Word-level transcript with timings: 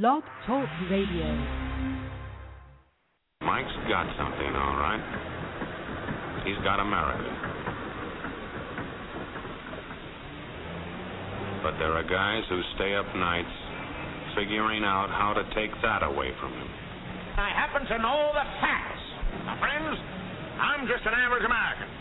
Blog 0.00 0.24
Talk 0.48 0.64
Radio. 0.88 1.28
Mike's 3.44 3.76
got 3.92 4.08
something, 4.16 4.52
all 4.56 4.80
right. 4.80 5.04
He's 6.48 6.56
got 6.64 6.80
America. 6.80 7.28
But 11.60 11.76
there 11.76 11.92
are 11.92 12.08
guys 12.08 12.40
who 12.48 12.56
stay 12.80 12.96
up 12.96 13.04
nights 13.20 13.52
figuring 14.32 14.80
out 14.80 15.12
how 15.12 15.36
to 15.36 15.44
take 15.52 15.76
that 15.84 16.00
away 16.00 16.32
from 16.40 16.56
him. 16.56 16.68
I 17.36 17.52
happen 17.52 17.84
to 17.84 17.96
know 18.00 18.32
the 18.32 18.48
facts. 18.64 19.04
My 19.44 19.60
friends, 19.60 19.92
I'm 20.56 20.88
just 20.88 21.04
an 21.04 21.12
average 21.20 21.44
American. 21.44 21.92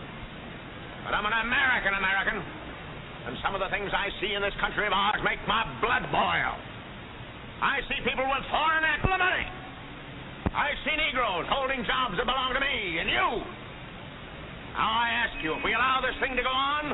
But 1.04 1.12
I'm 1.12 1.28
an 1.28 1.36
American 1.44 2.00
American. 2.00 2.40
And 3.28 3.36
some 3.44 3.52
of 3.52 3.60
the 3.60 3.68
things 3.68 3.92
I 3.92 4.08
see 4.24 4.32
in 4.32 4.40
this 4.40 4.56
country 4.64 4.88
of 4.88 4.96
ours 4.96 5.20
make 5.28 5.44
my 5.44 5.68
blood 5.84 6.08
boil. 6.08 6.71
I 7.62 7.86
see 7.86 8.02
people 8.02 8.26
with 8.26 8.44
foreign 8.50 8.82
money. 9.06 9.46
I 10.52 10.74
see 10.82 10.98
Negroes 10.98 11.46
holding 11.46 11.86
jobs 11.86 12.18
that 12.18 12.26
belong 12.26 12.58
to 12.58 12.62
me 12.62 12.98
and 12.98 13.08
you. 13.08 13.28
Now 14.74 14.90
I 14.90 15.08
ask 15.30 15.38
you, 15.46 15.54
if 15.54 15.62
we 15.62 15.78
allow 15.78 16.02
this 16.02 16.18
thing 16.18 16.34
to 16.36 16.44
go 16.44 16.50
on, 16.50 16.92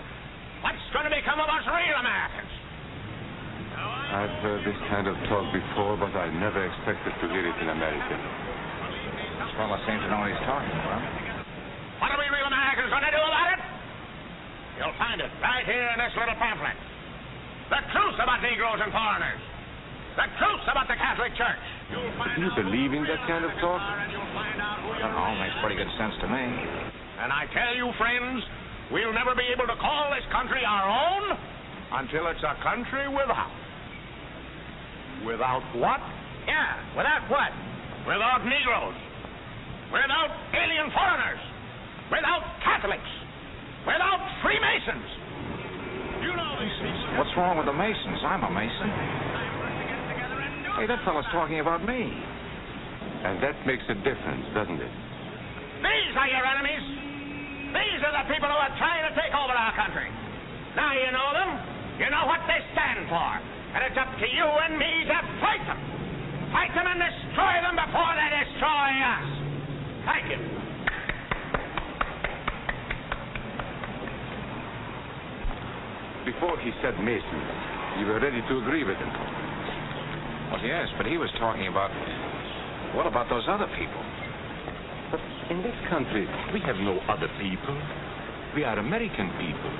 what's 0.62 0.84
going 0.91 1.08
to 1.08 1.14
become 1.14 1.40
of 1.40 1.48
us 1.48 1.64
real 1.66 1.98
Americans? 2.04 2.52
I've 4.12 4.36
heard 4.44 4.62
this 4.68 4.77
kind 4.91 5.08
of 5.08 5.16
talk 5.32 5.48
before, 5.55 5.96
but 5.96 6.12
I 6.14 6.30
never 6.36 6.60
expected 6.60 7.16
to 7.16 7.26
hear 7.32 7.48
it 7.48 7.58
in 7.63 7.72
America. 7.72 8.16
This 9.40 9.52
fellow 9.55 9.80
seems 9.88 10.04
to 10.04 10.08
know 10.12 10.20
what 10.20 10.36
he's 10.36 10.46
talking 10.46 10.76
about. 10.84 11.02
What 12.04 12.12
are 12.12 12.20
we 12.20 12.27
real 12.27 12.48
Americans 12.52 12.91
going 12.91 13.08
to 13.08 13.13
do 13.16 13.24
about 13.24 13.49
it? 13.55 13.62
You'll 14.84 14.99
find 14.99 15.18
it 15.24 15.32
right 15.40 15.63
here 15.63 15.88
in 15.96 15.98
this 16.04 16.13
little 16.13 16.36
pamphlet. 16.36 16.77
The 17.72 17.82
truth 17.96 18.20
about 18.20 18.44
Negroes 18.44 18.84
and 18.84 18.91
foreigners. 18.91 19.57
The 20.17 20.26
truth 20.41 20.66
about 20.66 20.89
the 20.89 20.98
Catholic 20.98 21.30
Church. 21.38 21.62
You 22.41 22.49
believe 22.57 22.89
in 22.89 23.05
that 23.05 23.21
kind 23.30 23.45
of 23.45 23.53
talk? 23.62 23.77
I 23.77 24.98
don't 24.98 25.13
know. 25.13 25.29
Makes 25.37 25.62
pretty 25.62 25.77
good 25.77 25.93
sense 25.93 26.18
to 26.26 26.27
me. 26.27 26.41
And 27.21 27.29
I 27.29 27.46
tell 27.54 27.77
you, 27.77 27.93
friends, 28.01 28.41
we'll 28.90 29.13
never 29.13 29.37
be 29.37 29.46
able 29.54 29.70
to 29.70 29.77
call 29.77 30.09
this 30.09 30.26
country 30.34 30.65
our 30.65 30.90
own 30.90 31.24
until 32.01 32.34
it's 32.34 32.41
a 32.41 32.57
country 32.65 33.05
without. 33.13 33.54
Without 35.21 35.62
what? 35.77 36.01
Yeah, 36.49 36.98
without 36.98 37.29
what? 37.29 37.54
Without 38.09 38.41
Negroes. 38.41 38.98
Without 39.93 40.34
alien 40.57 40.90
foreigners. 40.98 41.41
Without 42.09 42.41
Catholics. 42.65 43.12
Without 43.85 44.21
Freemasons. 44.41 45.09
You 46.26 46.34
know 46.34 46.57
these 46.57 46.77
things. 46.81 47.21
What's 47.21 47.34
wrong 47.37 47.62
with 47.62 47.70
the 47.70 47.77
Masons? 47.77 48.18
I'm 48.26 48.41
a 48.41 48.49
Mason. 48.49 49.37
Hey, 50.78 50.86
that 50.86 51.02
fellow's 51.02 51.26
talking 51.34 51.58
about 51.58 51.82
me. 51.82 52.06
And 52.06 53.42
that 53.42 53.58
makes 53.66 53.82
a 53.90 53.98
difference, 54.06 54.46
doesn't 54.54 54.78
it? 54.78 54.94
These 55.82 56.14
are 56.14 56.30
your 56.30 56.46
enemies. 56.46 56.86
These 57.74 58.02
are 58.06 58.14
the 58.14 58.30
people 58.30 58.46
who 58.46 58.62
are 58.62 58.76
trying 58.78 59.10
to 59.10 59.14
take 59.18 59.34
over 59.34 59.58
our 59.58 59.74
country. 59.74 60.05
Now 60.78 60.94
you 60.94 61.10
know 61.10 61.34
them. 61.34 61.50
You 61.98 62.14
know 62.14 62.30
what 62.30 62.46
they 62.46 62.62
stand 62.78 63.10
for. 63.10 63.30
And 63.74 63.90
it's 63.90 63.98
up 63.98 64.22
to 64.22 64.28
you 64.30 64.46
and 64.46 64.78
me 64.78 65.02
to 65.09 65.18
fight 65.42 65.66
them. 65.66 65.81
Fight 66.53 66.70
them 66.78 66.86
and 66.86 67.02
destroy 67.02 67.58
them 67.66 67.74
before 67.74 68.14
they 68.14 68.30
destroy 68.38 68.90
us. 69.02 69.28
Thank 70.06 70.25
you. 70.30 70.40
Before 76.30 76.53
he 76.62 76.70
said 76.86 76.94
Mason, 77.02 77.42
you 77.98 78.06
were 78.14 78.22
ready 78.22 78.46
to 78.46 78.53
agree 78.62 78.86
with 78.86 79.02
him. 79.02 79.09
Well, 80.51 80.63
yes, 80.63 80.88
but 80.95 81.06
he 81.06 81.17
was 81.19 81.29
talking 81.40 81.67
about. 81.67 81.91
What 82.95 83.06
about 83.06 83.28
those 83.28 83.44
other 83.51 83.67
people? 83.75 84.03
But 85.12 85.19
in 85.51 85.59
this 85.59 85.75
country, 85.91 86.23
we 86.56 86.63
have 86.63 86.79
no 86.79 87.00
other 87.12 87.28
people. 87.44 87.75
We 88.56 88.63
are 88.63 88.80
American 88.80 89.28
people. 89.44 89.72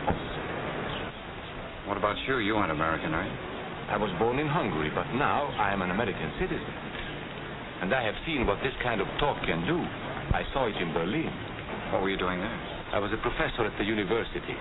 What 1.88 1.95
about 1.95 2.19
you? 2.27 2.44
You 2.44 2.59
aren't 2.59 2.72
American, 2.75 3.16
are 3.16 3.23
you? 3.23 3.38
I 3.88 3.95
was 3.95 4.11
born 4.19 4.39
in 4.44 4.47
Hungary, 4.47 4.91
but 4.91 5.07
now 5.16 5.47
I 5.56 5.72
am 5.72 5.81
an 5.81 5.91
American 5.91 6.35
citizen. 6.35 6.75
And 7.79 7.95
I 7.95 8.03
have 8.03 8.19
seen 8.27 8.45
what 8.45 8.59
this 8.59 8.75
kind 8.83 9.00
of 9.00 9.07
talk 9.23 9.39
can 9.47 9.63
do. 9.63 9.79
I 10.35 10.44
saw 10.51 10.67
it 10.67 10.75
in 10.75 10.91
Berlin. 10.91 11.31
What 11.95 12.03
were 12.03 12.11
you 12.11 12.19
doing 12.19 12.44
there? 12.44 12.59
I 12.91 13.00
was 13.00 13.16
a 13.16 13.22
professor 13.23 13.63
at 13.63 13.72
the 13.79 13.88
university. 13.88 14.59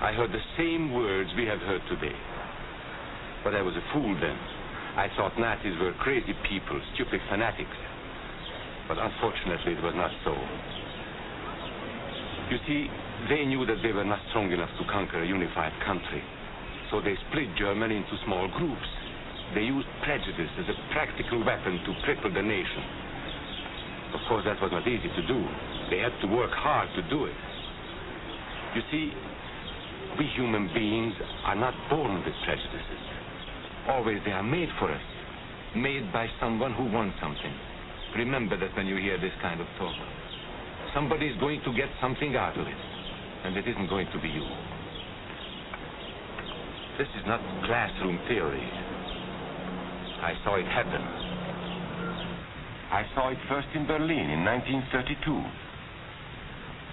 I 0.00 0.16
heard 0.16 0.32
the 0.32 0.40
same 0.56 0.96
words 0.96 1.28
we 1.36 1.44
have 1.44 1.60
heard 1.60 1.84
today. 1.92 2.16
But 3.44 3.54
I 3.54 3.60
was 3.60 3.76
a 3.76 3.84
fool 3.92 4.16
then. 4.16 4.57
I 4.98 5.06
thought 5.14 5.38
Nazis 5.38 5.78
were 5.78 5.94
crazy 6.02 6.34
people, 6.50 6.74
stupid 6.98 7.22
fanatics. 7.30 7.78
But 8.90 8.98
unfortunately, 8.98 9.78
it 9.78 9.82
was 9.86 9.94
not 9.94 10.10
so. 10.26 10.34
You 12.50 12.58
see, 12.66 12.90
they 13.30 13.46
knew 13.46 13.62
that 13.62 13.78
they 13.86 13.94
were 13.94 14.02
not 14.02 14.18
strong 14.34 14.50
enough 14.50 14.74
to 14.74 14.84
conquer 14.90 15.22
a 15.22 15.26
unified 15.26 15.70
country. 15.86 16.18
So 16.90 16.98
they 16.98 17.14
split 17.30 17.46
Germany 17.54 18.02
into 18.02 18.10
small 18.26 18.50
groups. 18.58 18.90
They 19.54 19.70
used 19.70 19.86
prejudice 20.02 20.50
as 20.58 20.66
a 20.66 20.76
practical 20.90 21.46
weapon 21.46 21.78
to 21.78 21.90
cripple 22.02 22.34
the 22.34 22.42
nation. 22.42 22.82
Of 24.18 24.20
course, 24.26 24.42
that 24.50 24.58
was 24.58 24.74
not 24.74 24.82
easy 24.82 25.14
to 25.14 25.22
do. 25.30 25.38
They 25.94 26.02
had 26.02 26.16
to 26.22 26.26
work 26.26 26.50
hard 26.50 26.90
to 26.98 27.06
do 27.06 27.30
it. 27.30 27.38
You 28.74 28.82
see, 28.90 29.14
we 30.18 30.26
human 30.34 30.66
beings 30.74 31.14
are 31.46 31.54
not 31.54 31.78
born 31.86 32.18
with 32.26 32.34
prejudices. 32.42 33.17
Always 33.88 34.20
they 34.24 34.32
are 34.32 34.42
made 34.42 34.68
for 34.78 34.92
us, 34.92 35.00
made 35.74 36.12
by 36.12 36.28
someone 36.40 36.74
who 36.74 36.84
wants 36.92 37.16
something. 37.20 37.54
Remember 38.16 38.56
that 38.60 38.76
when 38.76 38.86
you 38.86 38.96
hear 38.96 39.18
this 39.18 39.32
kind 39.40 39.60
of 39.60 39.66
talk. 39.78 39.96
Somebody 40.94 41.26
is 41.26 41.36
going 41.40 41.60
to 41.64 41.72
get 41.72 41.88
something 42.00 42.36
out 42.36 42.56
of 42.58 42.66
it, 42.66 42.80
and 43.44 43.56
it 43.56 43.66
isn't 43.66 43.88
going 43.88 44.06
to 44.12 44.20
be 44.20 44.28
you. 44.28 44.44
This 46.98 47.08
is 47.16 47.24
not 47.26 47.40
classroom 47.64 48.18
theory. 48.28 48.64
I 50.20 50.32
saw 50.44 50.56
it 50.56 50.66
happen. 50.66 51.00
I 52.90 53.04
saw 53.14 53.30
it 53.30 53.38
first 53.48 53.68
in 53.74 53.86
Berlin 53.86 54.28
in 54.32 54.44
1932. 54.44 55.16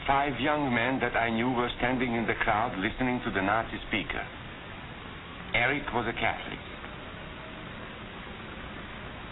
Five 0.08 0.40
young 0.40 0.72
men 0.74 1.00
that 1.00 1.18
I 1.18 1.32
knew 1.32 1.52
were 1.52 1.72
standing 1.80 2.14
in 2.16 2.28
the 2.28 2.36
crowd 2.44 2.78
listening 2.78 3.20
to 3.26 3.32
the 3.32 3.42
Nazi 3.42 3.80
speaker. 3.88 4.24
Eric 5.56 5.84
was 5.94 6.06
a 6.06 6.14
Catholic. 6.14 6.65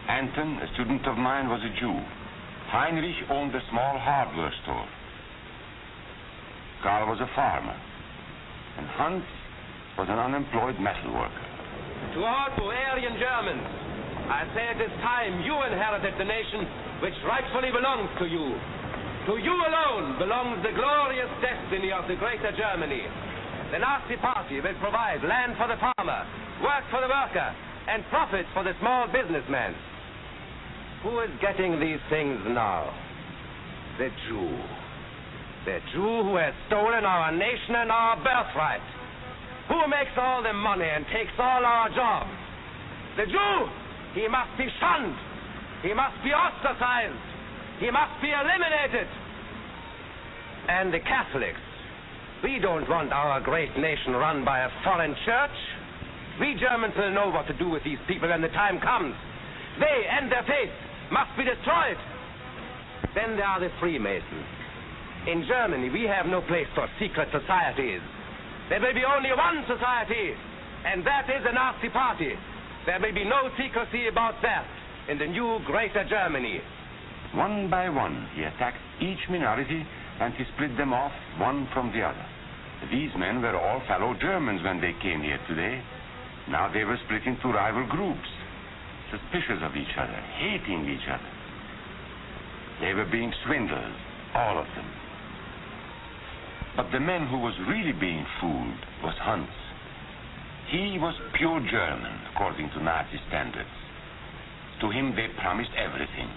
Anton, 0.07 0.59
a 0.59 0.67
student 0.75 1.07
of 1.07 1.15
mine, 1.15 1.47
was 1.47 1.63
a 1.63 1.71
Jew. 1.79 1.95
Heinrich 2.75 3.23
owned 3.31 3.55
a 3.55 3.63
small 3.71 3.95
hardware 3.95 4.51
store. 4.63 4.87
Karl 6.83 7.07
was 7.07 7.23
a 7.23 7.29
farmer. 7.35 7.75
And 8.77 8.85
Hans 8.99 9.23
was 9.95 10.11
an 10.11 10.19
unemployed 10.19 10.75
metal 10.81 11.15
worker. 11.15 11.47
To 12.17 12.19
all 12.19 12.51
Bohemian 12.59 13.15
Germans, 13.15 13.63
I 14.27 14.43
say 14.51 14.75
it 14.75 14.81
is 14.83 14.91
time 14.99 15.39
you 15.47 15.55
inherited 15.71 16.19
the 16.19 16.27
nation 16.27 16.67
which 16.99 17.15
rightfully 17.23 17.71
belongs 17.71 18.11
to 18.19 18.25
you. 18.27 18.59
To 19.31 19.39
you 19.39 19.55
alone 19.55 20.19
belongs 20.19 20.59
the 20.67 20.75
glorious 20.75 21.31
destiny 21.39 21.95
of 21.95 22.11
the 22.11 22.19
greater 22.19 22.51
Germany. 22.51 23.07
The 23.71 23.79
Nazi 23.79 24.19
Party 24.19 24.59
will 24.59 24.75
provide 24.83 25.23
land 25.23 25.55
for 25.55 25.71
the 25.71 25.79
farmer, 25.79 26.27
work 26.59 26.83
for 26.91 26.99
the 26.99 27.07
worker, 27.07 27.55
and 27.87 28.03
profits 28.11 28.51
for 28.51 28.67
the 28.67 28.75
small 28.83 29.07
businessman. 29.07 29.92
Who 31.03 31.19
is 31.19 31.29
getting 31.41 31.79
these 31.83 31.99
things 32.09 32.39
now? 32.47 32.87
The 33.99 34.07
Jew. 34.27 34.55
The 35.67 35.79
Jew 35.91 36.23
who 36.23 36.35
has 36.39 36.55
stolen 36.67 37.03
our 37.03 37.31
nation 37.31 37.75
and 37.75 37.91
our 37.91 38.15
birthright. 38.23 38.79
Who 39.67 39.83
makes 39.91 40.15
all 40.15 40.41
the 40.41 40.53
money 40.53 40.87
and 40.87 41.03
takes 41.11 41.35
all 41.37 41.59
our 41.59 41.89
jobs? 41.91 42.31
The 43.17 43.25
Jew! 43.27 43.55
He 44.15 44.27
must 44.31 44.55
be 44.57 44.67
shunned. 44.79 45.15
He 45.83 45.93
must 45.93 46.15
be 46.23 46.31
ostracized. 46.31 47.19
He 47.79 47.91
must 47.91 48.15
be 48.23 48.31
eliminated. 48.31 49.07
And 50.71 50.93
the 50.93 51.03
Catholics. 51.03 51.59
We 52.43 52.59
don't 52.59 52.87
want 52.87 53.11
our 53.11 53.41
great 53.41 53.75
nation 53.75 54.13
run 54.15 54.45
by 54.45 54.63
a 54.63 54.69
foreign 54.83 55.15
church. 55.25 55.57
We 56.39 56.55
Germans 56.55 56.95
will 56.95 57.11
know 57.11 57.29
what 57.29 57.47
to 57.47 57.53
do 57.59 57.67
with 57.67 57.83
these 57.83 57.99
people 58.07 58.29
when 58.29 58.41
the 58.41 58.55
time 58.55 58.79
comes. 58.79 59.15
They 59.79 60.07
and 60.07 60.31
their 60.31 60.43
faith 60.43 60.71
must 61.13 61.29
be 61.37 61.45
destroyed. 61.45 62.01
Then 63.13 63.37
there 63.37 63.45
are 63.45 63.61
the 63.61 63.69
Freemasons. 63.79 64.49
In 65.29 65.45
Germany, 65.47 65.93
we 65.93 66.09
have 66.09 66.25
no 66.25 66.41
place 66.41 66.67
for 66.73 66.89
secret 66.99 67.29
societies. 67.29 68.01
There 68.67 68.81
may 68.81 68.91
be 68.91 69.05
only 69.05 69.29
one 69.29 69.61
society, 69.69 70.33
and 70.89 71.05
that 71.05 71.29
is 71.29 71.45
the 71.45 71.53
Nazi 71.53 71.89
Party. 71.93 72.33
There 72.89 72.99
may 72.99 73.11
be 73.11 73.23
no 73.23 73.47
secrecy 73.55 74.09
about 74.09 74.41
that 74.41 74.65
in 75.07 75.21
the 75.21 75.29
new 75.29 75.59
Greater 75.65 76.03
Germany. 76.09 76.59
One 77.35 77.69
by 77.69 77.89
one, 77.89 78.27
he 78.35 78.43
attacked 78.43 78.81
each 78.99 79.21
minority 79.29 79.85
and 80.19 80.33
he 80.33 80.43
split 80.55 80.75
them 80.77 80.93
off 80.93 81.11
one 81.39 81.67
from 81.73 81.91
the 81.93 82.01
other. 82.01 82.25
These 82.91 83.11
men 83.17 83.41
were 83.41 83.55
all 83.55 83.81
fellow 83.87 84.13
Germans 84.19 84.61
when 84.63 84.81
they 84.81 84.93
came 85.01 85.21
here 85.21 85.39
today. 85.47 85.81
Now 86.49 86.71
they 86.71 86.83
were 86.83 86.99
split 87.05 87.23
into 87.25 87.47
rival 87.47 87.87
groups. 87.87 88.27
Suspicious 89.13 89.61
of 89.61 89.77
each 89.77 89.93
other, 89.97 90.17
hating 90.41 90.89
each 90.89 91.05
other. 91.05 91.31
They 92.81 92.93
were 92.97 93.05
being 93.05 93.31
swindled, 93.45 93.93
all 94.33 94.57
of 94.57 94.65
them. 94.73 94.89
But 96.75 96.89
the 96.91 96.99
man 96.99 97.29
who 97.29 97.37
was 97.37 97.53
really 97.69 97.93
being 97.93 98.25
fooled 98.41 98.81
was 99.05 99.13
Hans. 99.21 99.53
He 100.73 100.97
was 100.97 101.13
pure 101.37 101.61
German, 101.69 102.17
according 102.33 102.71
to 102.73 102.81
Nazi 102.81 103.21
standards. 103.29 103.69
To 104.81 104.89
him, 104.89 105.13
they 105.15 105.29
promised 105.37 105.69
everything, 105.77 106.29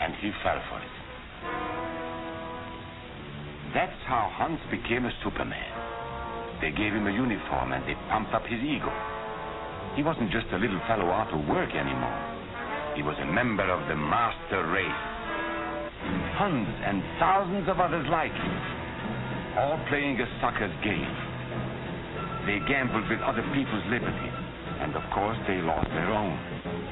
and 0.00 0.14
he 0.16 0.32
fell 0.42 0.60
for 0.72 0.80
it. 0.80 0.96
That's 3.74 4.00
how 4.08 4.32
Hans 4.32 4.60
became 4.70 5.04
a 5.04 5.12
Superman. 5.22 5.72
They 6.60 6.70
gave 6.70 6.92
him 6.92 7.06
a 7.06 7.12
uniform 7.12 7.72
and 7.72 7.82
they 7.88 7.96
pumped 8.08 8.32
up 8.32 8.44
his 8.46 8.60
ego. 8.60 8.92
He 9.94 10.02
wasn't 10.02 10.32
just 10.32 10.48
a 10.52 10.58
little 10.58 10.80
fellow 10.88 11.12
out 11.12 11.28
of 11.32 11.44
work 11.48 11.68
anymore. 11.76 12.20
He 12.96 13.04
was 13.04 13.16
a 13.20 13.28
member 13.28 13.64
of 13.68 13.84
the 13.88 13.96
master 13.96 14.64
race. 14.72 15.02
Hundreds 16.40 16.80
and 16.84 17.04
thousands 17.20 17.68
of 17.68 17.76
others 17.76 18.08
like 18.08 18.32
him, 18.32 18.56
all 19.60 19.76
playing 19.92 20.16
a 20.16 20.28
sucker's 20.40 20.72
game. 20.80 21.12
They 22.48 22.58
gambled 22.64 23.04
with 23.06 23.20
other 23.20 23.44
people's 23.52 23.86
liberty, 23.92 24.30
and 24.80 24.96
of 24.96 25.04
course 25.12 25.36
they 25.46 25.60
lost 25.60 25.88
their 25.92 26.10
own. 26.10 26.34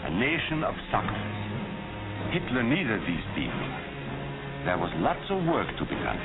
A 0.05 0.13
nation 0.13 0.63
of 0.63 0.77
suckers. 0.93 1.41
Hitler 2.37 2.63
needed 2.63 3.01
these 3.09 3.27
people. 3.35 3.69
There 4.69 4.79
was 4.79 4.93
lots 5.01 5.25
of 5.33 5.41
work 5.49 5.67
to 5.67 5.85
be 5.89 5.97
done. 5.97 6.21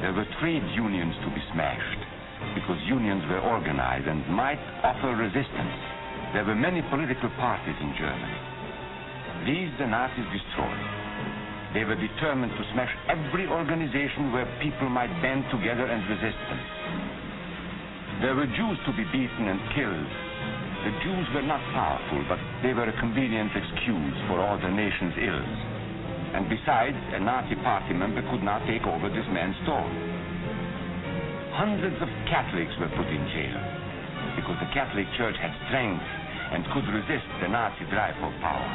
There 0.00 0.14
were 0.14 0.26
trade 0.40 0.64
unions 0.72 1.18
to 1.20 1.28
be 1.34 1.42
smashed, 1.52 2.02
because 2.54 2.78
unions 2.86 3.22
were 3.28 3.40
organized 3.40 4.08
and 4.08 4.26
might 4.28 4.60
offer 4.82 5.14
resistance. 5.14 5.76
There 6.32 6.44
were 6.44 6.54
many 6.54 6.82
political 6.90 7.30
parties 7.38 7.78
in 7.80 7.94
Germany. 7.98 8.40
These 9.46 9.72
the 9.80 9.86
Nazis 9.88 10.28
destroyed. 10.30 10.84
They 11.72 11.86
were 11.86 11.96
determined 11.96 12.52
to 12.52 12.64
smash 12.74 12.90
every 13.06 13.46
organization 13.46 14.34
where 14.34 14.46
people 14.58 14.90
might 14.90 15.10
band 15.22 15.46
together 15.54 15.86
and 15.86 16.02
resist 16.10 16.40
them. 16.50 16.62
There 18.20 18.34
were 18.34 18.50
Jews 18.50 18.78
to 18.84 18.92
be 18.92 19.06
beaten 19.14 19.48
and 19.48 19.60
killed. 19.72 20.10
The 20.84 20.94
Jews 21.04 21.26
were 21.32 21.46
not 21.46 21.62
powerful, 21.72 22.24
but 22.28 22.40
they 22.60 22.74
were 22.74 22.88
a 22.88 23.00
convenient 23.00 23.54
excuse 23.54 24.18
for 24.28 24.40
all 24.40 24.58
the 24.58 24.68
nation's 24.68 25.14
ills. 25.16 25.58
And 26.36 26.48
besides, 26.48 26.96
a 27.16 27.20
Nazi 27.20 27.56
party 27.64 27.94
member 27.94 28.22
could 28.30 28.42
not 28.42 28.66
take 28.66 28.84
over 28.86 29.08
this 29.08 29.26
man's 29.32 29.56
store. 29.64 29.88
Hundreds 31.50 31.98
of 31.98 32.08
Catholics 32.30 32.70
were 32.78 32.88
put 32.94 33.10
in 33.10 33.22
jail 33.34 33.58
because 34.38 34.54
the 34.62 34.70
Catholic 34.70 35.06
Church 35.18 35.34
had 35.42 35.50
strength 35.66 36.06
and 36.54 36.62
could 36.70 36.86
resist 36.94 37.26
the 37.42 37.50
Nazi 37.50 37.84
drive 37.90 38.14
for 38.22 38.30
power. 38.38 38.70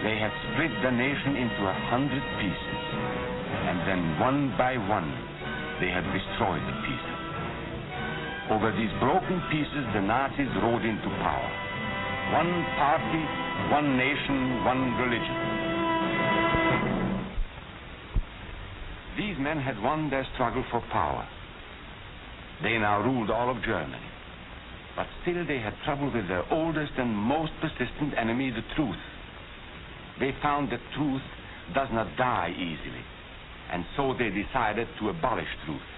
They 0.00 0.16
had 0.16 0.32
split 0.48 0.72
the 0.80 0.90
nation 0.90 1.36
into 1.36 1.62
a 1.68 1.76
hundred 1.92 2.24
pieces, 2.40 2.80
and 3.68 3.78
then 3.84 4.02
one 4.18 4.56
by 4.56 4.80
one, 4.80 5.12
they 5.76 5.92
had 5.92 6.08
destroyed 6.10 6.64
the 6.64 6.76
pieces. 6.88 7.20
Over 8.48 8.72
these 8.72 8.90
broken 8.98 9.38
pieces, 9.52 9.84
the 9.92 10.00
Nazis 10.02 10.50
rode 10.64 10.88
into 10.88 11.08
power. 11.20 11.52
One 12.32 12.52
party, 12.80 13.22
one 13.70 13.96
nation, 14.00 14.64
one 14.64 14.96
religion. 14.98 15.38
These 19.20 19.36
men 19.38 19.60
had 19.60 19.76
won 19.84 20.08
their 20.08 20.26
struggle 20.34 20.64
for 20.72 20.80
power. 20.90 21.28
They 22.62 22.76
now 22.78 23.00
ruled 23.00 23.30
all 23.30 23.50
of 23.50 23.62
Germany. 23.64 24.12
But 24.96 25.06
still 25.22 25.46
they 25.46 25.58
had 25.58 25.74
trouble 25.84 26.12
with 26.12 26.28
their 26.28 26.44
oldest 26.52 26.92
and 26.98 27.16
most 27.16 27.52
persistent 27.60 28.12
enemy, 28.18 28.50
the 28.50 28.62
truth. 28.76 29.00
They 30.20 30.34
found 30.42 30.70
that 30.70 30.80
truth 30.94 31.22
does 31.74 31.88
not 31.92 32.16
die 32.18 32.52
easily. 32.52 33.04
And 33.72 33.84
so 33.96 34.12
they 34.12 34.28
decided 34.28 34.86
to 35.00 35.08
abolish 35.08 35.48
truth. 35.64 35.88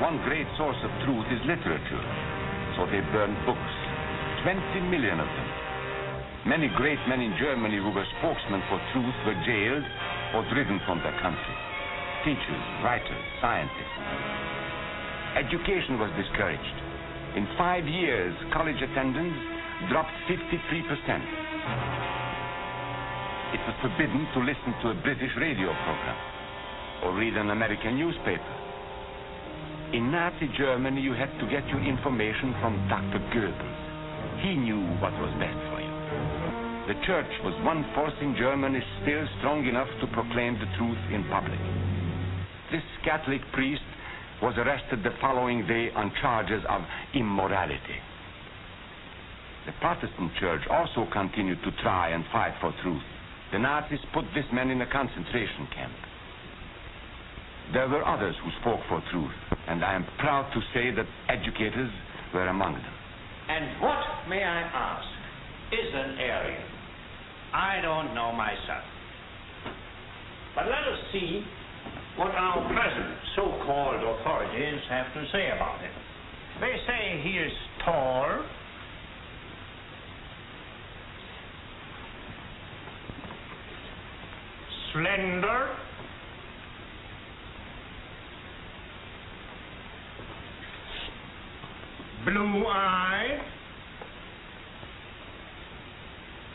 One 0.00 0.22
great 0.24 0.46
source 0.56 0.78
of 0.80 0.90
truth 1.04 1.26
is 1.28 1.40
literature. 1.44 2.04
So 2.78 2.86
they 2.86 3.04
burned 3.12 3.36
books, 3.44 3.74
20 4.46 4.88
million 4.88 5.20
of 5.20 5.26
them. 5.28 5.50
Many 6.46 6.70
great 6.78 6.98
men 7.08 7.20
in 7.20 7.36
Germany 7.36 7.76
who 7.76 7.90
were 7.90 8.06
spokesmen 8.18 8.62
for 8.70 8.80
truth 8.94 9.18
were 9.26 9.36
jailed 9.44 9.84
or 10.34 10.48
driven 10.54 10.80
from 10.86 11.02
their 11.04 11.18
country. 11.20 11.56
Teachers, 12.24 12.64
writers, 12.80 13.24
scientists. 13.42 14.47
Education 15.36 16.00
was 16.00 16.08
discouraged. 16.16 16.78
In 17.36 17.44
five 17.58 17.84
years, 17.84 18.32
college 18.52 18.80
attendance 18.80 19.36
dropped 19.92 20.14
53%. 20.24 20.38
It 23.52 23.60
was 23.64 23.76
forbidden 23.80 24.28
to 24.34 24.40
listen 24.40 24.72
to 24.82 24.86
a 24.92 24.96
British 25.04 25.32
radio 25.36 25.72
program 25.84 26.18
or 27.04 27.14
read 27.14 27.36
an 27.36 27.50
American 27.50 27.96
newspaper. 27.96 28.54
In 29.92 30.10
Nazi 30.12 30.48
Germany, 30.58 31.00
you 31.00 31.12
had 31.12 31.32
to 31.40 31.46
get 31.48 31.64
your 31.68 31.80
information 31.80 32.52
from 32.60 32.76
Dr. 32.88 33.20
Goebbels. 33.32 33.80
He 34.44 34.52
knew 34.56 34.84
what 35.00 35.12
was 35.16 35.32
best 35.40 35.60
for 35.72 35.80
you. 35.80 35.94
The 36.88 37.00
church 37.04 37.28
was 37.44 37.52
one 37.64 37.84
force 37.94 38.16
in 38.20 38.36
Germany 38.36 38.80
still 39.00 39.24
strong 39.38 39.64
enough 39.64 39.88
to 40.00 40.06
proclaim 40.08 40.60
the 40.60 40.68
truth 40.76 41.02
in 41.12 41.24
public. 41.28 41.60
This 42.72 42.84
Catholic 43.04 43.40
priest 43.52 43.84
was 44.42 44.54
arrested 44.56 45.02
the 45.02 45.10
following 45.20 45.66
day 45.66 45.90
on 45.94 46.12
charges 46.20 46.62
of 46.68 46.82
immorality. 47.14 47.98
The 49.66 49.72
Protestant 49.80 50.32
church 50.40 50.62
also 50.70 51.06
continued 51.12 51.58
to 51.64 51.70
try 51.82 52.10
and 52.10 52.24
fight 52.32 52.54
for 52.60 52.72
truth. 52.82 53.02
The 53.52 53.58
Nazis 53.58 53.98
put 54.14 54.24
this 54.34 54.46
man 54.52 54.70
in 54.70 54.80
a 54.80 54.86
concentration 54.90 55.68
camp. 55.74 55.92
There 57.72 57.88
were 57.88 58.06
others 58.06 58.34
who 58.42 58.50
spoke 58.60 58.80
for 58.88 59.02
truth, 59.10 59.36
and 59.66 59.84
I 59.84 59.94
am 59.94 60.06
proud 60.18 60.50
to 60.54 60.60
say 60.72 60.90
that 60.94 61.06
educators 61.28 61.90
were 62.32 62.48
among 62.48 62.74
them. 62.74 62.94
And 63.48 63.82
what, 63.82 64.04
may 64.28 64.42
I 64.42 64.60
ask, 64.62 65.08
is 65.72 65.92
an 65.92 66.16
Aryan? 66.18 66.64
I 67.52 67.80
don't 67.82 68.14
know 68.14 68.32
myself. 68.32 68.84
But 70.54 70.64
let 70.66 70.84
us 70.92 71.00
see 71.12 71.44
what 72.16 72.32
our 72.32 72.66
present 72.72 73.16
so-called 73.36 74.02
authorities 74.02 74.80
have 74.90 75.12
to 75.14 75.24
say 75.32 75.50
about 75.54 75.80
him. 75.80 75.92
They 76.60 76.74
say 76.86 77.20
he 77.22 77.38
is 77.38 77.52
tall, 77.84 78.42
slender, 84.92 85.76
blue-eyed, 92.24 93.40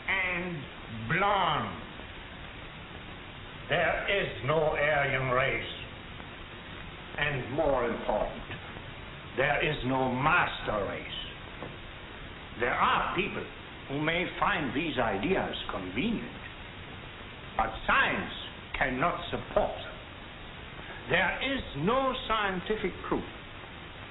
and 0.08 0.56
blonde. 1.08 1.83
There 3.68 4.06
is 4.10 4.28
no 4.46 4.76
Aryan 4.76 5.30
race. 5.30 5.72
And 7.16 7.52
more 7.52 7.88
important, 7.88 8.42
there 9.36 9.64
is 9.64 9.76
no 9.86 10.12
master 10.12 10.86
race. 10.90 11.18
There 12.60 12.74
are 12.74 13.14
people 13.16 13.44
who 13.88 14.00
may 14.00 14.26
find 14.40 14.74
these 14.74 14.98
ideas 14.98 15.54
convenient, 15.70 16.28
but 17.56 17.70
science 17.86 18.32
cannot 18.78 19.20
support 19.30 19.70
them. 19.76 19.94
There 21.10 21.54
is 21.54 21.62
no 21.78 22.14
scientific 22.26 22.92
proof 23.08 23.24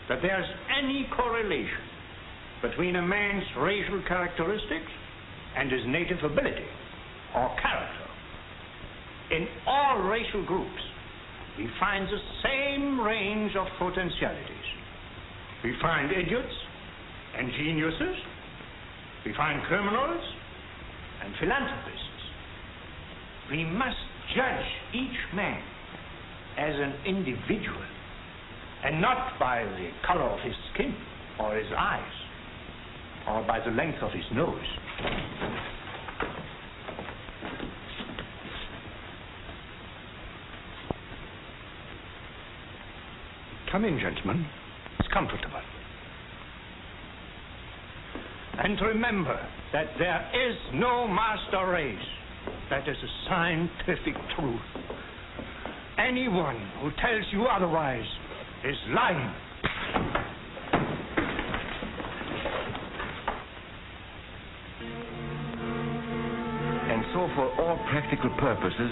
that 0.10 0.20
there's 0.22 0.48
any 0.78 1.08
correlation 1.16 1.84
between 2.62 2.96
a 2.96 3.02
man's 3.02 3.44
racial 3.60 4.02
characteristics 4.08 4.92
and 5.58 5.72
his 5.72 5.82
native 5.88 6.24
ability 6.24 6.66
or 7.36 7.50
character. 7.62 8.03
In 9.34 9.48
all 9.66 9.98
racial 10.04 10.46
groups, 10.46 10.82
we 11.58 11.68
find 11.80 12.08
the 12.08 12.20
same 12.44 13.00
range 13.02 13.56
of 13.56 13.66
potentialities. 13.80 14.68
We 15.64 15.74
find 15.82 16.12
idiots 16.12 16.54
and 17.36 17.52
geniuses. 17.58 18.16
We 19.26 19.34
find 19.34 19.64
criminals 19.64 20.22
and 21.24 21.34
philanthropists. 21.40 22.00
We 23.50 23.64
must 23.66 23.98
judge 24.36 24.66
each 24.94 25.36
man 25.36 25.64
as 26.60 26.76
an 26.76 26.94
individual 27.08 27.82
and 28.84 29.02
not 29.02 29.40
by 29.40 29.64
the 29.64 29.90
color 30.06 30.30
of 30.30 30.40
his 30.42 30.54
skin 30.74 30.96
or 31.40 31.56
his 31.56 31.72
eyes 31.76 32.14
or 33.28 33.42
by 33.48 33.60
the 33.66 33.72
length 33.72 33.98
of 34.04 34.12
his 34.12 34.26
nose. 34.32 35.73
Come 43.74 43.86
in, 43.86 43.98
gentlemen. 44.00 44.46
It's 45.00 45.08
comfortable. 45.12 45.60
And 48.60 48.80
remember 48.80 49.36
that 49.74 49.88
there 49.98 50.30
is 50.48 50.56
no 50.76 51.08
master 51.08 51.72
race. 51.72 51.98
That 52.70 52.88
is 52.88 52.96
a 52.96 53.28
scientific 53.28 54.14
truth. 54.38 54.62
Anyone 55.98 56.70
who 56.82 56.92
tells 57.02 57.26
you 57.32 57.46
otherwise 57.46 58.06
is 58.64 58.76
lying. 58.94 59.34
And 66.92 67.04
so, 67.12 67.28
for 67.34 67.60
all 67.60 67.78
practical 67.90 68.30
purposes, 68.38 68.92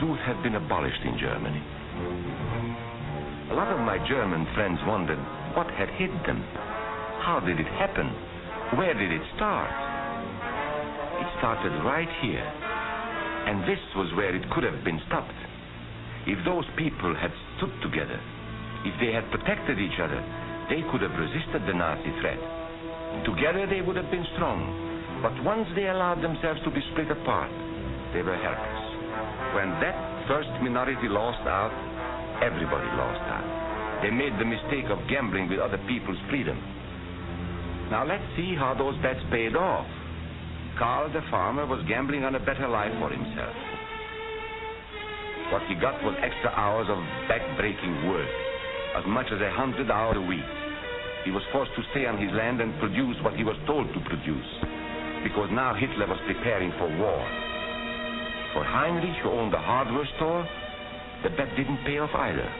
truth 0.00 0.18
had 0.26 0.42
been 0.42 0.56
abolished 0.56 1.00
in 1.02 1.18
Germany. 1.18 1.62
A 3.52 3.54
lot 3.54 3.68
of 3.68 3.84
my 3.84 4.00
German 4.08 4.48
friends 4.56 4.80
wondered 4.88 5.20
what 5.52 5.68
had 5.76 5.92
hit 6.00 6.08
them. 6.24 6.40
How 7.20 7.36
did 7.44 7.60
it 7.60 7.68
happen? 7.76 8.08
Where 8.80 8.96
did 8.96 9.12
it 9.12 9.20
start? 9.36 9.68
It 11.20 11.28
started 11.36 11.76
right 11.84 12.08
here. 12.24 12.40
And 12.40 13.60
this 13.68 13.76
was 13.92 14.08
where 14.16 14.32
it 14.32 14.48
could 14.56 14.64
have 14.64 14.80
been 14.88 14.96
stopped. 15.04 15.36
If 16.24 16.40
those 16.48 16.64
people 16.80 17.12
had 17.12 17.28
stood 17.60 17.76
together, 17.84 18.16
if 18.88 18.96
they 19.04 19.12
had 19.12 19.28
protected 19.28 19.76
each 19.76 20.00
other, 20.00 20.24
they 20.72 20.80
could 20.88 21.04
have 21.04 21.12
resisted 21.12 21.68
the 21.68 21.76
Nazi 21.76 22.08
threat. 22.24 22.40
Together 23.28 23.68
they 23.68 23.84
would 23.84 24.00
have 24.00 24.08
been 24.08 24.24
strong. 24.32 24.64
But 25.20 25.36
once 25.44 25.68
they 25.76 25.92
allowed 25.92 26.24
themselves 26.24 26.64
to 26.64 26.72
be 26.72 26.80
split 26.96 27.12
apart, 27.12 27.52
they 28.16 28.24
were 28.24 28.40
helpless. 28.40 28.80
When 29.52 29.76
that 29.84 30.24
first 30.24 30.48
minority 30.64 31.12
lost 31.12 31.44
out, 31.44 31.91
everybody 32.42 32.90
lost 32.98 33.22
out. 33.30 33.46
They 34.02 34.10
made 34.10 34.34
the 34.34 34.44
mistake 34.44 34.90
of 34.90 34.98
gambling 35.06 35.48
with 35.48 35.62
other 35.62 35.78
people's 35.86 36.18
freedom. 36.28 36.58
Now 37.94 38.02
let's 38.02 38.24
see 38.34 38.58
how 38.58 38.74
those 38.74 38.98
bets 38.98 39.22
paid 39.30 39.54
off. 39.54 39.86
Karl 40.78 41.06
the 41.12 41.22
farmer 41.30 41.66
was 41.66 41.84
gambling 41.86 42.24
on 42.24 42.34
a 42.34 42.42
better 42.42 42.66
life 42.66 42.90
for 42.98 43.14
himself. 43.14 43.54
What 45.54 45.62
he 45.68 45.76
got 45.76 46.02
was 46.02 46.16
extra 46.18 46.50
hours 46.56 46.88
of 46.88 46.98
back-breaking 47.28 48.08
work, 48.08 48.32
as 48.96 49.04
much 49.06 49.28
as 49.30 49.38
a 49.38 49.52
hundred 49.52 49.90
hours 49.92 50.16
a 50.16 50.24
week. 50.24 50.48
He 51.24 51.30
was 51.30 51.44
forced 51.52 51.70
to 51.76 51.84
stay 51.92 52.08
on 52.08 52.18
his 52.18 52.32
land 52.34 52.58
and 52.64 52.74
produce 52.80 53.14
what 53.22 53.36
he 53.36 53.44
was 53.44 53.60
told 53.68 53.86
to 53.92 54.00
produce, 54.08 54.50
because 55.22 55.52
now 55.52 55.76
Hitler 55.76 56.08
was 56.08 56.18
preparing 56.26 56.72
for 56.80 56.88
war. 56.98 57.22
For 58.56 58.64
Heinrich, 58.64 59.20
who 59.22 59.30
owned 59.30 59.52
the 59.52 59.60
hardware 59.60 60.08
store, 60.16 60.42
the 61.22 61.30
bet 61.30 61.54
didn't 61.56 61.84
pay 61.84 61.98
off 61.98 62.14
either. 62.14 62.50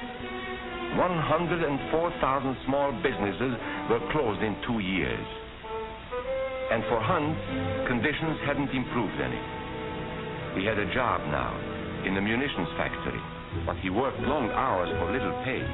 104,000 0.96 2.56
small 2.66 2.92
businesses 3.02 3.56
were 3.88 4.02
closed 4.12 4.42
in 4.42 4.56
two 4.66 4.78
years. 4.78 5.26
And 6.70 6.84
for 6.88 7.00
Hans, 7.00 7.36
conditions 7.88 8.38
hadn't 8.44 8.70
improved 8.70 9.18
any. 9.20 9.40
He 10.60 10.68
had 10.68 10.78
a 10.78 10.88
job 10.92 11.20
now 11.32 11.52
in 12.04 12.14
the 12.14 12.20
munitions 12.20 12.68
factory, 12.76 13.20
but 13.64 13.76
he 13.80 13.90
worked 13.90 14.20
long 14.20 14.50
hours 14.50 14.88
for 15.00 15.12
little 15.12 15.32
pay. 15.44 15.64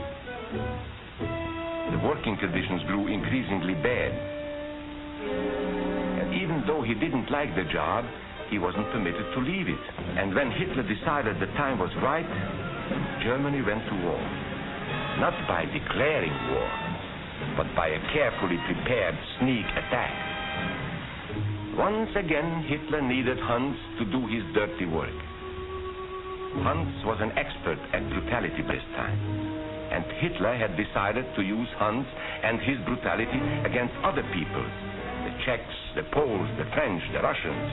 The 1.90 1.98
working 2.06 2.36
conditions 2.38 2.82
grew 2.86 3.08
increasingly 3.08 3.74
bad. 3.74 4.12
And 6.22 6.34
even 6.34 6.62
though 6.66 6.82
he 6.82 6.94
didn't 6.94 7.30
like 7.30 7.54
the 7.56 7.64
job, 7.72 8.04
he 8.50 8.58
wasn't 8.58 8.90
permitted 8.92 9.26
to 9.34 9.40
leave 9.40 9.68
it. 9.68 9.84
And 10.16 10.34
when 10.34 10.50
Hitler 10.50 10.82
decided 10.82 11.40
the 11.40 11.50
time 11.58 11.78
was 11.78 11.90
right, 12.02 12.28
Germany 13.22 13.62
went 13.62 13.84
to 13.88 13.94
war. 14.04 14.22
Not 15.18 15.34
by 15.46 15.66
declaring 15.66 16.34
war, 16.54 16.70
but 17.56 17.66
by 17.74 17.88
a 17.88 18.00
carefully 18.12 18.58
prepared 18.66 19.14
sneak 19.40 19.66
attack. 19.74 20.14
Once 21.76 22.10
again, 22.16 22.66
Hitler 22.66 23.02
needed 23.02 23.38
Hans 23.38 23.76
to 23.98 24.04
do 24.10 24.26
his 24.26 24.42
dirty 24.54 24.86
work. 24.86 25.14
Hans 26.62 26.94
was 27.04 27.18
an 27.20 27.30
expert 27.38 27.78
at 27.92 28.02
brutality 28.10 28.62
this 28.62 28.82
time, 28.96 29.18
and 29.92 30.04
Hitler 30.18 30.56
had 30.56 30.76
decided 30.76 31.26
to 31.36 31.42
use 31.42 31.68
Hans 31.78 32.06
and 32.42 32.58
his 32.62 32.78
brutality 32.86 33.40
against 33.66 33.94
other 34.02 34.22
peoples 34.34 34.72
the 35.28 35.34
Czechs, 35.44 35.78
the 35.94 36.04
Poles, 36.14 36.48
the 36.56 36.64
French, 36.72 37.02
the 37.12 37.20
Russians. 37.20 37.68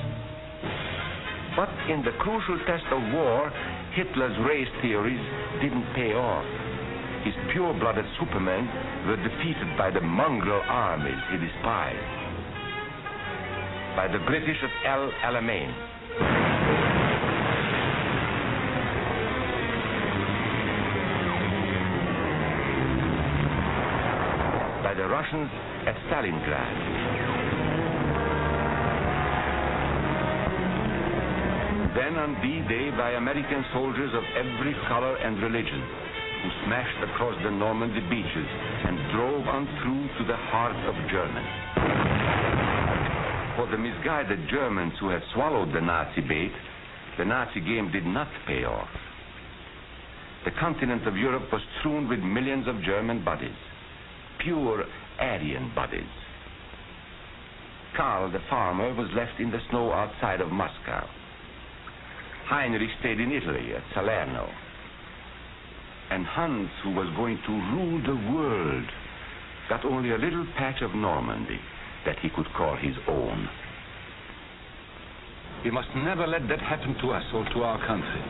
But 1.55 1.71
in 1.87 2.03
the 2.03 2.11
crucial 2.19 2.59
test 2.67 2.83
of 2.91 2.99
war, 3.13 3.47
Hitler's 3.95 4.35
race 4.45 4.67
theories 4.81 5.23
didn't 5.61 5.87
pay 5.95 6.11
off. 6.11 6.43
His 7.23 7.33
pure 7.53 7.73
blooded 7.79 8.03
supermen 8.19 8.67
were 9.07 9.15
defeated 9.15 9.77
by 9.77 9.89
the 9.89 10.01
mongrel 10.01 10.61
armies 10.67 11.15
he 11.31 11.37
despised. 11.37 11.95
By 13.95 14.09
the 14.11 14.19
British 14.27 14.57
at 14.61 14.69
El 14.85 15.09
Alamein. 15.23 15.71
By 24.83 24.93
the 24.93 25.07
Russians 25.07 25.49
at 25.87 25.95
Stalingrad. 26.11 27.24
Then 31.95 32.19
on 32.19 32.35
D-Day 32.43 32.91
by 32.99 33.15
American 33.15 33.63
soldiers 33.71 34.11
of 34.11 34.23
every 34.35 34.75
color 34.91 35.15
and 35.15 35.41
religion 35.41 35.79
who 36.43 36.49
smashed 36.67 36.99
across 37.07 37.39
the 37.41 37.49
Normandy 37.49 38.03
beaches 38.11 38.49
and 38.83 39.15
drove 39.15 39.47
on 39.47 39.63
through 39.79 40.03
to 40.19 40.23
the 40.27 40.35
heart 40.51 40.75
of 40.75 40.95
Germany. 41.07 41.55
For 43.55 43.71
the 43.71 43.79
misguided 43.79 44.43
Germans 44.51 44.91
who 44.99 45.07
had 45.07 45.23
swallowed 45.33 45.71
the 45.73 45.79
Nazi 45.79 46.19
bait, 46.19 46.51
the 47.17 47.23
Nazi 47.23 47.61
game 47.61 47.89
did 47.93 48.05
not 48.05 48.27
pay 48.45 48.65
off. 48.65 48.91
The 50.43 50.51
continent 50.59 51.07
of 51.07 51.15
Europe 51.15 51.47
was 51.49 51.61
strewn 51.79 52.09
with 52.09 52.19
millions 52.19 52.67
of 52.67 52.83
German 52.83 53.23
bodies, 53.23 53.55
pure 54.43 54.83
Aryan 55.17 55.71
bodies. 55.73 56.11
Karl 57.95 58.29
the 58.29 58.43
farmer 58.49 58.93
was 58.93 59.07
left 59.15 59.39
in 59.39 59.49
the 59.49 59.63
snow 59.69 59.93
outside 59.93 60.41
of 60.41 60.51
Moscow. 60.51 61.07
Heinrich 62.47 62.89
stayed 62.99 63.19
in 63.19 63.31
Italy 63.31 63.73
at 63.73 63.83
Salerno. 63.93 64.47
And 66.11 66.25
Hans, 66.25 66.69
who 66.83 66.91
was 66.91 67.09
going 67.17 67.39
to 67.45 67.51
rule 67.51 68.01
the 68.05 68.33
world, 68.33 68.85
got 69.69 69.83
only 69.83 70.11
a 70.11 70.17
little 70.17 70.45
patch 70.57 70.81
of 70.81 70.93
Normandy 70.93 71.59
that 72.05 72.19
he 72.21 72.29
could 72.29 72.45
call 72.55 72.77
his 72.77 72.93
own. 73.07 73.49
We 75.63 75.71
must 75.71 75.89
never 75.97 76.27
let 76.27 76.47
that 76.47 76.61
happen 76.61 76.93
to 77.01 77.09
us 77.09 77.25
or 77.33 77.43
to 77.49 77.63
our 77.63 77.81
country. 77.87 78.21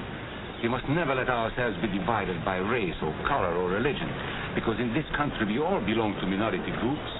We 0.64 0.70
must 0.70 0.88
never 0.88 1.14
let 1.14 1.28
ourselves 1.28 1.76
be 1.84 1.92
divided 1.92 2.40
by 2.46 2.64
race 2.64 2.96
or 3.04 3.12
color 3.28 3.52
or 3.60 3.68
religion, 3.68 4.08
because 4.56 4.80
in 4.80 4.94
this 4.96 5.06
country 5.18 5.46
we 5.46 5.60
all 5.60 5.84
belong 5.84 6.16
to 6.22 6.26
minority 6.26 6.72
groups. 6.80 7.12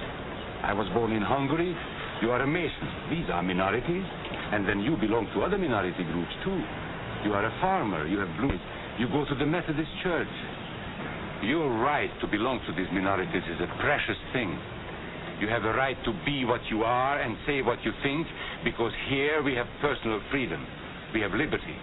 I 0.64 0.72
was 0.72 0.88
born 0.96 1.12
in 1.12 1.20
Hungary. 1.20 1.76
You 2.22 2.32
are 2.32 2.40
a 2.40 2.46
Mason. 2.46 2.88
These 3.12 3.28
are 3.28 3.42
minorities. 3.42 4.08
And 4.56 4.66
then 4.66 4.80
you 4.80 4.96
belong 4.96 5.28
to 5.36 5.42
other 5.44 5.58
minority 5.58 6.02
groups 6.02 6.32
too. 6.42 6.85
You 7.24 7.32
are 7.32 7.44
a 7.44 7.60
farmer. 7.60 8.06
You 8.06 8.18
have 8.20 8.32
blue. 8.38 8.58
You 8.98 9.08
go 9.08 9.24
to 9.24 9.34
the 9.34 9.46
Methodist 9.46 9.90
Church. 10.02 10.28
Your 11.42 11.68
right 11.80 12.10
to 12.20 12.26
belong 12.26 12.60
to 12.66 12.72
these 12.72 12.90
minorities 12.92 13.44
is 13.44 13.60
a 13.60 13.70
precious 13.80 14.16
thing. 14.32 14.58
You 15.40 15.48
have 15.48 15.64
a 15.64 15.74
right 15.74 15.96
to 16.04 16.12
be 16.24 16.44
what 16.44 16.64
you 16.70 16.82
are 16.82 17.20
and 17.20 17.36
say 17.46 17.60
what 17.60 17.84
you 17.84 17.92
think 18.02 18.26
because 18.64 18.92
here 19.08 19.42
we 19.42 19.54
have 19.54 19.66
personal 19.82 20.20
freedom. 20.30 20.64
We 21.12 21.20
have 21.20 21.32
liberty. 21.32 21.76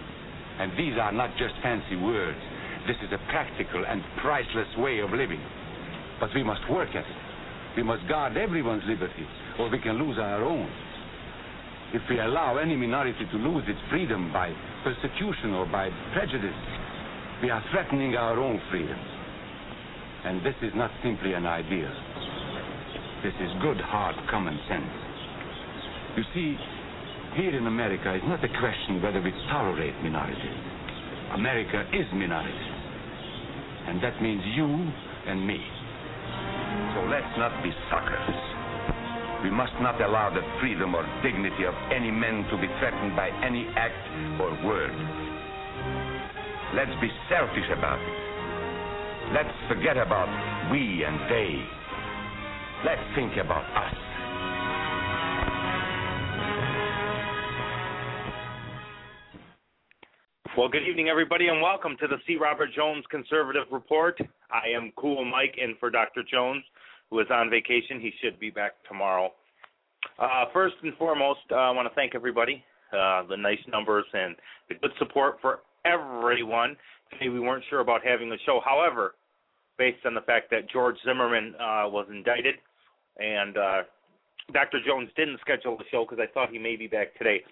And 0.58 0.72
these 0.78 0.98
are 0.98 1.12
not 1.12 1.30
just 1.38 1.54
fancy 1.62 1.96
words. 1.96 2.38
This 2.86 2.96
is 3.02 3.12
a 3.12 3.22
practical 3.30 3.84
and 3.86 4.02
priceless 4.20 4.68
way 4.78 4.98
of 4.98 5.10
living. 5.10 5.40
But 6.18 6.30
we 6.34 6.42
must 6.42 6.62
work 6.70 6.90
at 6.90 7.06
it. 7.06 7.20
We 7.76 7.82
must 7.82 8.06
guard 8.08 8.36
everyone's 8.36 8.82
liberty 8.86 9.26
or 9.58 9.70
we 9.70 9.78
can 9.78 9.98
lose 9.98 10.18
our 10.18 10.42
own. 10.42 10.70
If 11.92 12.02
we 12.10 12.18
allow 12.18 12.58
any 12.58 12.74
minority 12.76 13.24
to 13.30 13.36
lose 13.38 13.62
its 13.68 13.78
freedom 13.88 14.32
by 14.32 14.50
persecution 14.84 15.56
or 15.56 15.66
by 15.66 15.88
prejudice, 16.12 16.60
we 17.42 17.50
are 17.50 17.64
threatening 17.72 18.14
our 18.14 18.38
own 18.38 18.60
freedoms. 18.70 19.08
And 20.24 20.44
this 20.44 20.54
is 20.62 20.72
not 20.76 20.90
simply 21.02 21.32
an 21.32 21.46
idea. 21.46 21.88
This 23.24 23.34
is 23.40 23.50
good, 23.60 23.80
hard 23.80 24.14
common 24.30 24.60
sense. 24.68 24.92
You 26.16 26.24
see, 26.36 26.56
here 27.36 27.56
in 27.56 27.66
America, 27.66 28.14
it's 28.14 28.28
not 28.28 28.44
a 28.44 28.52
question 28.60 29.02
whether 29.02 29.20
we 29.20 29.32
tolerate 29.50 29.96
minorities. 30.02 30.60
America 31.32 31.88
is 31.92 32.06
minorities. 32.12 32.70
And 33.88 34.02
that 34.04 34.20
means 34.22 34.42
you 34.54 34.68
and 34.68 35.46
me. 35.46 35.58
So 36.94 37.00
let's 37.08 37.32
not 37.36 37.62
be 37.62 37.72
suckers. 37.90 38.53
We 39.44 39.50
must 39.50 39.74
not 39.82 40.00
allow 40.00 40.32
the 40.32 40.40
freedom 40.58 40.94
or 40.94 41.04
dignity 41.22 41.64
of 41.68 41.74
any 41.92 42.10
men 42.10 42.48
to 42.48 42.56
be 42.56 42.66
threatened 42.80 43.14
by 43.14 43.28
any 43.44 43.68
act 43.76 44.40
or 44.40 44.48
word. 44.64 44.96
Let's 46.72 46.96
be 46.98 47.12
selfish 47.28 47.68
about 47.76 48.00
it. 48.00 49.34
Let's 49.36 49.52
forget 49.68 49.98
about 49.98 50.32
we 50.72 51.04
and 51.04 51.20
they. 51.28 51.60
Let's 52.88 53.04
think 53.14 53.36
about 53.36 53.68
us. 53.76 54.04
Well, 60.56 60.68
good 60.70 60.88
evening, 60.88 61.10
everybody, 61.10 61.48
and 61.48 61.60
welcome 61.60 61.98
to 62.00 62.06
the 62.06 62.16
C. 62.26 62.36
Robert 62.40 62.70
Jones 62.74 63.04
Conservative 63.10 63.64
Report. 63.70 64.18
I 64.50 64.74
am 64.74 64.90
Cool 64.96 65.22
Mike 65.26 65.56
in 65.58 65.76
for 65.78 65.90
Dr. 65.90 66.22
Jones 66.32 66.64
who 67.10 67.20
is 67.20 67.26
on 67.30 67.50
vacation. 67.50 68.00
He 68.00 68.12
should 68.22 68.38
be 68.38 68.50
back 68.50 68.72
tomorrow. 68.88 69.32
Uh, 70.18 70.44
first 70.52 70.74
and 70.82 70.94
foremost, 70.96 71.40
uh, 71.50 71.56
I 71.56 71.70
want 71.70 71.88
to 71.88 71.94
thank 71.94 72.14
everybody, 72.14 72.62
uh, 72.92 73.22
the 73.28 73.36
nice 73.36 73.58
numbers 73.70 74.04
and 74.12 74.36
the 74.68 74.74
good 74.76 74.92
support 74.98 75.38
for 75.40 75.60
everyone. 75.84 76.76
Today 77.12 77.28
we 77.28 77.40
weren't 77.40 77.64
sure 77.70 77.80
about 77.80 78.04
having 78.04 78.30
a 78.32 78.36
show. 78.46 78.60
However, 78.64 79.14
based 79.78 80.04
on 80.06 80.14
the 80.14 80.20
fact 80.22 80.50
that 80.50 80.70
George 80.70 80.96
Zimmerman 81.04 81.54
uh, 81.54 81.88
was 81.88 82.06
indicted 82.10 82.56
and 83.18 83.56
uh, 83.56 83.82
Dr. 84.52 84.78
Jones 84.86 85.08
didn't 85.16 85.40
schedule 85.40 85.76
the 85.76 85.84
show 85.90 86.04
because 86.08 86.22
I 86.22 86.32
thought 86.32 86.50
he 86.50 86.58
may 86.58 86.76
be 86.76 86.86
back 86.86 87.16
today. 87.16 87.42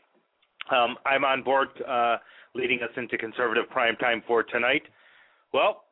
Um, 0.71 0.97
I'm 1.07 1.25
on 1.25 1.43
board 1.43 1.69
uh, 1.89 2.17
leading 2.55 2.81
us 2.83 2.91
into 2.97 3.17
conservative 3.19 3.69
prime 3.71 3.97
time 3.97 4.23
for 4.27 4.43
tonight. 4.43 4.83
Well, 5.53 5.85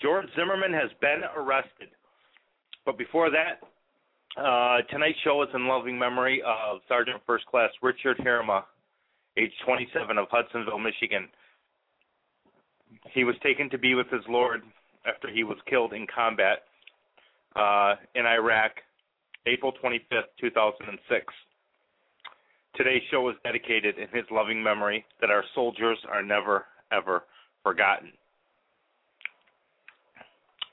George 0.00 0.26
Zimmerman 0.36 0.72
has 0.72 0.90
been 1.00 1.22
arrested. 1.36 1.88
But 2.84 2.98
before 2.98 3.30
that, 3.30 3.60
uh, 4.40 4.82
tonight's 4.90 5.18
show 5.24 5.42
is 5.42 5.48
in 5.54 5.66
loving 5.66 5.98
memory 5.98 6.42
of 6.46 6.80
Sergeant 6.88 7.20
First 7.26 7.46
Class 7.46 7.70
Richard 7.82 8.18
Herrema, 8.18 8.62
age 9.36 9.52
27 9.64 10.18
of 10.18 10.26
Hudsonville, 10.30 10.78
Michigan. 10.78 11.28
He 13.12 13.24
was 13.24 13.34
taken 13.42 13.70
to 13.70 13.78
be 13.78 13.94
with 13.94 14.08
his 14.10 14.22
Lord 14.28 14.62
after 15.06 15.28
he 15.28 15.44
was 15.44 15.58
killed 15.68 15.92
in 15.92 16.06
combat 16.06 16.64
uh, 17.56 17.94
in 18.14 18.26
Iraq, 18.26 18.72
April 19.46 19.72
25th, 19.82 20.30
2006. 20.40 21.24
Today's 22.76 23.02
show 23.10 23.28
is 23.28 23.36
dedicated 23.42 23.98
in 23.98 24.08
his 24.12 24.24
loving 24.30 24.62
memory 24.62 25.04
that 25.20 25.30
our 25.30 25.44
soldiers 25.54 25.98
are 26.08 26.22
never, 26.22 26.66
ever 26.92 27.24
forgotten. 27.62 28.12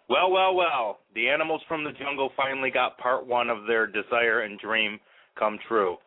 Well, 0.09 0.31
well, 0.31 0.55
well, 0.55 0.99
the 1.15 1.27
animals 1.27 1.61
from 1.67 1.83
the 1.83 1.91
jungle 1.91 2.31
finally 2.37 2.71
got 2.71 2.97
part 2.97 3.27
one 3.27 3.49
of 3.49 3.67
their 3.67 3.87
desire 3.87 4.41
and 4.41 4.57
dream 4.59 4.99
come 5.37 5.59
true. 5.67 5.97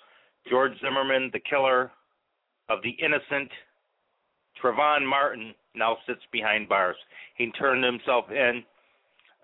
George 0.49 0.73
Zimmerman, 0.81 1.31
the 1.33 1.41
killer 1.41 1.91
of 2.71 2.79
the 2.83 2.91
innocent 2.91 3.51
Trayvon 4.63 5.07
Martin, 5.07 5.55
now 5.75 5.99
sits 6.07 6.21
behind 6.33 6.69
bars. 6.69 6.97
He 7.37 7.51
turned 7.53 7.85
himself 7.85 8.25
in. 8.31 8.63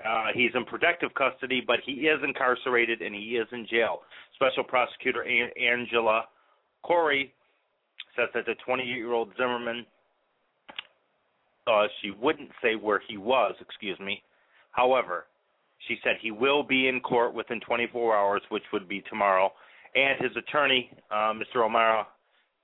Uh, 0.05 0.27
he's 0.35 0.51
in 0.55 0.65
protective 0.65 1.11
custody, 1.15 1.63
but 1.67 1.79
he 1.85 1.93
is 1.93 2.21
incarcerated 2.23 3.03
and 3.03 3.15
he 3.15 3.37
is 3.37 3.47
in 3.53 3.67
jail. 3.71 4.01
Special 4.35 4.65
Prosecutor 4.65 5.25
Angela 5.25 6.25
Corey 6.83 7.33
says 8.15 8.29
that 8.35 8.47
the 8.47 8.55
28-year-old 8.67 9.31
Zimmerman, 9.37 9.87
uh, 11.67 11.87
she 12.01 12.11
wouldn't 12.11 12.51
say 12.63 12.75
where 12.75 13.01
he 13.09 13.17
was, 13.17 13.55
excuse 13.61 13.99
me. 14.01 14.23
However, 14.77 15.27
she 15.89 15.97
said 16.05 16.17
he 16.21 16.31
will 16.31 16.63
be 16.63 16.89
in 16.89 17.01
court 17.01 17.35
within 17.35 17.61
24 17.61 18.15
hours, 18.15 18.43
which 18.51 18.63
would 18.73 18.89
be 18.89 19.03
tomorrow. 19.09 19.51
And 19.95 20.21
his 20.21 20.37
attorney, 20.37 20.91
uh, 21.11 21.33
Mr. 21.33 21.65
O'Mara, 21.65 22.07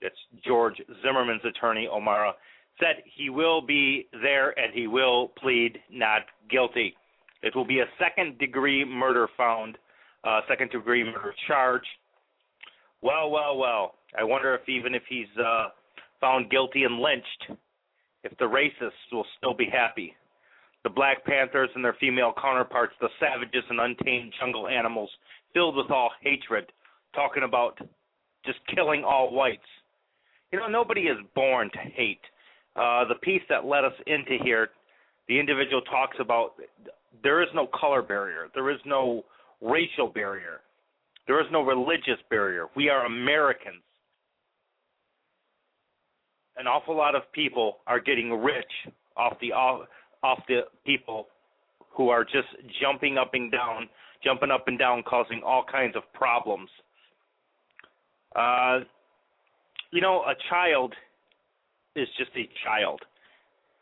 that's 0.02 0.14
George 0.45 0.75
Zimmerman's 1.02 1.45
attorney, 1.45 1.88
O'Mara, 1.88 2.35
said 2.78 3.02
he 3.16 3.31
will 3.31 3.62
be 3.62 4.09
there 4.21 4.59
and 4.59 4.75
he 4.75 4.87
will 4.87 5.28
plead 5.38 5.78
not 5.90 6.23
guilty. 6.50 6.95
It 7.42 7.57
will 7.57 7.66
be 7.66 7.81
a 7.81 7.87
second 7.99 8.38
degree 8.38 8.85
murder 8.85 9.28
found, 9.37 9.78
uh, 10.25 10.40
second 10.49 10.71
degree 10.71 11.04
murder 11.04 11.35
charge. 11.47 11.83
Well, 13.00 13.31
well, 13.31 13.57
well. 13.57 13.95
I 14.19 14.25
wonder 14.25 14.54
if 14.54 14.69
even 14.69 14.95
if 14.95 15.02
he's 15.09 15.26
uh, 15.42 15.69
found 16.21 16.50
guilty 16.50 16.85
and 16.85 16.98
lynched, 16.98 17.59
if 18.22 18.37
the 18.38 18.44
racists 18.44 19.11
will 19.11 19.27
still 19.38 19.55
be 19.55 19.66
happy. 19.72 20.14
The 20.85 20.90
Black 20.90 21.25
Panthers 21.25 21.71
and 21.75 21.85
their 21.85 21.97
female 22.01 22.33
counterparts, 22.40 22.95
the 23.01 23.09
savages 23.21 23.64
and 23.71 23.81
untamed 23.81 24.33
jungle 24.40 24.66
animals, 24.66 25.11
filled 25.55 25.77
with 25.77 25.90
all 25.90 26.11
hatred, 26.23 26.73
talking 27.14 27.45
about 27.45 27.79
just 28.45 28.59
killing 28.75 29.05
all 29.05 29.33
whites. 29.33 29.62
You 30.51 30.59
know, 30.59 30.68
nobody 30.68 31.03
is 31.03 31.18
born 31.35 31.71
to 31.73 31.79
hate. 31.79 32.21
Uh, 32.75 33.05
the 33.07 33.14
piece 33.23 33.42
that 33.49 33.64
led 33.64 33.85
us 33.85 33.92
into 34.07 34.38
here, 34.42 34.71
the 35.29 35.38
individual 35.38 35.83
talks 35.83 36.16
about 36.18 36.55
there 37.23 37.42
is 37.42 37.49
no 37.55 37.68
color 37.79 38.03
barrier, 38.03 38.49
there 38.55 38.71
is 38.71 38.81
no 38.85 39.25
racial 39.61 40.09
barrier, 40.09 40.61
there 41.29 41.40
is 41.40 41.47
no 41.53 41.62
religious 41.62 42.18
barrier. 42.29 42.66
We 42.75 42.88
are 42.88 43.07
Americans 43.07 43.83
an 46.57 46.66
awful 46.66 46.97
lot 46.97 47.14
of 47.14 47.23
people 47.33 47.79
are 47.87 48.01
getting 48.01 48.31
rich 48.33 48.73
off 49.16 49.35
the 49.40 49.53
off, 50.22 50.40
the 50.48 50.62
people 50.85 51.26
who 51.90 52.08
are 52.08 52.24
just 52.24 52.48
jumping 52.80 53.18
up 53.18 53.35
and 53.35 53.50
down, 53.50 53.88
jumping 54.24 54.50
up 54.50 54.68
and 54.68 54.78
down, 54.78 55.02
causing 55.02 55.42
all 55.44 55.64
kinds 55.70 55.96
of 55.96 56.02
problems. 56.12 56.70
Uh, 58.35 58.80
you 59.90 60.00
know, 60.00 60.22
a 60.22 60.35
child 60.48 60.94
is 61.94 62.08
just 62.16 62.30
a 62.37 62.48
child, 62.64 63.00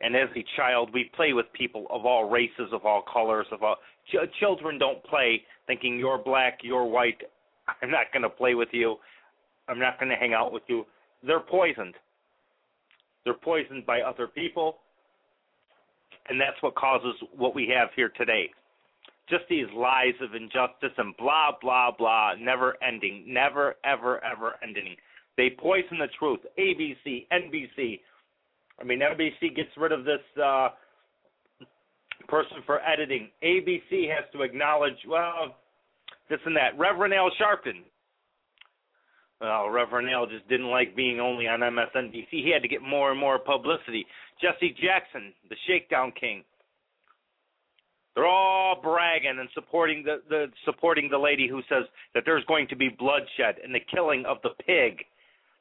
and 0.01 0.17
as 0.17 0.29
a 0.35 0.45
child, 0.57 0.91
we 0.93 1.11
play 1.15 1.33
with 1.33 1.47
people 1.53 1.87
of 1.91 2.05
all 2.05 2.29
races, 2.29 2.69
of 2.73 2.85
all 2.85 3.03
colors, 3.13 3.47
of 3.53 3.63
all. 3.63 3.77
Ch- 4.09 4.31
children 4.41 4.79
don't 4.79 5.03
play 5.05 5.43
thinking 5.67 5.99
you're 5.99 6.19
black, 6.19 6.59
you're 6.63 6.85
white. 6.85 7.21
I'm 7.83 7.91
not 7.91 8.07
going 8.13 8.23
to 8.23 8.31
play 8.31 8.55
with 8.55 8.71
you. 8.73 8.97
I'm 9.69 9.79
not 9.79 10.01
going 10.01 10.11
to 10.11 10.17
hang 10.17 10.35
out 10.35 10.53
with 10.53 10.65
you. 10.67 10.85
They're 11.23 11.39
poisoned. 11.39 11.95
They're 13.25 13.35
poisoned 13.35 13.87
by 13.87 14.01
other 14.01 14.27
people, 14.27 14.79
and 16.31 16.41
that's 16.41 16.61
what 16.63 16.75
causes 16.77 17.15
what 17.37 17.55
we 17.55 17.71
have 17.77 17.89
here 17.95 18.11
today. 18.17 18.49
Just 19.29 19.45
these 19.51 19.67
lies 19.77 20.15
of 20.23 20.35
injustice 20.35 20.97
and 20.97 21.15
blah, 21.17 21.51
blah, 21.61 21.91
blah, 21.97 22.33
never 22.41 22.77
ending, 22.83 23.25
never, 23.27 23.75
ever, 23.85 24.25
ever 24.25 24.55
ending. 24.63 24.97
They 25.37 25.51
poison 25.59 25.99
the 25.99 26.09
truth. 26.19 26.41
ABC, 26.59 27.27
NBC. 27.33 28.01
I 28.81 28.85
mean, 28.85 29.01
NBC 29.01 29.55
gets 29.55 29.71
rid 29.77 29.93
of 29.93 30.05
this 30.05 30.21
uh, 30.43 30.71
person 32.29 32.59
for 32.65 32.81
editing. 32.81 33.29
ABC 33.43 34.09
has 34.09 34.25
to 34.33 34.43
acknowledge, 34.43 34.97
well, 35.07 35.57
this 36.29 36.41
and 36.47 36.57
that. 36.57 36.79
Reverend 36.79 37.13
Al 37.13 37.31
Sharpton, 37.41 37.83
well, 39.41 39.71
Reverend 39.71 40.11
Al 40.11 40.27
just 40.27 40.47
didn't 40.49 40.71
like 40.71 40.95
being 40.95 41.19
only 41.19 41.49
on 41.49 41.61
MSNBC. 41.61 42.29
He 42.31 42.51
had 42.53 42.63
to 42.63 42.69
get 42.69 42.83
more 42.83 43.11
and 43.11 43.19
more 43.19 43.39
publicity. 43.39 44.07
Jesse 44.41 44.77
Jackson, 44.81 45.33
the 45.49 45.57
Shakedown 45.67 46.13
King. 46.19 46.45
They're 48.15 48.27
all 48.27 48.79
bragging 48.83 49.39
and 49.39 49.49
supporting 49.55 50.03
the, 50.05 50.21
the 50.29 50.47
supporting 50.65 51.09
the 51.11 51.19
lady 51.19 51.49
who 51.49 51.63
says 51.69 51.85
that 52.13 52.25
there's 52.27 52.45
going 52.47 52.69
to 52.69 52.77
be 52.77 52.89
bloodshed 52.89 53.57
and 53.65 53.75
the 53.75 53.81
killing 53.95 54.25
of 54.27 54.39
the 54.43 54.51
pig. 54.67 55.05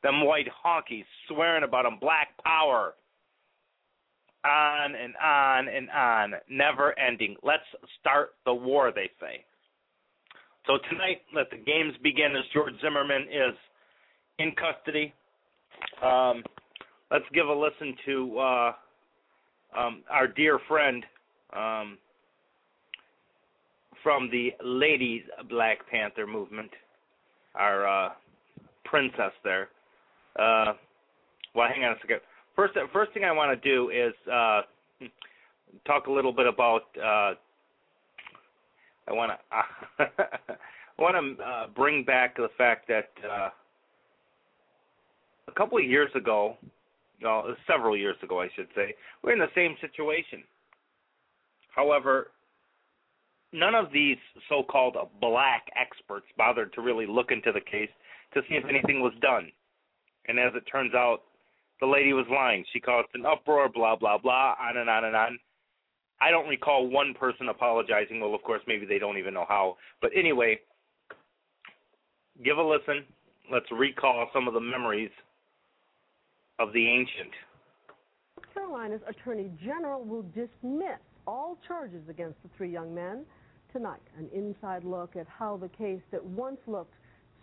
Them 0.04 0.26
white 0.26 0.48
honkies 0.66 1.06
swearing 1.28 1.64
about 1.64 1.84
them 1.84 2.00
black 2.02 2.30
power. 2.44 2.96
On 4.46 4.96
and 4.96 5.16
on 5.18 5.68
and 5.68 5.90
on, 5.90 6.34
never 6.50 6.98
ending. 6.98 7.36
Let's 7.44 7.64
start 8.00 8.32
the 8.46 8.54
war, 8.54 8.92
they 8.94 9.10
say. 9.20 9.44
So 10.68 10.78
tonight, 10.90 11.22
let 11.34 11.50
the 11.50 11.58
games 11.58 11.94
begin 12.04 12.36
as 12.36 12.44
George 12.54 12.74
Zimmerman 12.82 13.24
is 13.24 13.56
in 14.38 14.54
custody. 14.54 15.14
Um, 16.04 16.44
let's 17.12 17.26
give 17.34 17.48
a 17.48 17.54
listen 17.54 17.96
to 18.06 18.40
uh, 18.40 18.72
um, 19.78 20.04
our 20.10 20.28
dear 20.28 20.60
friend 20.68 21.04
um, 21.56 21.98
from 24.04 24.30
the 24.32 24.52
Ladies 24.64 25.24
Black 25.50 25.80
Panther 25.90 26.28
movement, 26.28 26.70
our 27.56 27.88
uh, 27.88 28.10
princess 28.86 29.32
there. 29.44 29.70
Uh, 30.38 30.74
well, 31.56 31.68
hang 31.74 31.84
on 31.84 31.94
a 31.94 32.00
second. 32.02 32.20
First, 32.56 32.74
first 32.94 33.14
thing 33.14 33.24
I 33.24 33.32
want 33.32 33.60
to 33.60 33.70
do 33.70 33.90
is 33.90 34.14
uh, 34.32 34.62
talk 35.86 36.08
a 36.08 36.12
little 36.12 36.34
bit 36.34 36.48
about. 36.48 36.84
Uh, 39.10 39.14
I 39.14 39.16
want 39.16 39.32
to. 39.32 40.06
I 40.98 41.02
want 41.02 41.38
to 41.38 41.44
uh, 41.44 41.68
bring 41.76 42.04
back 42.04 42.36
the 42.36 42.50
fact 42.58 42.88
that 42.90 43.10
uh, 43.24 43.50
a 45.48 45.52
couple 45.56 45.78
of 45.78 45.86
years 45.86 46.10
ago, 46.14 46.58
well, 47.24 47.56
several 47.68 47.96
years 47.96 48.18
ago, 48.22 48.42
I 48.42 48.50
should 48.56 48.68
say, 48.76 48.96
we're 49.24 49.32
in 49.32 49.40
the 49.40 49.48
same 49.56 49.76
situation. 49.80 50.44
However, 51.74 52.32
none 53.54 53.76
of 53.76 53.94
these 53.94 54.18
so-called 54.50 54.98
black 55.22 55.68
experts 55.80 56.26
bothered 56.38 56.74
to 56.74 56.82
really 56.82 57.08
look 57.08 57.32
into 57.32 57.54
the 57.54 57.62
case 57.62 57.90
to 58.34 58.42
see 58.50 58.56
if 58.56 58.66
anything 58.66 59.00
was 59.00 59.14
done. 59.22 59.50
And 60.28 60.38
as 60.38 60.52
it 60.54 60.64
turns 60.70 60.94
out, 60.94 61.20
the 61.80 61.88
lady 61.88 62.12
was 62.12 62.26
lying. 62.30 62.66
She 62.74 62.82
caused 62.82 63.08
an 63.14 63.26
uproar, 63.26 63.70
blah 63.70 63.96
blah 63.96 64.18
blah, 64.18 64.56
on 64.60 64.76
and 64.76 64.90
on 64.90 65.06
and 65.06 65.16
on. 65.16 65.40
I 66.22 66.32
don't 66.32 66.48
recall 66.48 66.88
one 66.88 67.14
person 67.14 67.48
apologizing. 67.50 68.20
Well, 68.20 68.36
of 68.36 68.44
course, 68.44 68.62
maybe 68.68 68.86
they 68.86 69.00
don't 69.00 69.18
even 69.18 69.34
know 69.34 69.46
how. 69.48 69.78
But 70.02 70.12
anyway, 70.16 70.60
give 72.44 72.58
a 72.58 72.64
listen. 72.64 73.06
Let's 73.52 73.66
recall 73.72 74.30
some 74.34 74.48
of 74.48 74.54
the 74.54 74.60
memories 74.60 75.12
of 76.60 76.74
the 76.74 76.88
ancient 76.88 77.34
Carolina's 78.54 79.02
Attorney 79.08 79.50
General 79.64 80.04
will 80.04 80.26
dismiss 80.34 81.00
all 81.26 81.58
charges 81.68 82.02
against 82.10 82.42
the 82.44 82.50
three 82.58 82.72
young 82.72 82.94
men. 82.94 83.26
Tonight, 83.72 84.02
an 84.18 84.30
inside 84.34 84.84
look 84.84 85.16
at 85.16 85.28
how 85.28 85.58
the 85.58 85.70
case 85.70 86.02
that 86.12 86.24
once 86.24 86.60
looked 86.68 86.94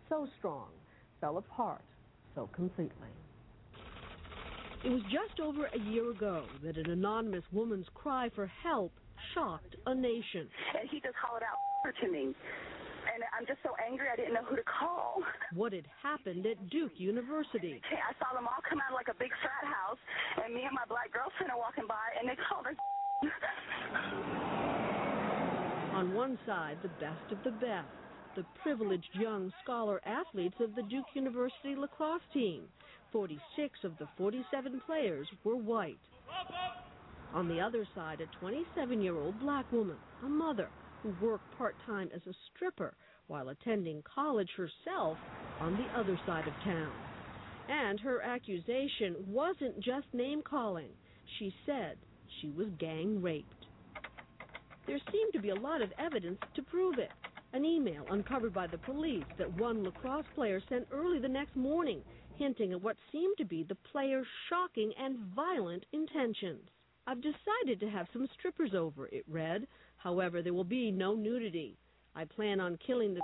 so 0.09 0.29
strong 0.39 0.69
fell 1.21 1.39
apart 1.39 1.83
so 2.35 2.49
completely. 2.55 3.09
It 4.85 4.91
was 4.91 5.03
just 5.05 5.41
over 5.41 5.67
a 5.67 5.79
year 5.91 6.11
ago 6.11 6.45
that 6.63 6.77
an 6.77 6.91
anonymous 6.91 7.45
woman's 7.53 7.87
cry 7.95 8.31
for 8.35 8.47
help 8.63 8.93
shocked 9.35 9.75
a 9.87 9.95
nation. 9.95 10.49
And 10.79 10.89
he 10.91 11.01
just 11.01 11.15
hollered 11.17 11.43
out 11.43 11.95
to 12.03 12.11
me. 12.11 12.35
And 13.07 13.23
I'm 13.39 13.47
just 13.47 13.61
so 13.63 13.71
angry 13.81 14.07
I 14.13 14.17
didn't 14.17 14.35
know 14.35 14.45
who 14.45 14.57
to 14.57 14.67
call. 14.67 15.23
What 15.55 15.73
had 15.73 15.87
happened 16.03 16.45
at 16.45 16.59
Duke 16.71 16.99
University. 16.99 17.81
Okay, 17.87 18.03
I 18.03 18.13
saw 18.19 18.35
them 18.35 18.47
all 18.47 18.61
come 18.69 18.81
out 18.83 18.93
of 18.93 18.99
like 18.99 19.09
a 19.09 19.17
big 19.17 19.31
frat 19.41 19.65
house, 19.65 19.99
and 20.45 20.53
me 20.53 20.65
and 20.67 20.75
my 20.75 20.85
black 20.89 21.13
girlfriend 21.15 21.51
are 21.53 21.59
walking 21.59 21.87
by, 21.89 22.13
and 22.19 22.29
they 22.29 22.37
called 22.37 22.67
her. 22.67 22.77
On 25.97 26.13
one 26.13 26.39
side, 26.45 26.77
the 26.83 26.91
best 27.01 27.33
of 27.33 27.43
the 27.43 27.53
best, 27.53 27.89
the 28.37 28.45
privileged 28.63 29.09
young 29.15 29.51
scholar 29.65 29.99
athletes 30.05 30.57
of 30.61 30.75
the 30.75 30.83
Duke 30.83 31.07
University 31.15 31.75
lacrosse 31.75 32.21
team. 32.35 32.65
46 33.17 33.79
of 33.85 33.93
the 33.99 34.07
47 34.19 34.83
players 34.85 35.27
were 35.43 35.57
white. 35.57 35.97
On 37.33 37.49
the 37.49 37.59
other 37.59 37.89
side, 37.95 38.21
a 38.21 38.27
27 38.41 39.01
year 39.01 39.17
old 39.17 39.41
black 39.41 39.65
woman, 39.73 39.97
a 40.23 40.29
mother, 40.29 40.69
who 41.03 41.15
worked 41.27 41.57
part 41.57 41.75
time 41.87 42.11
as 42.15 42.21
a 42.27 42.35
stripper 42.55 42.93
while 43.29 43.49
attending 43.49 44.03
college 44.03 44.51
herself 44.55 45.17
on 45.61 45.79
the 45.79 45.99
other 45.99 46.21
side 46.27 46.47
of 46.47 46.53
town. 46.63 46.93
And 47.71 47.99
her 48.01 48.21
accusation 48.21 49.17
wasn't 49.27 49.81
just 49.81 50.13
name 50.13 50.43
calling. 50.43 50.91
She 51.39 51.55
said 51.65 51.97
she 52.43 52.51
was 52.51 52.67
gang 52.79 53.23
raped. 53.23 53.65
There 54.87 55.01
seemed 55.11 55.33
to 55.33 55.41
be 55.41 55.49
a 55.49 55.55
lot 55.55 55.81
of 55.81 55.91
evidence 55.99 56.39
to 56.55 56.63
prove 56.63 56.99
it. 56.99 57.13
An 57.55 57.65
email 57.65 58.05
uncovered 58.11 58.53
by 58.53 58.67
the 58.67 58.77
police 58.77 59.25
that 59.39 59.57
one 59.59 59.83
lacrosse 59.83 60.27
player 60.35 60.61
sent 60.69 60.87
early 60.93 61.19
the 61.19 61.29
next 61.29 61.57
morning, 61.57 62.03
hinting 62.39 62.73
at 62.73 62.83
what 62.83 62.97
seemed 63.13 63.37
to 63.39 63.45
be 63.45 63.63
the 63.63 63.75
player's 63.75 64.27
shocking 64.49 64.93
and 64.99 65.19
violent 65.35 65.85
intentions. 65.93 66.69
I've 67.07 67.23
decided 67.23 67.81
to 67.81 67.91
have 67.91 68.07
some 68.13 68.29
strippers 68.39 68.75
over, 68.75 69.07
it 69.07 69.25
read. 69.29 69.67
However, 69.97 70.43
there 70.43 70.55
will 70.55 70.65
be 70.65 70.91
no 70.91 71.15
nudity. 71.15 71.77
I 72.15 72.25
plan 72.25 72.61
on 72.61 72.79
killing 72.85 73.15
the 73.15 73.21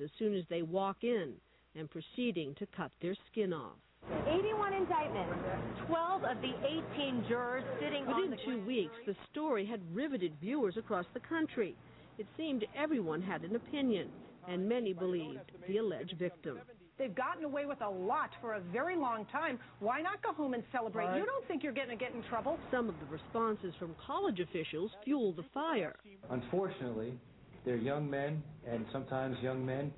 as 0.00 0.10
soon 0.18 0.34
as 0.34 0.44
they 0.50 0.62
walk 0.62 0.98
in 1.02 1.34
and 1.76 1.88
proceeding 1.90 2.54
to 2.58 2.66
cut 2.76 2.90
their 3.00 3.14
skin 3.30 3.52
off. 3.52 3.76
81 4.26 4.72
indictments, 4.72 5.34
12 5.86 6.24
of 6.24 6.36
the 6.40 6.52
18 6.94 7.24
jurors 7.28 7.64
sitting 7.80 8.06
Within 8.06 8.24
on 8.24 8.30
the 8.30 8.36
two 8.44 8.64
weeks, 8.64 8.94
the 9.06 9.16
story 9.30 9.66
had 9.66 9.80
riveted 9.94 10.32
viewers 10.40 10.76
across 10.76 11.06
the 11.12 11.20
country. 11.20 11.76
It 12.18 12.26
seemed 12.36 12.64
everyone 12.76 13.20
had 13.20 13.42
an 13.42 13.56
opinion, 13.56 14.08
and 14.48 14.68
many 14.68 14.92
believed 14.92 15.52
the 15.68 15.78
alleged 15.78 16.14
victim. 16.18 16.58
They've 16.98 17.14
gotten 17.14 17.44
away 17.44 17.66
with 17.66 17.82
a 17.82 17.88
lot 17.88 18.30
for 18.40 18.54
a 18.54 18.60
very 18.72 18.96
long 18.96 19.26
time. 19.26 19.58
Why 19.80 20.00
not 20.00 20.22
go 20.22 20.32
home 20.32 20.54
and 20.54 20.62
celebrate? 20.72 21.04
Right. 21.04 21.18
You 21.18 21.26
don't 21.26 21.46
think 21.46 21.62
you're 21.62 21.74
going 21.74 21.90
to 21.90 21.96
get 21.96 22.14
in 22.14 22.22
trouble? 22.22 22.58
Some 22.70 22.88
of 22.88 22.94
the 23.00 23.06
responses 23.06 23.74
from 23.78 23.94
college 24.06 24.40
officials 24.40 24.90
fueled 25.04 25.36
the 25.36 25.44
fire. 25.52 25.96
Unfortunately, 26.30 27.12
they're 27.66 27.76
young 27.76 28.08
men, 28.08 28.42
and 28.66 28.86
sometimes 28.92 29.36
young 29.42 29.64
men 29.64 29.92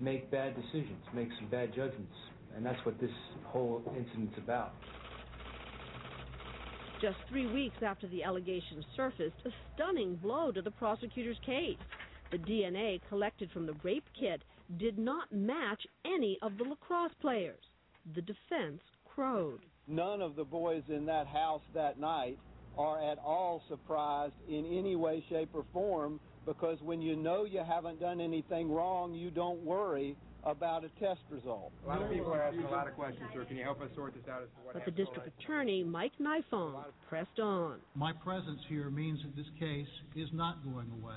make 0.00 0.30
bad 0.30 0.54
decisions, 0.54 1.02
make 1.14 1.28
some 1.38 1.48
bad 1.48 1.70
judgments, 1.74 2.14
and 2.54 2.64
that's 2.64 2.84
what 2.84 3.00
this 3.00 3.10
whole 3.44 3.82
incident's 3.96 4.36
about. 4.36 4.74
Just 7.00 7.16
three 7.28 7.46
weeks 7.46 7.76
after 7.82 8.06
the 8.08 8.22
allegations 8.22 8.84
surfaced, 8.96 9.36
a 9.46 9.50
stunning 9.74 10.16
blow 10.16 10.52
to 10.52 10.60
the 10.60 10.70
prosecutor's 10.70 11.38
case. 11.44 11.78
The 12.30 12.38
DNA 12.38 13.00
collected 13.08 13.50
from 13.52 13.66
the 13.66 13.74
rape 13.82 14.04
kit 14.18 14.42
did 14.78 14.98
not 14.98 15.32
match 15.32 15.86
any 16.04 16.38
of 16.42 16.56
the 16.58 16.64
lacrosse 16.64 17.12
players. 17.20 17.62
The 18.14 18.22
defense 18.22 18.80
crowed. 19.14 19.60
None 19.86 20.20
of 20.20 20.36
the 20.36 20.44
boys 20.44 20.82
in 20.88 21.06
that 21.06 21.26
house 21.26 21.62
that 21.74 21.98
night 21.98 22.38
are 22.76 23.00
at 23.02 23.18
all 23.18 23.62
surprised 23.68 24.34
in 24.48 24.64
any 24.66 24.96
way, 24.96 25.24
shape, 25.28 25.50
or 25.54 25.64
form 25.72 26.18
because 26.46 26.78
when 26.82 27.00
you 27.00 27.16
know 27.16 27.44
you 27.44 27.62
haven't 27.66 28.00
done 28.00 28.20
anything 28.20 28.70
wrong, 28.70 29.14
you 29.14 29.30
don't 29.30 29.60
worry 29.64 30.16
about 30.44 30.84
a 30.84 30.88
test 31.00 31.20
result. 31.30 31.72
A 31.84 31.88
lot 31.88 32.02
of 32.02 32.10
people 32.10 32.32
are 32.32 32.42
asking 32.42 32.64
a 32.64 32.70
lot 32.70 32.86
of 32.86 32.94
questions, 32.94 33.24
sir. 33.32 33.44
Can 33.46 33.56
you 33.56 33.64
help 33.64 33.80
us 33.80 33.88
sort 33.94 34.12
this 34.14 34.24
out 34.30 34.42
as 34.42 34.48
to 34.50 34.54
what 34.62 34.74
But 34.74 34.84
the 34.84 34.90
happened? 34.90 34.96
district 34.96 35.40
attorney, 35.40 35.82
Mike 35.82 36.12
Nifong, 36.20 36.84
pressed 37.08 37.38
on. 37.40 37.78
My 37.94 38.12
presence 38.12 38.60
here 38.68 38.90
means 38.90 39.20
that 39.22 39.34
this 39.36 39.46
case 39.58 39.88
is 40.14 40.28
not 40.34 40.62
going 40.64 40.90
away. 41.02 41.16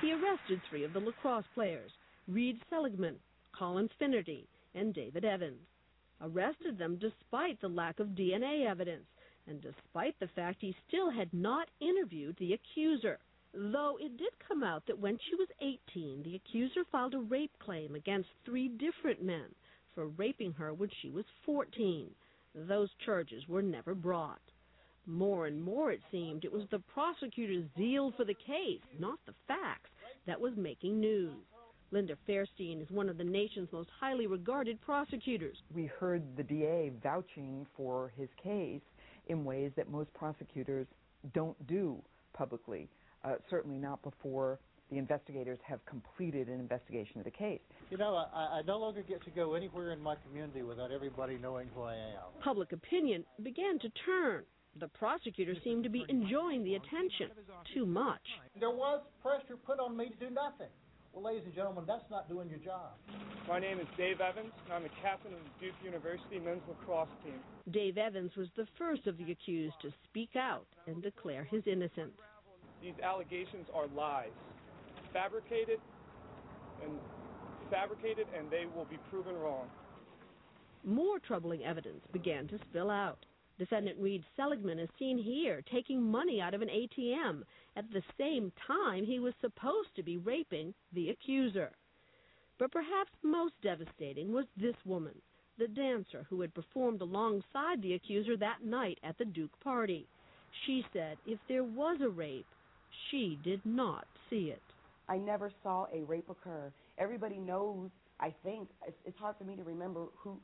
He 0.00 0.12
arrested 0.12 0.62
three 0.68 0.84
of 0.84 0.94
the 0.94 1.00
lacrosse 1.00 1.44
players 1.52 1.90
Reade 2.26 2.60
Seligmann, 2.70 3.16
Colin 3.52 3.90
Finnerty, 3.98 4.48
and 4.74 4.94
David 4.94 5.26
Evans. 5.26 5.66
Arrested 6.22 6.78
them 6.78 6.96
despite 6.96 7.60
the 7.60 7.68
lack 7.68 8.00
of 8.00 8.08
DNA 8.08 8.66
evidence 8.66 9.06
and 9.46 9.60
despite 9.60 10.18
the 10.18 10.28
fact 10.28 10.60
he 10.60 10.74
still 10.88 11.10
had 11.10 11.32
not 11.34 11.68
interviewed 11.80 12.36
the 12.38 12.54
accuser. 12.54 13.18
Though 13.52 13.98
it 14.00 14.16
did 14.16 14.32
come 14.48 14.62
out 14.62 14.86
that 14.86 14.98
when 14.98 15.18
she 15.18 15.34
was 15.34 15.48
18, 15.60 16.22
the 16.22 16.36
accuser 16.36 16.84
filed 16.90 17.14
a 17.14 17.18
rape 17.18 17.52
claim 17.58 17.94
against 17.94 18.30
three 18.44 18.68
different 18.68 19.22
men 19.22 19.54
for 19.94 20.08
raping 20.08 20.52
her 20.52 20.72
when 20.72 20.90
she 21.02 21.10
was 21.10 21.26
14. 21.44 22.14
Those 22.54 22.90
charges 23.04 23.46
were 23.48 23.62
never 23.62 23.94
brought. 23.94 24.40
More 25.06 25.46
and 25.46 25.60
more, 25.62 25.90
it 25.90 26.02
seemed, 26.10 26.44
it 26.44 26.52
was 26.52 26.68
the 26.70 26.78
prosecutor's 26.78 27.68
zeal 27.76 28.12
for 28.12 28.24
the 28.24 28.34
case, 28.34 28.82
not 28.98 29.18
the 29.26 29.34
facts, 29.48 29.89
that 30.26 30.40
was 30.40 30.52
making 30.56 31.00
news. 31.00 31.32
Linda 31.92 32.16
Fairstein 32.28 32.80
is 32.80 32.88
one 32.90 33.08
of 33.08 33.18
the 33.18 33.24
nation's 33.24 33.68
most 33.72 33.88
highly 33.98 34.26
regarded 34.26 34.80
prosecutors. 34.80 35.56
We 35.74 35.86
heard 35.86 36.22
the 36.36 36.42
DA 36.44 36.92
vouching 37.02 37.66
for 37.76 38.12
his 38.16 38.28
case 38.42 38.82
in 39.28 39.44
ways 39.44 39.72
that 39.76 39.90
most 39.90 40.12
prosecutors 40.14 40.86
don't 41.34 41.56
do 41.66 42.00
publicly, 42.32 42.88
uh, 43.24 43.34
certainly 43.48 43.78
not 43.78 44.02
before 44.02 44.60
the 44.90 44.98
investigators 44.98 45.58
have 45.62 45.84
completed 45.86 46.48
an 46.48 46.58
investigation 46.58 47.18
of 47.18 47.24
the 47.24 47.30
case. 47.30 47.60
You 47.90 47.96
know, 47.96 48.14
I, 48.14 48.58
I 48.58 48.62
no 48.66 48.78
longer 48.78 49.02
get 49.02 49.24
to 49.24 49.30
go 49.30 49.54
anywhere 49.54 49.92
in 49.92 50.00
my 50.00 50.16
community 50.26 50.62
without 50.62 50.90
everybody 50.90 51.38
knowing 51.40 51.68
who 51.74 51.82
I 51.82 51.94
am. 51.94 52.42
Public 52.42 52.72
opinion 52.72 53.24
began 53.42 53.78
to 53.80 53.88
turn. 54.04 54.42
The 54.78 54.88
prosecutor 54.88 55.54
seemed 55.64 55.84
to 55.84 55.90
be 55.90 56.04
enjoying 56.08 56.62
the 56.64 56.76
attention 56.76 57.30
too 57.74 57.86
much. 57.86 58.22
There 58.58 58.70
was 58.70 59.00
pressure 59.20 59.56
put 59.56 59.80
on 59.80 59.96
me 59.96 60.08
to 60.08 60.16
do 60.16 60.30
nothing. 60.30 60.70
Well, 61.12 61.24
ladies 61.24 61.42
and 61.44 61.54
gentlemen, 61.54 61.84
that's 61.88 62.08
not 62.08 62.28
doing 62.28 62.48
your 62.48 62.60
job. 62.60 62.92
My 63.48 63.58
name 63.58 63.80
is 63.80 63.86
Dave 63.98 64.20
Evans, 64.20 64.52
and 64.64 64.72
I'm 64.72 64.84
the 64.84 64.94
captain 65.02 65.32
of 65.32 65.40
the 65.40 65.66
Duke 65.66 65.74
University 65.82 66.38
men's 66.38 66.62
lacrosse 66.68 67.08
team. 67.24 67.34
Dave 67.72 67.98
Evans 67.98 68.30
was 68.36 68.46
the 68.56 68.66
first 68.78 69.08
of 69.08 69.18
the 69.18 69.32
accused 69.32 69.74
to 69.82 69.90
speak 70.04 70.36
out 70.36 70.66
and 70.86 71.02
declare 71.02 71.42
his 71.42 71.62
innocence. 71.66 72.14
These 72.80 72.94
allegations 73.02 73.66
are 73.74 73.88
lies, 73.88 74.30
fabricated, 75.12 75.80
and 76.84 76.92
fabricated, 77.70 78.28
and 78.38 78.48
they 78.48 78.66
will 78.74 78.86
be 78.86 78.98
proven 79.10 79.34
wrong. 79.34 79.66
More 80.84 81.18
troubling 81.18 81.64
evidence 81.64 82.04
began 82.12 82.46
to 82.48 82.58
spill 82.70 82.90
out. 82.90 83.26
Defendant 83.60 83.98
Reade 84.00 84.24
Seligmann 84.38 84.78
is 84.78 84.88
seen 84.98 85.18
here 85.18 85.62
taking 85.70 86.00
money 86.02 86.40
out 86.40 86.54
of 86.54 86.62
an 86.62 86.70
ATM 86.70 87.42
at 87.76 87.84
the 87.92 88.02
same 88.16 88.50
time 88.66 89.04
he 89.04 89.20
was 89.20 89.34
supposed 89.42 89.94
to 89.96 90.02
be 90.02 90.16
raping 90.16 90.72
the 90.94 91.10
accuser. 91.10 91.70
But 92.58 92.72
perhaps 92.72 93.12
most 93.22 93.52
devastating 93.62 94.32
was 94.32 94.46
this 94.56 94.76
woman, 94.86 95.20
the 95.58 95.68
dancer 95.68 96.26
who 96.30 96.40
had 96.40 96.54
performed 96.54 97.02
alongside 97.02 97.82
the 97.82 97.92
accuser 97.92 98.34
that 98.38 98.64
night 98.64 98.98
at 99.04 99.18
the 99.18 99.26
Duke 99.26 99.60
party. 99.60 100.08
She 100.64 100.82
said 100.94 101.18
if 101.26 101.38
there 101.46 101.64
was 101.64 102.00
a 102.00 102.08
rape, 102.08 102.46
she 103.10 103.38
did 103.44 103.60
not 103.66 104.06
see 104.30 104.50
it. 104.54 104.62
I 105.06 105.18
never 105.18 105.52
saw 105.62 105.84
a 105.92 106.02
rape 106.04 106.30
occur. 106.30 106.72
Everybody 106.96 107.36
knows, 107.36 107.90
I 108.20 108.34
think, 108.42 108.70
it's, 109.04 109.18
hard 109.18 109.36
for 109.36 109.44
me 109.44 109.56
to 109.56 109.64
remember 109.64 110.06
who 110.16 110.38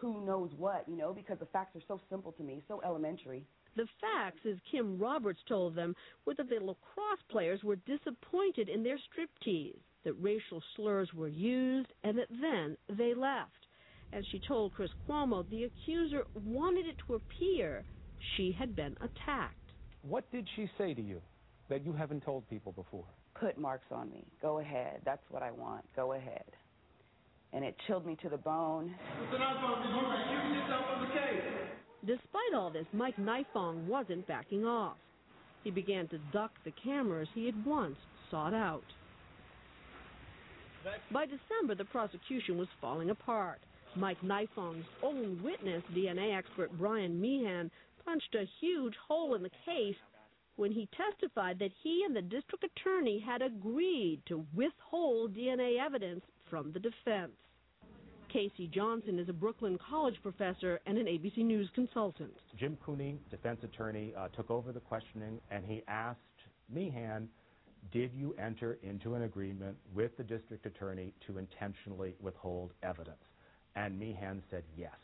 who 0.00 0.24
knows 0.24 0.50
what, 0.56 0.84
you 0.88 0.96
know, 0.96 1.12
because 1.12 1.38
the 1.38 1.46
facts 1.46 1.76
are 1.76 1.82
so 1.86 2.00
simple 2.08 2.32
to 2.32 2.42
me, 2.42 2.62
so 2.68 2.80
elementary. 2.84 3.44
The 3.76 3.86
facts, 4.00 4.40
as 4.48 4.56
Kim 4.70 4.98
Roberts 4.98 5.40
told 5.48 5.74
them, 5.74 5.94
were 6.24 6.34
that 6.34 6.48
the 6.48 6.56
lacrosse 6.56 7.22
players 7.30 7.62
were 7.62 7.76
disappointed 7.76 8.68
in 8.68 8.82
their 8.82 8.98
striptease, 8.98 9.78
that 10.04 10.14
racial 10.14 10.62
slurs 10.74 11.08
were 11.14 11.28
used, 11.28 11.88
and 12.02 12.18
that 12.18 12.28
then 12.40 12.76
they 12.96 13.14
left. 13.14 13.66
As 14.12 14.24
she 14.32 14.40
told 14.40 14.74
Chris 14.74 14.90
Cuomo, 15.08 15.48
the 15.50 15.64
accuser 15.64 16.24
wanted 16.34 16.86
it 16.86 16.96
to 17.06 17.14
appear 17.14 17.84
she 18.36 18.50
had 18.58 18.74
been 18.74 18.96
attacked. 19.00 19.54
What 20.02 20.30
did 20.32 20.48
she 20.56 20.68
say 20.76 20.94
to 20.94 21.02
you 21.02 21.20
that 21.68 21.84
you 21.84 21.92
haven't 21.92 22.24
told 22.24 22.48
people 22.48 22.72
before? 22.72 23.04
Put 23.38 23.56
marks 23.56 23.86
on 23.92 24.10
me. 24.10 24.26
Go 24.42 24.58
ahead. 24.58 25.02
That's 25.04 25.22
what 25.30 25.42
I 25.42 25.52
want. 25.52 25.84
Go 25.94 26.14
ahead. 26.14 26.44
And 27.52 27.64
it 27.64 27.74
chilled 27.86 28.06
me 28.06 28.16
to 28.22 28.28
the 28.28 28.36
bone. 28.36 28.94
Despite 32.06 32.54
all 32.54 32.70
this, 32.70 32.86
Mike 32.92 33.16
Nifong 33.16 33.86
wasn't 33.86 34.26
backing 34.26 34.64
off. 34.64 34.96
He 35.64 35.70
began 35.70 36.08
to 36.08 36.18
duck 36.32 36.52
the 36.64 36.72
cameras 36.82 37.28
he 37.34 37.46
had 37.46 37.66
once 37.66 37.96
sought 38.30 38.54
out. 38.54 38.84
By 41.12 41.26
December, 41.26 41.74
the 41.74 41.84
prosecution 41.84 42.56
was 42.56 42.68
falling 42.80 43.10
apart. 43.10 43.58
Mike 43.96 44.20
Nifong's 44.22 44.86
own 45.02 45.42
witness, 45.42 45.82
DNA 45.94 46.36
expert 46.36 46.70
Brian 46.78 47.20
Meehan, 47.20 47.70
punched 48.04 48.34
a 48.34 48.48
huge 48.60 48.94
hole 49.06 49.34
in 49.34 49.42
the 49.42 49.50
case 49.66 49.96
when 50.56 50.72
he 50.72 50.88
testified 50.96 51.58
that 51.58 51.72
he 51.82 52.04
and 52.06 52.14
the 52.14 52.22
district 52.22 52.64
attorney 52.64 53.18
had 53.18 53.42
agreed 53.42 54.22
to 54.26 54.46
withhold 54.54 55.34
DNA 55.34 55.78
evidence 55.78 56.22
from 56.50 56.72
the 56.72 56.80
defense. 56.80 57.32
KC 58.34 58.70
Johnson 58.70 59.18
is 59.18 59.28
a 59.28 59.32
Brooklyn 59.32 59.78
College 59.88 60.14
professor 60.22 60.80
and 60.86 60.98
an 60.98 61.06
ABC 61.06 61.38
News 61.38 61.68
consultant. 61.74 62.32
Jim 62.58 62.76
Cooney, 62.84 63.18
defense 63.30 63.60
attorney, 63.64 64.12
uh, 64.16 64.28
took 64.28 64.50
over 64.50 64.72
the 64.72 64.80
questioning 64.80 65.40
and 65.50 65.64
he 65.64 65.82
asked 65.88 66.20
Meehan, 66.72 67.28
did 67.92 68.12
you 68.14 68.34
enter 68.34 68.78
into 68.82 69.14
an 69.14 69.22
agreement 69.22 69.76
with 69.94 70.16
the 70.16 70.22
district 70.22 70.66
attorney 70.66 71.12
to 71.26 71.38
intentionally 71.38 72.14
withhold 72.20 72.72
evidence? 72.82 73.16
And 73.74 73.98
Meehan 73.98 74.42
said 74.50 74.64
yes. 74.76 74.94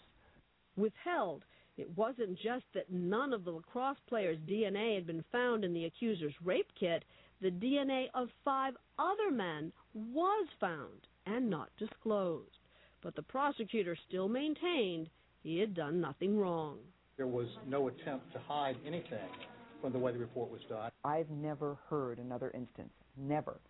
Withheld. 0.77 1.43
It 1.77 1.89
wasn't 1.97 2.39
just 2.39 2.65
that 2.75 2.91
none 2.91 3.33
of 3.33 3.45
the 3.45 3.51
lacrosse 3.51 3.99
players' 4.09 4.39
DNA 4.49 4.95
had 4.95 5.07
been 5.07 5.25
found 5.33 5.65
in 5.65 5.75
the 5.75 5.85
accuser's 5.85 6.35
rape 6.45 6.71
kit, 6.79 7.05
the 7.41 7.51
DNA 7.51 8.07
of 8.15 8.29
five 8.45 8.75
other 8.99 9.31
men 9.31 9.73
was 9.95 10.47
found 10.61 11.07
and 11.27 11.51
not 11.51 11.71
disclosed. 11.79 12.59
But 13.03 13.15
the 13.15 13.23
prosecutor 13.23 13.97
still 14.09 14.29
maintained 14.29 15.11
he 15.43 15.61
had 15.61 15.75
done 15.75 16.01
nothing 16.01 16.39
wrong. 16.39 16.79
There 17.17 17.27
was 17.27 17.47
no 17.69 17.89
attempt 17.89 18.33
to 18.33 18.39
hide 18.41 18.77
anything 18.85 19.29
from 19.81 19.93
the 19.93 19.99
way 19.99 20.13
the 20.13 20.19
report 20.19 20.51
was 20.51 20.61
done. 20.69 20.91
I've 21.05 21.31
never 21.31 21.79
heard 21.89 22.19
another 22.19 22.51
instance, 22.53 22.91
never, 23.17 23.61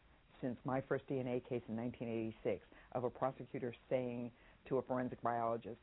since 0.40 0.56
my 0.64 0.80
first 0.88 1.06
DNA 1.06 1.42
case 1.46 1.62
in 1.68 1.76
1986, 1.76 2.64
of 2.92 3.04
a 3.04 3.10
prosecutor 3.10 3.74
saying 3.90 4.30
to 4.68 4.78
a 4.78 4.82
forensic 4.82 5.20
biologist, 5.22 5.80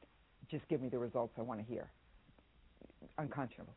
just 0.49 0.67
give 0.67 0.81
me 0.81 0.89
the 0.89 0.97
results 0.97 1.33
I 1.37 1.41
want 1.41 1.59
to 1.59 1.65
hear. 1.65 1.89
Unconscionable. 3.17 3.73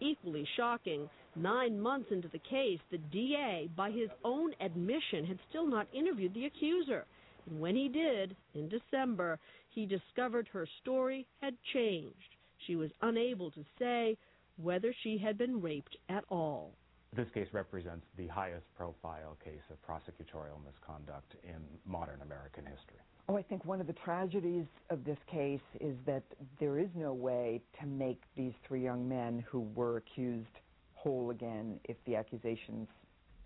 Equally 0.00 0.46
shocking, 0.56 1.08
nine 1.36 1.80
months 1.80 2.08
into 2.10 2.28
the 2.28 2.38
case, 2.38 2.80
the 2.90 2.98
DA, 2.98 3.68
by 3.76 3.90
his 3.90 4.08
own 4.24 4.52
admission, 4.60 5.24
had 5.24 5.38
still 5.50 5.66
not 5.66 5.86
interviewed 5.92 6.34
the 6.34 6.46
accuser. 6.46 7.04
And 7.48 7.60
when 7.60 7.76
he 7.76 7.88
did, 7.88 8.36
in 8.54 8.68
December, 8.68 9.38
he 9.68 9.86
discovered 9.86 10.48
her 10.52 10.66
story 10.82 11.26
had 11.40 11.54
changed. 11.72 12.36
She 12.66 12.76
was 12.76 12.90
unable 13.02 13.50
to 13.50 13.64
say 13.78 14.16
whether 14.56 14.94
she 15.02 15.18
had 15.18 15.36
been 15.36 15.60
raped 15.60 15.96
at 16.08 16.24
all. 16.28 16.72
This 17.14 17.28
case 17.32 17.48
represents 17.52 18.06
the 18.16 18.26
highest 18.26 18.66
profile 18.76 19.36
case 19.44 19.62
of 19.70 19.76
prosecutorial 19.86 20.58
misconduct 20.64 21.36
in 21.44 21.62
modern 21.86 22.22
American 22.22 22.64
history. 22.64 22.98
Oh, 23.28 23.36
I 23.36 23.42
think 23.42 23.64
one 23.64 23.80
of 23.80 23.86
the 23.86 23.94
tragedies 23.94 24.66
of 24.90 25.04
this 25.04 25.18
case 25.30 25.60
is 25.80 25.96
that 26.06 26.24
there 26.60 26.78
is 26.78 26.88
no 26.94 27.14
way 27.14 27.62
to 27.80 27.86
make 27.86 28.20
these 28.36 28.52
three 28.66 28.82
young 28.82 29.08
men 29.08 29.44
who 29.48 29.60
were 29.74 29.96
accused 29.98 30.48
whole 30.94 31.30
again 31.30 31.78
if 31.84 31.96
the 32.04 32.16
accusations 32.16 32.88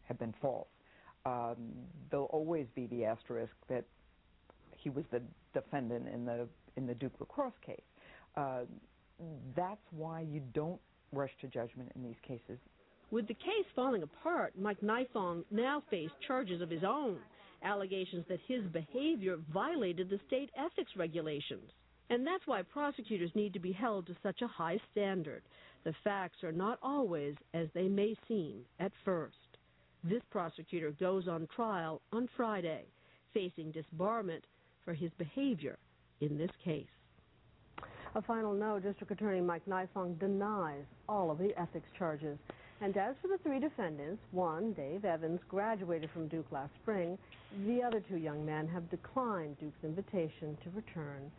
have 0.05 0.19
been 0.19 0.35
false. 0.41 0.67
Um, 1.27 1.57
there'll 2.11 2.27
always 2.27 2.67
be 2.75 2.87
the 2.87 3.05
asterisk 3.05 3.53
that 3.69 3.85
he 4.77 4.91
was 4.91 5.05
the 5.11 5.21
defendant 5.53 6.09
in 6.09 6.25
the 6.25 6.49
in 6.77 6.87
the 6.87 6.95
Duke 6.95 7.15
lacrosse 7.19 7.59
case. 7.65 7.81
Uh, 8.37 8.61
that's 9.57 9.81
why 9.91 10.21
you 10.21 10.41
don't 10.55 10.81
rush 11.13 11.31
to 11.41 11.49
judgment 11.49 11.91
in 11.97 12.03
these 12.03 12.19
cases. 12.27 12.59
With 13.11 13.27
the 13.27 13.35
case 13.35 13.67
falling 13.75 14.03
apart, 14.03 14.53
Mike 14.59 14.81
Nifong 14.81 15.45
now 15.51 15.83
faced 15.91 16.15
charges 16.27 16.61
of 16.61 16.71
his 16.71 16.85
own, 16.85 17.19
allegations 17.63 18.25
that 18.29 18.39
his 18.47 18.63
behavior 18.67 19.39
violated 19.53 20.11
the 20.11 20.21
state 20.27 20.51
ethics 20.57 20.93
regulations. 20.97 21.71
And 22.11 22.27
that's 22.27 22.47
why 22.47 22.63
prosecutors 22.63 23.31
need 23.35 23.53
to 23.55 23.59
be 23.59 23.73
held 23.73 24.07
to 24.07 24.17
such 24.23 24.43
a 24.43 24.47
high 24.47 24.79
standard. 24.93 25.43
The 25.85 25.95
facts 26.05 26.45
are 26.45 26.53
not 26.53 26.79
always 26.83 27.35
as 27.55 27.69
they 27.75 27.89
may 27.89 28.15
seem 28.27 28.61
at 28.79 28.93
first. 29.05 29.37
This 30.05 30.23
prosecutor 30.31 30.93
goes 30.93 31.27
on 31.29 31.49
trial 31.55 32.01
on 32.13 32.29
Friday, 32.37 32.85
facing 33.35 33.73
disbarment 33.73 34.43
for 34.85 34.95
his 34.95 35.11
behavior 35.19 35.79
in 36.21 36.39
this 36.39 36.51
case. 36.65 36.87
A 38.15 38.23
final 38.23 38.55
note, 38.55 38.83
District 38.83 39.13
Attorney 39.13 39.41
Mike 39.41 39.67
Nifong 39.69 40.19
denies 40.19 40.85
all 41.09 41.31
of 41.31 41.39
the 41.39 41.53
ethics 41.59 41.89
charges. 41.99 42.39
And 42.81 42.97
as 42.97 43.17
for 43.21 43.29
the 43.29 43.39
three 43.43 43.59
defendants, 43.59 44.23
one, 44.31 44.73
Dave 44.73 45.05
Evans, 45.05 45.41
graduated 45.49 46.11
from 46.13 46.29
Duke 46.29 46.47
last 46.51 46.71
spring. 46.83 47.19
The 47.67 47.83
other 47.83 48.01
two 48.09 48.17
young 48.17 48.47
men 48.47 48.69
have 48.69 48.89
declined 48.89 49.59
Duke's 49.59 49.83
invitation 49.83 50.57
to 50.63 50.71
return, 50.71 51.31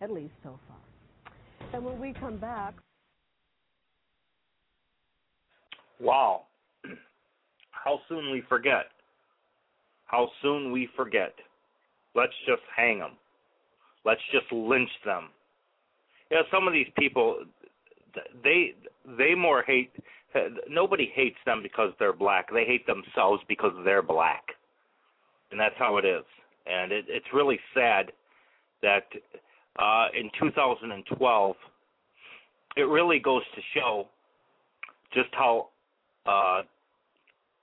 at 0.00 0.10
least 0.10 0.34
so 0.42 0.58
far. 0.66 1.32
And 1.72 1.84
when 1.84 2.00
we 2.00 2.12
come 2.12 2.36
back. 2.36 2.74
Wow. 6.00 6.42
How 7.84 8.00
soon 8.08 8.30
we 8.30 8.42
forget. 8.48 8.86
How 10.06 10.28
soon 10.42 10.72
we 10.72 10.88
forget. 10.96 11.34
Let's 12.14 12.32
just 12.46 12.62
hang 12.74 12.98
them. 12.98 13.12
Let's 14.04 14.20
just 14.32 14.50
lynch 14.52 14.90
them. 15.04 15.28
Yeah, 16.30 16.42
some 16.50 16.66
of 16.66 16.72
these 16.72 16.88
people, 16.98 17.44
they 18.42 18.74
they 19.18 19.34
more 19.34 19.62
hate. 19.62 19.90
Nobody 20.68 21.10
hates 21.14 21.36
them 21.46 21.62
because 21.62 21.92
they're 21.98 22.12
black. 22.12 22.52
They 22.52 22.64
hate 22.64 22.86
themselves 22.86 23.42
because 23.48 23.72
they're 23.84 24.02
black, 24.02 24.44
and 25.50 25.60
that's 25.60 25.74
how 25.78 25.96
it 25.98 26.04
is. 26.04 26.24
And 26.66 26.92
it, 26.92 27.06
it's 27.08 27.26
really 27.32 27.58
sad 27.74 28.12
that 28.82 29.06
uh, 29.78 30.06
in 30.18 30.30
2012, 30.38 31.56
it 32.76 32.82
really 32.82 33.18
goes 33.18 33.42
to 33.54 33.60
show 33.74 34.08
just 35.14 35.28
how 35.32 35.68
uh, 36.26 36.62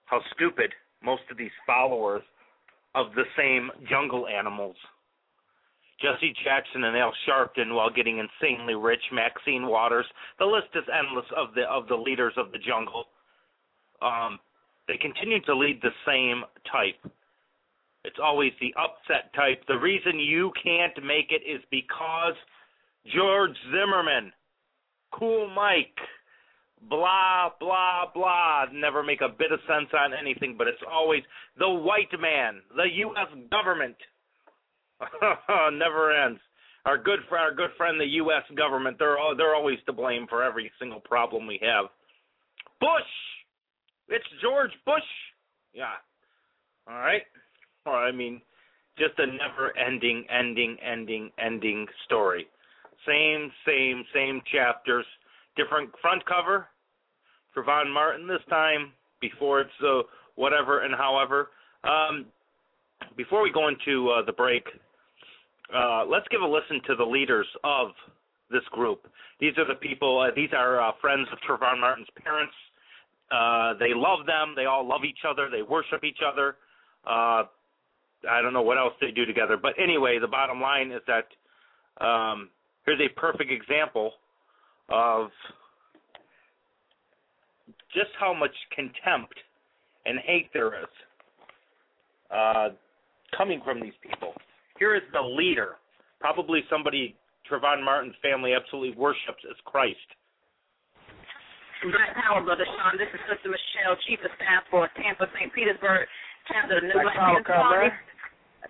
how 0.06 0.22
stupid 0.36 0.72
most 1.04 1.24
of 1.30 1.38
these 1.38 1.52
followers 1.66 2.24
of 2.96 3.08
the 3.16 3.26
same 3.38 3.70
jungle 3.90 4.28
animals. 4.28 4.76
Jesse 6.02 6.34
Jackson 6.44 6.84
and 6.84 6.98
Al 6.98 7.14
Sharpton 7.28 7.74
while 7.74 7.90
getting 7.90 8.20
insanely 8.20 8.76
rich, 8.76 9.02
Maxine 9.14 9.68
Waters. 9.68 10.06
The 10.40 10.46
list 10.46 10.68
is 10.76 10.84
endless 10.92 11.26
of 11.38 11.54
the 11.56 11.64
of 11.64 11.88
the 11.88 11.96
leaders 11.96 12.34
of 12.38 12.52
the 12.52 12.58
jungle. 12.58 13.06
Um, 14.02 14.40
they 14.88 14.98
continue 14.98 15.42
to 15.44 15.56
lead 15.56 15.82
the 15.82 15.96
same 16.06 16.44
type. 16.72 17.12
It's 18.04 18.20
always 18.22 18.52
the 18.60 18.74
upset 18.78 19.34
type. 19.34 19.64
The 19.68 19.80
reason 19.80 20.20
you 20.20 20.52
can't 20.62 20.94
make 21.04 21.32
it 21.32 21.42
is 21.50 21.62
because 21.72 22.36
George 23.16 23.56
Zimmerman, 23.72 24.32
Cool 25.12 25.50
Mike, 25.50 25.98
blah 26.90 27.50
blah 27.60 28.06
blah 28.14 28.66
never 28.74 29.04
make 29.04 29.22
a 29.22 29.30
bit 29.30 29.52
of 29.52 29.60
sense 29.68 29.90
on 29.94 30.12
anything 30.14 30.56
but 30.58 30.68
it's 30.68 30.82
always 30.92 31.24
the 31.58 31.70
white 31.70 32.12
man 32.20 32.62
the 32.76 32.88
US 33.06 33.30
government. 33.52 33.96
Never 35.74 36.14
ends. 36.14 36.40
Our 36.86 36.98
good 36.98 37.20
for 37.28 37.38
our 37.38 37.54
good 37.54 37.72
friend 37.78 38.00
the 38.00 38.06
US 38.24 38.44
government 38.56 38.98
they're 39.00 39.18
they're 39.38 39.56
always 39.56 39.80
to 39.86 39.94
blame 39.94 40.28
for 40.30 40.44
every 40.44 40.72
single 40.80 41.00
problem 41.00 41.48
we 41.48 41.60
have. 41.62 41.86
Bush! 42.80 43.12
It's 44.10 44.26
George 44.42 44.72
Bush! 44.86 45.10
Yeah. 45.74 45.98
All 46.88 46.96
right. 46.96 47.24
Or 47.86 47.96
I 47.96 48.12
mean 48.12 48.42
just 48.98 49.18
a 49.18 49.26
never 49.26 49.76
ending 49.78 50.26
ending 50.30 50.78
ending 50.84 51.32
ending 51.44 51.88
story. 52.06 52.48
Same 53.08 53.52
same 53.66 54.04
same 54.14 54.42
chapters. 54.52 55.06
Different 55.58 55.90
front 56.02 56.24
cover 56.26 56.68
Trayvon 57.56 57.94
Martin 57.94 58.28
this 58.28 58.42
time 58.50 58.92
before 59.22 59.62
it's 59.62 59.72
uh, 59.84 60.02
whatever 60.36 60.82
and 60.82 60.94
however. 60.94 61.50
Um, 61.84 62.26
before 63.18 63.42
we 63.42 63.52
go 63.52 63.68
into 63.68 64.10
uh, 64.10 64.26
the 64.26 64.34
break, 64.34 64.64
uh, 65.74 66.06
let's 66.06 66.28
give 66.30 66.42
a 66.42 66.46
listen 66.46 66.82
to 66.88 66.96
the 66.96 67.04
leaders 67.04 67.48
of 67.64 67.90
this 68.52 68.64
group. 68.72 69.08
These 69.40 69.54
are 69.58 69.68
the 69.68 69.76
people. 69.76 70.20
Uh, 70.20 70.34
these 70.36 70.50
are 70.56 70.82
uh, 70.82 70.92
friends 71.02 71.28
of 71.32 71.38
Trayvon 71.48 71.80
Martin's 71.80 72.08
parents. 72.24 72.54
Uh, 73.32 73.74
they 73.80 73.94
love 73.94 74.26
them. 74.26 74.54
They 74.56 74.66
all 74.66 74.88
love 74.88 75.02
each 75.04 75.26
other. 75.28 75.50
They 75.50 75.62
worship 75.62 76.04
each 76.04 76.20
other. 76.26 76.56
I 77.08 78.42
don't 78.42 78.54
know 78.54 78.62
what 78.64 78.78
else 78.78 78.94
they 79.00 79.12
do 79.12 79.26
together, 79.26 79.56
but 79.56 79.74
anyway, 79.78 80.18
the 80.20 80.28
bottom 80.28 80.60
line 80.60 80.92
is 80.92 81.02
that 81.06 81.28
um, 82.04 82.50
here's 82.86 83.00
a 83.00 83.20
perfect 83.20 83.52
example 83.52 84.14
of 84.90 85.30
just 87.96 88.12
how 88.20 88.34
much 88.34 88.54
contempt 88.76 89.34
and 90.06 90.20
hate 90.20 90.52
there 90.54 90.76
is 90.76 90.92
uh, 92.30 92.70
coming 93.36 93.62
from 93.64 93.82
these 93.82 93.96
people. 94.04 94.34
Here 94.78 94.86
here 94.86 94.94
is 94.94 95.02
the 95.16 95.24
leader, 95.24 95.82
probably 96.20 96.62
somebody 96.70 97.16
Trayvon 97.50 97.82
Martin's 97.82 98.14
family 98.22 98.54
absolutely 98.54 98.94
worships 98.94 99.42
as 99.50 99.58
Christ. 99.66 100.10
Black 101.86 102.14
Power, 102.18 102.42
Brother 102.42 102.66
Sean. 102.66 102.98
This 102.98 103.10
is 103.14 103.22
Sister 103.30 103.50
Michelle, 103.50 103.98
Chief 104.10 104.18
of 104.26 104.34
Staff 104.38 104.66
for 104.70 104.90
Tampa 104.98 105.30
St. 105.38 105.54
Petersburg 105.54 106.06
chapter 106.50 106.78
of 106.78 106.86
the 106.86 106.90
New 106.90 106.98
Black 106.98 107.14
Black 107.14 107.18
Power, 107.18 107.34
Men's 107.34 107.50
Party. 107.50 107.90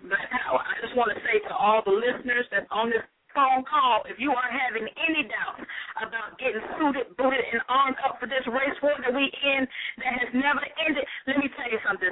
Black 0.08 0.28
Power. 0.32 0.60
I 0.60 0.74
just 0.84 0.92
want 0.96 1.12
to 1.12 1.18
say 1.24 1.40
to 1.48 1.52
all 1.56 1.80
the 1.80 1.96
listeners 1.96 2.44
that's 2.52 2.68
on 2.68 2.92
this 2.92 3.04
phone 3.36 3.62
call, 3.68 4.08
if 4.08 4.16
you 4.16 4.32
are 4.32 4.48
having 4.48 4.88
any 4.96 5.28
doubts 5.28 5.60
about 6.00 6.40
getting 6.40 6.64
suited, 6.80 7.12
booted, 7.20 7.44
and 7.52 7.60
armed 7.68 8.00
up 8.00 8.16
for 8.16 8.24
this 8.24 8.42
race 8.48 8.74
war 8.80 8.96
that 9.04 9.12
we 9.12 9.28
in 9.28 9.68
that 10.00 10.12
has 10.16 10.32
never 10.32 10.64
ended, 10.80 11.04
let 11.28 11.36
me 11.36 11.52
tell 11.52 11.68
you 11.68 11.78
something. 11.84 12.08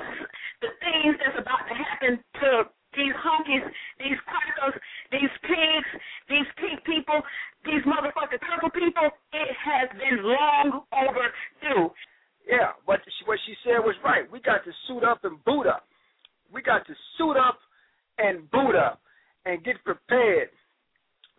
The 0.61 0.71
things 0.85 1.17
that's 1.17 1.41
about 1.41 1.65
to 1.65 1.75
happen 1.75 2.21
to 2.45 2.49
these 2.93 3.17
honkies, 3.19 3.65
these 3.99 4.21
crackers, 4.29 4.77
these 5.11 5.33
pigs, 5.43 5.89
these 6.29 6.49
pink 6.61 6.85
people, 6.85 7.19
these 7.65 7.83
motherfucking 7.89 8.39
purple 8.45 8.71
people, 8.71 9.09
it 9.33 9.51
has 9.57 9.89
been 9.97 10.23
long 10.23 10.85
overdue. 10.93 11.91
Yeah, 12.47 12.77
but 12.87 13.01
she, 13.03 13.25
what 13.25 13.41
she 13.49 13.57
said 13.65 13.81
was 13.81 13.97
right. 14.05 14.31
We 14.31 14.39
got 14.39 14.63
to 14.69 14.73
suit 14.87 15.03
up 15.03 15.25
and 15.25 15.43
boot 15.49 15.67
up. 15.67 15.89
We 16.53 16.61
got 16.61 16.87
to 16.87 16.95
suit 17.17 17.41
up 17.41 17.59
and 18.19 18.49
boot 18.53 18.77
up 18.77 19.01
and 19.47 19.65
get 19.65 19.83
prepared 19.85 20.49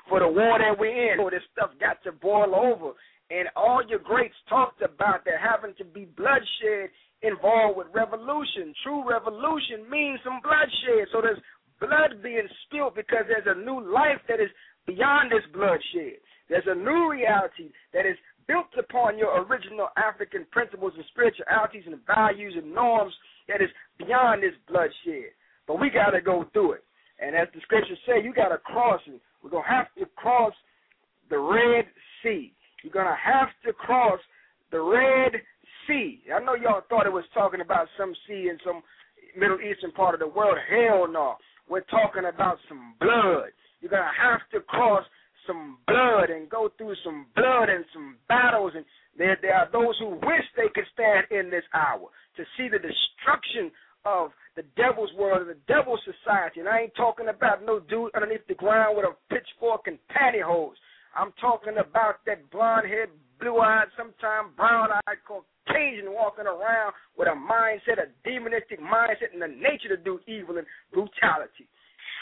for 0.10 0.20
the 0.20 0.28
war 0.28 0.60
that 0.60 0.78
we're 0.78 1.14
in. 1.14 1.18
This 1.30 1.46
stuff 1.54 1.72
got 1.80 2.02
to 2.04 2.12
boil 2.12 2.54
over. 2.56 2.94
And 3.30 3.50
all 3.56 3.82
your 3.88 4.00
greats 4.00 4.36
talked 4.50 4.82
about 4.82 5.26
there 5.26 5.40
having 5.40 5.74
to 5.78 5.86
be 5.86 6.06
bloodshed 6.18 6.94
involved 7.22 7.78
with 7.78 7.88
revolution. 7.94 8.74
True 8.84 9.08
revolution 9.08 9.90
means 9.90 10.20
some 10.24 10.42
bloodshed. 10.46 11.10
So 11.12 11.22
there's 11.22 11.42
blood 11.82 12.22
being 12.22 12.48
spilled 12.66 12.94
because 12.94 13.26
there's 13.28 13.50
a 13.50 13.58
new 13.58 13.82
life 13.82 14.22
that 14.30 14.40
is 14.40 14.50
beyond 14.86 15.32
this 15.32 15.46
bloodshed. 15.54 16.22
There's 16.50 16.70
a 16.70 16.78
new 16.78 17.10
reality 17.10 17.74
that 17.94 18.06
is 18.06 18.18
built 18.48 18.70
upon 18.78 19.18
your 19.18 19.42
original 19.42 19.90
African 19.98 20.46
principles 20.52 20.94
and 20.96 21.06
spiritualities 21.10 21.84
and 21.88 21.98
values 22.06 22.54
and 22.56 22.74
norms 22.74 23.14
that 23.50 23.62
is 23.62 23.70
beyond 23.98 24.44
this 24.44 24.54
bloodshed. 24.70 25.34
But 25.66 25.80
we 25.82 25.90
got 25.90 26.12
to 26.12 26.22
go 26.22 26.46
through 26.54 26.74
it. 26.74 26.84
And 27.20 27.36
as 27.36 27.48
the 27.54 27.62
scriptures 27.62 27.98
say, 28.06 28.24
you 28.24 28.34
got 28.34 28.50
to 28.50 28.58
cross 28.60 29.02
it. 29.08 29.20
We're 29.42 29.50
going 29.50 29.64
to 29.64 29.70
have 29.70 29.88
to 29.98 30.06
cross 30.16 30.54
the 31.30 31.40
Red 31.40 31.86
Sea. 32.22 32.54
You're 32.84 32.94
going 32.94 33.06
to 33.06 33.18
have 33.18 33.50
to 33.66 33.74
cross 33.74 34.20
the 34.72 34.82
Red 34.82 35.42
Sea. 35.88 36.22
I 36.34 36.44
know 36.44 36.56
y'all 36.56 36.82
thought 36.90 37.06
it 37.06 37.14
was 37.14 37.24
talking 37.34 37.62
about 37.62 37.88
some 37.98 38.14
sea 38.28 38.50
in 38.50 38.58
some 38.66 38.82
Middle 39.38 39.60
Eastern 39.62 39.92
part 39.92 40.14
of 40.14 40.20
the 40.20 40.28
world. 40.28 40.55
Hell 40.70 41.08
no. 41.12 41.36
We're 41.70 41.88
talking 41.90 42.26
about 42.26 42.58
some 42.70 42.96
blood. 43.00 43.50
You're 43.82 43.92
going 43.92 44.04
to 44.04 44.22
have 44.22 44.42
to 44.54 44.62
cross 44.62 45.04
some 45.48 45.78
blood 45.88 46.30
and 46.30 46.50
go 46.50 46.70
through 46.78 46.96
some 47.04 47.26
blood 47.36 47.70
and 47.70 47.86
some 47.94 48.18
battles. 48.28 48.74
And 48.76 48.86
there, 49.18 49.38
there 49.42 49.56
are 49.56 49.70
those 49.72 49.98
who 50.00 50.10
wish 50.10 50.46
they 50.56 50.70
could 50.74 50.86
stand 50.94 51.26
in 51.32 51.50
this 51.50 51.66
hour 51.74 52.10
to 52.38 52.44
see 52.58 52.70
the 52.70 52.80
destruction 52.80 53.72
of 54.06 54.30
the 54.56 54.64
devil's 54.78 55.12
world 55.18 55.42
and 55.42 55.50
the 55.50 55.62
devil's 55.68 56.02
society. 56.06 56.60
And 56.60 56.70
I 56.70 56.88
ain't 56.88 56.96
talking 56.96 57.28
about 57.28 57.66
no 57.66 57.80
dude 57.80 58.14
underneath 58.16 58.46
the 58.48 58.56
ground 58.56 58.98
with 58.98 59.06
a 59.06 59.14
pitchfork 59.34 59.88
and 59.88 59.98
pantyhose. 60.14 60.78
I'm 61.18 61.34
talking 61.42 61.78
about 61.80 62.22
that 62.26 62.50
blonde 62.52 62.88
haired, 62.88 63.10
blue 63.40 63.58
eyed, 63.60 63.88
sometimes 63.98 64.54
brown 64.56 64.90
eyed 64.92 65.22
Caucasian 65.26 66.12
walking 66.14 66.46
around 66.46 66.94
with 67.18 67.28
a 67.28 67.36
mindset, 67.36 68.00
a 68.00 68.08
demonistic 68.28 68.80
mindset, 68.80 69.34
and 69.34 69.42
the 69.42 69.48
nature 69.48 69.90
to 69.90 69.98
do 69.98 70.20
evil 70.28 70.58
and 70.58 70.68
brutality. 70.92 71.68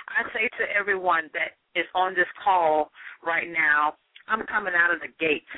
I 0.09 0.27
say 0.33 0.49
to 0.59 0.65
everyone 0.77 1.29
that 1.33 1.57
is 1.79 1.87
on 1.95 2.13
this 2.13 2.29
call 2.43 2.91
right 3.25 3.47
now, 3.47 3.95
I'm 4.27 4.45
coming 4.47 4.73
out 4.75 4.93
of 4.93 4.99
the 5.01 5.11
gates 5.19 5.49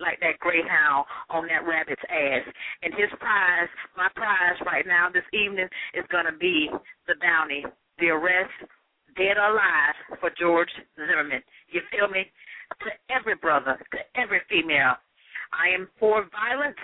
like 0.00 0.18
that 0.20 0.38
greyhound 0.40 1.06
on 1.30 1.46
that 1.48 1.66
rabbit's 1.66 2.02
ass. 2.10 2.44
And 2.82 2.92
his 2.94 3.10
prize, 3.20 3.70
my 3.96 4.08
prize 4.14 4.58
right 4.66 4.86
now 4.86 5.08
this 5.12 5.26
evening 5.32 5.68
is 5.94 6.04
going 6.10 6.26
to 6.26 6.36
be 6.36 6.68
the 7.06 7.14
bounty, 7.20 7.64
the 7.98 8.08
arrest, 8.08 8.52
dead 9.16 9.38
or 9.38 9.54
alive, 9.54 9.96
for 10.20 10.30
George 10.38 10.70
Zimmerman. 10.96 11.42
You 11.70 11.80
feel 11.90 12.08
me? 12.08 12.26
To 12.80 12.90
every 13.14 13.36
brother, 13.36 13.78
to 13.78 13.98
every 14.20 14.40
female. 14.48 14.98
I 15.54 15.70
am 15.70 15.88
for 15.98 16.26
violence 16.34 16.78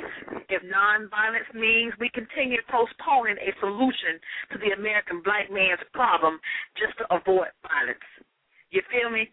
if 0.48 0.62
nonviolence 0.62 1.50
means 1.54 1.92
we 1.98 2.08
continue 2.14 2.62
postponing 2.70 3.36
a 3.42 3.50
solution 3.58 4.22
to 4.54 4.58
the 4.58 4.72
American 4.78 5.22
black 5.22 5.50
man's 5.50 5.82
problem 5.92 6.38
just 6.78 6.94
to 6.98 7.04
avoid 7.10 7.50
violence. 7.66 8.06
You 8.70 8.82
feel 8.90 9.10
me? 9.10 9.26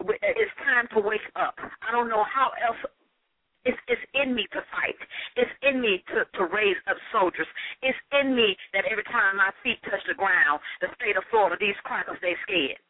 It's 0.00 0.54
time 0.64 0.88
to 0.94 1.00
wake 1.00 1.26
up. 1.36 1.58
I 1.58 1.92
don't 1.92 2.08
know 2.08 2.24
how 2.24 2.52
else 2.64 2.78
it's, 3.64 3.78
it's 3.88 4.00
in 4.14 4.34
me 4.34 4.46
to 4.56 4.60
fight. 4.72 4.96
It's 5.36 5.50
in 5.62 5.80
me 5.82 6.00
to, 6.14 6.24
to 6.38 6.42
raise 6.48 6.78
up 6.88 6.96
soldiers. 7.12 7.46
It's 7.82 7.98
in 8.14 8.34
me 8.34 8.56
that 8.72 8.86
every 8.88 9.04
time 9.04 9.36
my 9.36 9.50
feet 9.62 9.82
touch 9.84 10.00
the 10.08 10.14
ground, 10.14 10.60
the 10.80 10.88
state 10.96 11.16
of 11.18 11.24
Florida, 11.28 11.56
these 11.60 11.76
crackers, 11.84 12.16
they 12.22 12.38
scared. 12.46 12.80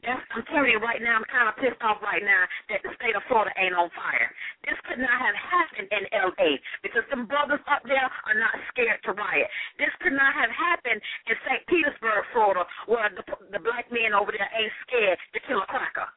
That's, 0.00 0.24
I'm 0.32 0.44
telling 0.48 0.72
you 0.72 0.80
right 0.80 1.00
now, 1.04 1.20
I'm 1.20 1.28
kind 1.28 1.44
of 1.44 1.60
pissed 1.60 1.80
off 1.84 2.00
right 2.00 2.24
now 2.24 2.48
that 2.72 2.80
the 2.80 2.92
state 2.96 3.12
of 3.12 3.20
Florida 3.28 3.52
ain't 3.60 3.76
on 3.76 3.92
fire. 3.92 4.32
This 4.64 4.80
could 4.88 4.96
not 4.96 5.12
have 5.12 5.36
happened 5.36 5.92
in 5.92 6.04
L.A. 6.16 6.56
because 6.80 7.04
some 7.12 7.28
brothers 7.28 7.60
up 7.68 7.84
there 7.84 8.08
are 8.08 8.38
not 8.40 8.56
scared 8.72 8.96
to 9.04 9.12
riot. 9.12 9.48
This 9.76 9.92
could 10.00 10.16
not 10.16 10.32
have 10.32 10.48
happened 10.48 11.04
in 11.28 11.36
St. 11.44 11.62
Petersburg, 11.68 12.24
Florida, 12.32 12.64
where 12.88 13.12
the, 13.12 13.24
the 13.52 13.60
black 13.60 13.92
men 13.92 14.16
over 14.16 14.32
there 14.32 14.48
ain't 14.56 14.72
scared 14.88 15.20
to 15.36 15.38
kill 15.44 15.60
a 15.60 15.68
cracker. 15.68 16.08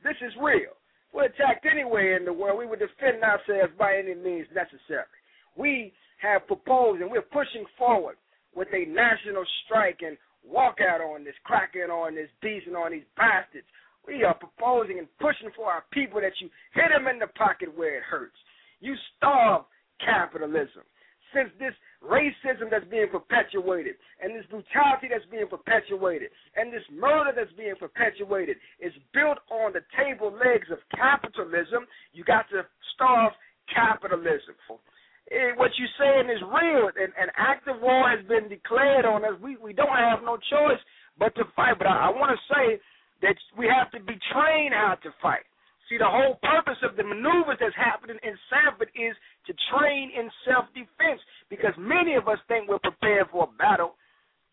This 0.00 0.16
is 0.24 0.32
real. 0.40 0.72
We're 1.12 1.28
attacked 1.28 1.68
anywhere 1.68 2.16
in 2.16 2.24
the 2.24 2.32
world. 2.32 2.56
We 2.56 2.66
would 2.68 2.80
defend 2.80 3.20
ourselves 3.20 3.72
by 3.76 4.00
any 4.00 4.16
means 4.16 4.48
necessary. 4.56 5.08
We 5.56 5.92
have 6.24 6.48
proposed 6.48 7.04
and 7.04 7.10
we're 7.12 7.28
pushing 7.28 7.68
forward 7.76 8.16
with 8.56 8.68
a 8.72 8.88
national 8.88 9.44
strike 9.64 10.00
and 10.00 10.16
walk 10.48 10.78
out 10.80 11.00
on 11.00 11.24
this, 11.24 11.34
cracking 11.44 11.90
on 11.90 12.14
this 12.14 12.30
beast 12.40 12.66
and 12.66 12.76
on 12.76 12.92
these 12.92 13.08
bastards. 13.16 13.66
We 14.06 14.22
are 14.22 14.34
proposing 14.34 14.98
and 14.98 15.08
pushing 15.18 15.50
for 15.56 15.66
our 15.66 15.84
people 15.90 16.20
that 16.20 16.38
you 16.40 16.48
hit 16.74 16.94
them 16.94 17.08
in 17.08 17.18
the 17.18 17.26
pocket 17.34 17.76
where 17.76 17.98
it 17.98 18.04
hurts. 18.04 18.36
You 18.80 18.94
starve 19.16 19.64
capitalism. 19.98 20.86
Since 21.34 21.50
this 21.58 21.74
racism 22.00 22.70
that's 22.70 22.86
being 22.86 23.08
perpetuated 23.10 23.96
and 24.22 24.30
this 24.30 24.46
brutality 24.46 25.10
that's 25.10 25.26
being 25.26 25.48
perpetuated 25.50 26.30
and 26.54 26.72
this 26.72 26.86
murder 26.94 27.34
that's 27.34 27.52
being 27.58 27.74
perpetuated 27.74 28.56
is 28.78 28.92
built 29.12 29.42
on 29.50 29.74
the 29.74 29.82
table 29.98 30.30
legs 30.30 30.70
of 30.70 30.78
capitalism, 30.94 31.84
you 32.12 32.22
got 32.22 32.48
to 32.54 32.62
starve 32.94 33.32
capitalism 33.74 34.54
eh, 35.30 35.52
what 35.56 35.70
you're 35.78 35.96
saying 35.98 36.30
is 36.30 36.42
real. 36.42 36.88
and 36.88 37.12
an 37.18 37.30
active 37.36 37.80
war 37.80 38.08
has 38.08 38.24
been 38.26 38.48
declared 38.48 39.04
on 39.04 39.24
us. 39.24 39.38
We 39.40 39.56
we 39.56 39.72
don't 39.72 39.96
have 39.96 40.22
no 40.22 40.36
choice 40.36 40.80
but 41.18 41.34
to 41.36 41.44
fight. 41.54 41.78
But 41.78 41.86
I, 41.86 42.08
I 42.08 42.10
want 42.10 42.32
to 42.32 42.40
say 42.54 42.80
that 43.22 43.36
we 43.56 43.66
have 43.66 43.90
to 43.92 44.00
be 44.00 44.18
trained 44.32 44.74
how 44.74 44.96
to 45.02 45.10
fight. 45.22 45.46
See, 45.88 45.98
the 45.98 46.10
whole 46.10 46.38
purpose 46.42 46.82
of 46.82 46.96
the 46.96 47.04
maneuvers 47.06 47.62
that's 47.62 47.76
happening 47.78 48.18
in 48.26 48.34
Sanford 48.50 48.90
is 48.98 49.14
to 49.46 49.54
train 49.70 50.10
in 50.10 50.26
self-defense 50.42 51.22
because 51.48 51.74
many 51.78 52.18
of 52.18 52.26
us 52.26 52.42
think 52.48 52.68
we're 52.68 52.82
prepared 52.82 53.30
for 53.30 53.46
a 53.46 53.56
battle 53.56 53.94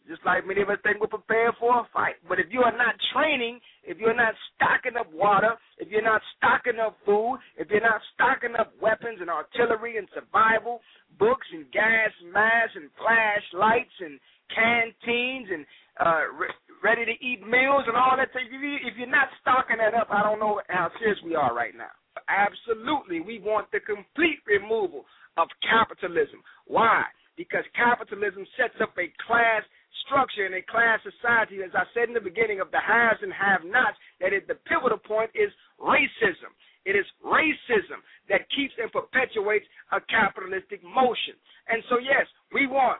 just 0.08 0.24
like 0.26 0.46
many 0.46 0.62
of 0.62 0.70
us 0.70 0.80
think 0.84 1.00
we're 1.00 1.08
prepared 1.08 1.56
for 1.60 1.80
a 1.80 1.88
fight. 1.94 2.20
But 2.28 2.40
if 2.40 2.48
you 2.52 2.62
are 2.62 2.76
not 2.76 2.96
training, 3.16 3.60
if 3.86 3.98
you're 3.98 4.15
not 4.15 4.34
stocking 4.56 4.98
up 4.98 5.12
water, 5.13 5.56
if 5.78 5.89
you're 5.89 6.04
not 6.04 6.22
stocking 6.38 6.80
up 6.80 6.98
food, 7.06 7.38
if 7.58 7.69
you're 7.69 7.82
not 7.82 8.02
stocking 8.13 8.56
up 8.58 8.74
weapons 8.82 9.19
and 9.22 9.30
artillery 9.30 9.98
and 9.98 10.08
survival, 10.13 10.81
books 11.19 11.48
and 11.52 11.69
gas 11.71 12.12
masks 12.31 12.75
and 12.75 12.90
flashlights 12.98 13.96
and 14.00 14.19
canteens 14.54 15.48
and 15.52 15.65
uh, 16.00 16.23
re- 16.34 16.58
ready 16.84 17.06
to 17.06 17.15
eat 17.23 17.42
meals 17.46 17.84
and 17.88 17.98
all 17.98 18.15
that, 18.17 18.29
if, 18.36 18.52
you, 18.52 18.77
if 18.84 18.98
you're 18.98 19.08
not 19.08 19.27
stocking 19.42 19.77
that 19.77 19.94
up, 19.94 20.08
I 20.10 20.23
don't 20.23 20.40
know 20.40 20.62
how 20.69 20.90
serious 21.00 21.19
we 21.23 21.36
are 21.36 21.54
right 21.54 21.75
now. 21.75 21.92
Absolutely, 22.29 23.21
we 23.21 23.40
want 23.40 23.67
the 23.71 23.79
complete 23.79 24.40
removal 24.46 25.06
of 25.38 25.48
capitalism. 25.62 26.42
Why? 26.67 27.04
Because 27.36 27.65
capitalism 27.75 28.46
sets 28.58 28.77
up 28.81 28.94
a 28.98 29.10
class 29.25 29.63
structure 30.06 30.46
in 30.46 30.54
a 30.54 30.62
class 30.65 31.00
society, 31.06 31.62
as 31.62 31.71
I 31.75 31.85
said 31.94 32.10
in 32.10 32.13
the 32.13 32.23
beginning, 32.23 32.60
of 32.60 32.71
the 32.71 32.81
haves 32.81 33.21
and 33.21 33.31
have-nots, 33.33 33.98
that 34.19 34.33
is 34.33 34.41
the 34.48 34.58
pivotal 34.65 34.98
point 34.98 35.29
is 35.35 35.52
racism. 35.79 36.52
It 36.85 36.96
is 36.98 37.06
racism 37.23 38.04
that 38.27 38.50
keeps 38.52 38.73
and 38.81 38.91
perpetuates 38.91 39.65
a 39.91 40.02
capitalistic 40.02 40.83
motion. 40.83 41.37
And 41.69 41.83
so, 41.89 41.98
yes, 42.00 42.27
we 42.52 42.67
want 42.67 43.00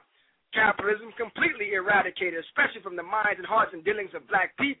capitalism 0.54 1.12
completely 1.18 1.74
eradicated, 1.74 2.40
especially 2.48 2.80
from 2.82 2.96
the 2.96 3.02
minds 3.02 3.38
and 3.38 3.46
hearts 3.46 3.72
and 3.74 3.84
dealings 3.84 4.14
of 4.14 4.26
black 4.28 4.56
people. 4.56 4.80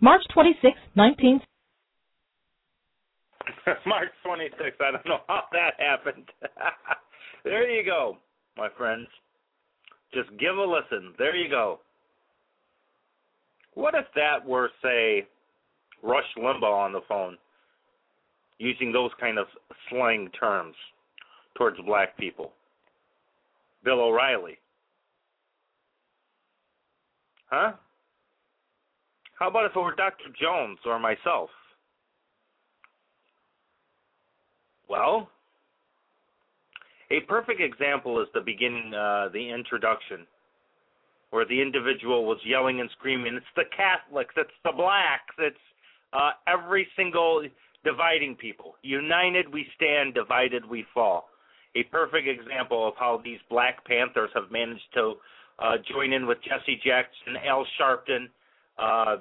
March 0.00 0.22
26, 0.32 0.78
19. 0.96 1.40
March 3.86 4.08
26th. 4.26 4.80
I 4.80 4.90
don't 4.92 5.06
know 5.06 5.20
how 5.28 5.42
that 5.52 5.74
happened. 5.78 6.28
there 7.44 7.70
you 7.70 7.84
go, 7.84 8.16
my 8.56 8.68
friends. 8.76 9.06
Just 10.14 10.30
give 10.38 10.56
a 10.56 10.62
listen. 10.62 11.14
There 11.18 11.36
you 11.36 11.48
go. 11.48 11.80
What 13.74 13.94
if 13.94 14.06
that 14.16 14.44
were, 14.44 14.70
say, 14.82 15.26
Rush 16.02 16.24
Limbaugh 16.36 16.84
on 16.84 16.92
the 16.92 17.00
phone, 17.08 17.38
using 18.58 18.92
those 18.92 19.10
kind 19.20 19.38
of 19.38 19.46
slang 19.88 20.28
terms 20.38 20.74
towards 21.56 21.78
black 21.86 22.16
people? 22.18 22.52
Bill 23.84 24.00
O'Reilly. 24.00 24.58
Huh? 27.46 27.72
How 29.38 29.48
about 29.48 29.64
if 29.64 29.72
it 29.74 29.78
were 29.78 29.94
Dr. 29.94 30.24
Jones 30.40 30.78
or 30.84 30.98
myself? 30.98 31.50
Well, 34.90 35.30
a 37.12 37.20
perfect 37.28 37.60
example 37.60 38.20
is 38.20 38.26
the 38.34 38.40
beginning, 38.40 38.92
uh, 38.92 39.28
the 39.32 39.48
introduction, 39.48 40.26
where 41.30 41.44
the 41.44 41.62
individual 41.62 42.24
was 42.26 42.38
yelling 42.44 42.80
and 42.80 42.90
screaming, 42.98 43.36
"It's 43.36 43.46
the 43.54 43.66
Catholics! 43.66 44.34
It's 44.36 44.50
the 44.64 44.72
blacks! 44.72 45.32
It's 45.38 45.56
uh, 46.12 46.32
every 46.48 46.88
single 46.96 47.46
dividing 47.84 48.34
people. 48.34 48.74
United 48.82 49.48
we 49.48 49.64
stand, 49.76 50.14
divided 50.14 50.66
we 50.66 50.82
fall." 50.92 51.30
A 51.76 51.84
perfect 51.84 52.26
example 52.26 52.88
of 52.88 52.94
how 52.96 53.18
these 53.24 53.38
Black 53.48 53.84
Panthers 53.84 54.30
have 54.34 54.50
managed 54.50 54.92
to 54.94 55.14
uh, 55.60 55.76
join 55.88 56.12
in 56.12 56.26
with 56.26 56.42
Jesse 56.42 56.80
Jackson, 56.84 57.36
Al 57.46 57.64
Sharpton, 57.78 58.28
uh, 58.76 59.18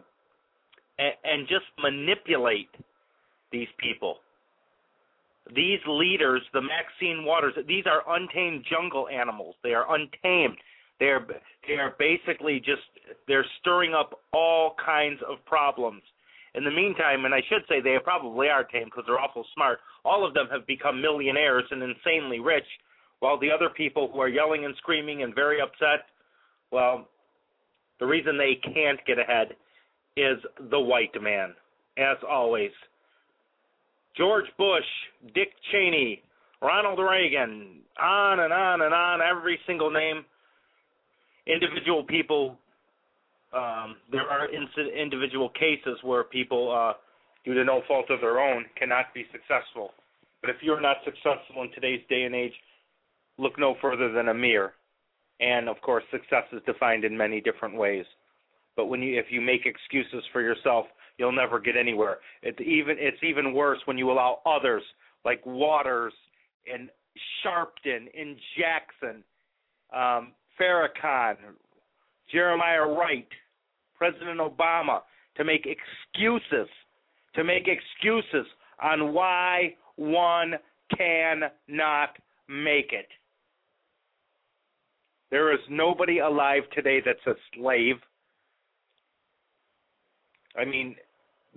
and, 0.97 1.13
and 1.23 1.47
just 1.47 1.65
manipulate 1.77 2.71
these 3.51 3.69
people 3.77 4.17
these 5.55 5.79
leaders, 5.87 6.41
the 6.53 6.61
Maxine 6.61 7.25
Waters, 7.25 7.53
these 7.67 7.85
are 7.85 8.03
untamed 8.15 8.65
jungle 8.69 9.07
animals. 9.07 9.55
They 9.63 9.73
are 9.73 9.85
untamed. 9.93 10.57
They 10.99 11.07
are 11.07 11.25
they 11.67 11.75
are 11.75 11.95
basically 11.97 12.59
just 12.59 12.81
they're 13.27 13.45
stirring 13.59 13.93
up 13.93 14.19
all 14.33 14.75
kinds 14.83 15.19
of 15.27 15.43
problems. 15.45 16.01
In 16.55 16.63
the 16.63 16.71
meantime, 16.71 17.25
and 17.25 17.33
I 17.33 17.41
should 17.47 17.61
say 17.69 17.79
they 17.79 17.97
probably 18.03 18.47
are 18.47 18.63
tamed 18.63 18.87
because 18.91 19.03
they're 19.07 19.19
awful 19.19 19.45
smart. 19.53 19.79
All 20.03 20.25
of 20.25 20.33
them 20.33 20.47
have 20.51 20.65
become 20.65 21.01
millionaires 21.01 21.63
and 21.69 21.81
insanely 21.83 22.39
rich, 22.39 22.65
while 23.19 23.39
the 23.39 23.51
other 23.51 23.69
people 23.69 24.09
who 24.11 24.19
are 24.19 24.27
yelling 24.27 24.65
and 24.65 24.75
screaming 24.77 25.23
and 25.23 25.35
very 25.35 25.61
upset, 25.61 26.07
well, 26.71 27.07
the 27.99 28.05
reason 28.05 28.37
they 28.37 28.59
can't 28.73 28.99
get 29.05 29.19
ahead 29.19 29.49
is 30.17 30.37
the 30.71 30.79
white 30.79 31.13
man, 31.21 31.53
as 31.97 32.17
always. 32.27 32.71
George 34.15 34.45
Bush, 34.57 34.85
Dick 35.33 35.49
Cheney, 35.71 36.21
Ronald 36.61 36.99
Reagan, 36.99 37.81
on 38.01 38.39
and 38.41 38.53
on 38.53 38.81
and 38.81 38.93
on, 38.93 39.19
every 39.21 39.59
single 39.65 39.91
name. 39.91 40.25
Individual 41.47 42.03
people, 42.03 42.57
um, 43.53 43.95
there 44.11 44.29
are 44.29 44.47
individual 44.51 45.49
cases 45.49 45.97
where 46.03 46.23
people, 46.23 46.71
uh, 46.71 46.93
due 47.45 47.53
to 47.53 47.63
no 47.63 47.81
fault 47.87 48.09
of 48.09 48.21
their 48.21 48.39
own, 48.39 48.65
cannot 48.77 49.13
be 49.13 49.25
successful. 49.31 49.91
But 50.41 50.49
if 50.49 50.57
you're 50.61 50.81
not 50.81 50.97
successful 51.05 51.63
in 51.63 51.71
today's 51.73 52.01
day 52.09 52.23
and 52.23 52.35
age, 52.35 52.53
look 53.37 53.57
no 53.57 53.75
further 53.81 54.11
than 54.11 54.29
a 54.29 54.33
mirror. 54.33 54.73
And 55.39 55.69
of 55.69 55.79
course, 55.81 56.03
success 56.11 56.43
is 56.51 56.61
defined 56.65 57.05
in 57.05 57.17
many 57.17 57.41
different 57.41 57.75
ways. 57.75 58.05
But 58.75 58.87
when 58.87 59.01
you, 59.01 59.17
if 59.17 59.25
you 59.29 59.41
make 59.41 59.65
excuses 59.65 60.23
for 60.31 60.41
yourself, 60.41 60.85
you'll 61.19 61.33
never 61.33 61.59
get 61.59 61.75
anywhere. 61.77 62.17
It's 62.41 62.59
even 62.61 62.95
it's 62.97 63.21
even 63.21 63.53
worse 63.53 63.79
when 63.85 63.97
you 63.97 64.09
allow 64.09 64.39
others 64.45 64.81
like 65.25 65.45
Waters 65.45 66.13
and 66.71 66.89
Sharpton 67.43 68.07
and 68.17 68.37
Jackson, 68.57 69.23
um, 69.93 70.31
Farrakhan, 70.59 71.35
Jeremiah 72.31 72.87
Wright, 72.87 73.27
President 73.97 74.39
Obama 74.39 75.01
to 75.35 75.43
make 75.43 75.67
excuses 75.67 76.69
to 77.35 77.43
make 77.43 77.67
excuses 77.67 78.47
on 78.81 79.13
why 79.13 79.75
one 79.97 80.53
cannot 80.97 82.17
make 82.47 82.91
it. 82.93 83.07
There 85.29 85.53
is 85.53 85.59
nobody 85.69 86.19
alive 86.19 86.63
today 86.73 87.01
that's 87.05 87.19
a 87.27 87.35
slave. 87.53 87.97
I 90.57 90.65
mean, 90.65 90.95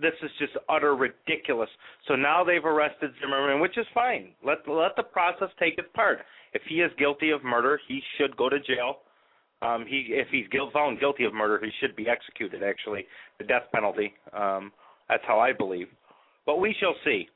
this 0.02 0.12
is 0.22 0.30
just 0.38 0.52
utter 0.68 0.94
ridiculous. 0.96 1.70
So 2.08 2.16
now 2.16 2.44
they've 2.44 2.64
arrested 2.64 3.12
Zimmerman, 3.20 3.60
which 3.60 3.78
is 3.78 3.86
fine. 3.94 4.32
Let 4.44 4.68
let 4.68 4.96
the 4.96 5.04
process 5.04 5.48
take 5.58 5.78
its 5.78 5.88
part. 5.94 6.18
If 6.52 6.62
he 6.68 6.76
is 6.76 6.90
guilty 6.98 7.30
of 7.30 7.44
murder, 7.44 7.80
he 7.88 8.02
should 8.18 8.36
go 8.36 8.48
to 8.48 8.58
jail. 8.58 8.98
Um, 9.62 9.86
he 9.88 10.08
if 10.10 10.28
he's 10.30 10.48
guilt, 10.48 10.72
found 10.72 10.98
guilty 10.98 11.24
of 11.24 11.32
murder, 11.32 11.64
he 11.64 11.70
should 11.80 11.94
be 11.96 12.08
executed. 12.08 12.62
Actually, 12.62 13.06
the 13.38 13.44
death 13.44 13.64
penalty. 13.72 14.12
Um, 14.36 14.72
that's 15.08 15.22
how 15.26 15.38
I 15.38 15.52
believe. 15.52 15.86
But 16.44 16.58
we 16.58 16.74
shall 16.80 16.94
see. 17.04 17.28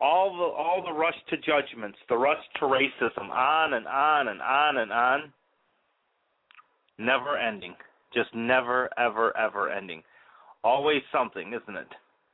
All 0.00 0.36
the 0.36 0.44
all 0.44 0.82
the 0.84 0.92
rush 0.92 1.16
to 1.30 1.36
judgments, 1.38 1.98
the 2.08 2.16
rush 2.16 2.38
to 2.60 2.66
racism, 2.66 3.30
on 3.30 3.74
and 3.74 3.86
on 3.86 4.28
and 4.28 4.40
on 4.42 4.76
and 4.76 4.92
on. 4.92 5.32
Never 6.98 7.38
ending. 7.38 7.74
Just 8.14 8.34
never, 8.34 8.88
ever, 8.98 9.36
ever 9.36 9.70
ending 9.70 10.02
always 10.68 11.02
something, 11.10 11.48
isn't 11.48 11.76
it? 11.76 11.88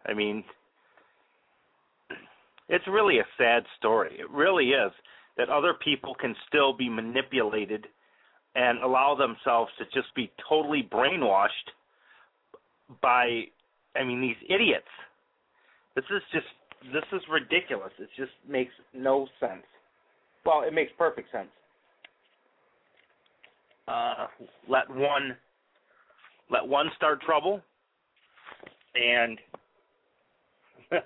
I 0.07 0.13
mean, 0.13 0.45
it's 2.69 2.85
really 2.89 3.19
a 3.19 3.27
sad 3.39 3.63
story. 3.79 4.17
It 4.19 4.29
really 4.31 4.71
is 4.71 4.93
that 5.37 5.49
other 5.49 5.75
people 5.75 6.15
can 6.21 6.35
still 6.49 6.73
be 6.73 6.89
manipulated 6.89 7.87
and 8.57 8.79
allow 8.83 9.15
themselves 9.15 9.71
to 9.79 9.85
just 9.87 10.15
be 10.15 10.31
totally 10.49 10.89
brainwashed 10.93 11.71
by 13.01 13.45
I 13.97 14.05
mean 14.05 14.21
these 14.21 14.37
idiots. 14.49 14.93
This 15.95 16.05
is 16.11 16.23
just 16.33 16.47
this 16.93 17.05
is 17.13 17.23
ridiculous. 17.31 17.93
It 17.99 18.09
just 18.17 18.33
makes 18.49 18.73
no 18.93 19.27
sense. 19.41 19.65
Well, 20.45 20.63
it 20.67 20.75
makes 20.75 20.93
perfect 20.99 21.31
sense. 21.33 21.49
Uh, 23.89 24.27
let 24.69 24.89
one 24.91 25.37
let 26.51 26.67
one 26.67 26.87
start 26.97 27.23
trouble 27.23 27.63
and 28.95 29.39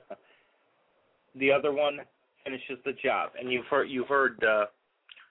the 1.34 1.52
other 1.52 1.72
one 1.72 1.98
finishes 2.44 2.78
the 2.84 2.92
job. 3.02 3.30
And 3.38 3.52
you've 3.52 3.66
heard 3.66 3.84
you 3.90 4.04
heard 4.04 4.42
uh, 4.44 4.66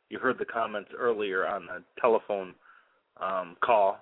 you 0.10 0.20
heard 0.20 0.38
the 0.40 0.46
comments 0.46 0.90
earlier 0.98 1.48
on 1.48 1.66
the 1.66 1.84
telephone 2.00 2.54
um, 3.22 3.56
call 3.64 3.98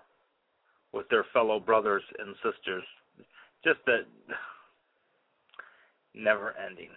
with 0.94 1.08
their 1.10 1.26
fellow 1.34 1.60
brothers 1.60 2.04
and 2.20 2.36
sisters. 2.36 2.84
Just 3.64 3.80
that 3.86 4.06
never 6.14 6.56
ending. 6.58 6.90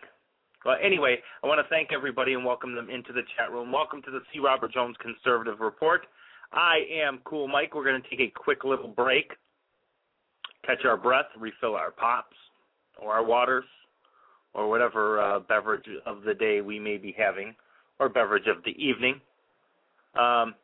Well, 0.64 0.76
anyway, 0.82 1.18
I 1.42 1.46
want 1.46 1.64
to 1.64 1.68
thank 1.70 1.92
everybody 1.92 2.34
and 2.34 2.44
welcome 2.44 2.74
them 2.74 2.90
into 2.90 3.12
the 3.12 3.22
chat 3.36 3.52
room. 3.52 3.70
Welcome 3.70 4.02
to 4.02 4.11
the 4.11 4.20
C. 4.32 4.40
Robert 4.40 4.72
Jones 4.72 4.96
Conservative 5.00 5.61
Report. 5.61 6.02
I 6.52 6.80
am 6.90 7.20
Cool 7.24 7.46
Mike. 7.46 7.74
We're 7.74 7.84
going 7.84 8.02
to 8.02 8.09
take 8.09 8.20
a 8.20 8.32
quick 8.34 8.64
little 8.64 8.88
break 8.88 9.32
catch 10.64 10.84
our 10.84 10.96
breath, 10.96 11.26
refill 11.38 11.74
our 11.74 11.90
pops 11.90 12.36
or 13.00 13.12
our 13.12 13.24
waters 13.24 13.64
or 14.54 14.68
whatever 14.68 15.20
uh, 15.20 15.40
beverage 15.40 15.86
of 16.06 16.22
the 16.22 16.34
day 16.34 16.61
we 16.61 16.78
may 16.78 16.96
be 16.96 17.14
having 17.16 17.54
or 17.98 18.09
beverage 18.09 18.46
of 18.46 18.62
the 18.64 18.72
evening. 18.82 19.20
Um, 20.18 20.54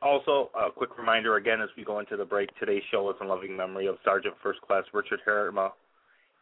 also, 0.00 0.50
a 0.54 0.70
quick 0.70 0.98
reminder 0.98 1.36
again 1.36 1.60
as 1.60 1.68
we 1.76 1.84
go 1.84 2.00
into 2.00 2.16
the 2.16 2.24
break, 2.24 2.50
today's 2.58 2.82
show 2.90 3.08
is 3.10 3.16
in 3.20 3.28
loving 3.28 3.56
memory 3.56 3.86
of 3.86 3.96
Sergeant 4.04 4.34
First 4.42 4.60
Class 4.62 4.82
Richard 4.92 5.20
Herrema, 5.26 5.70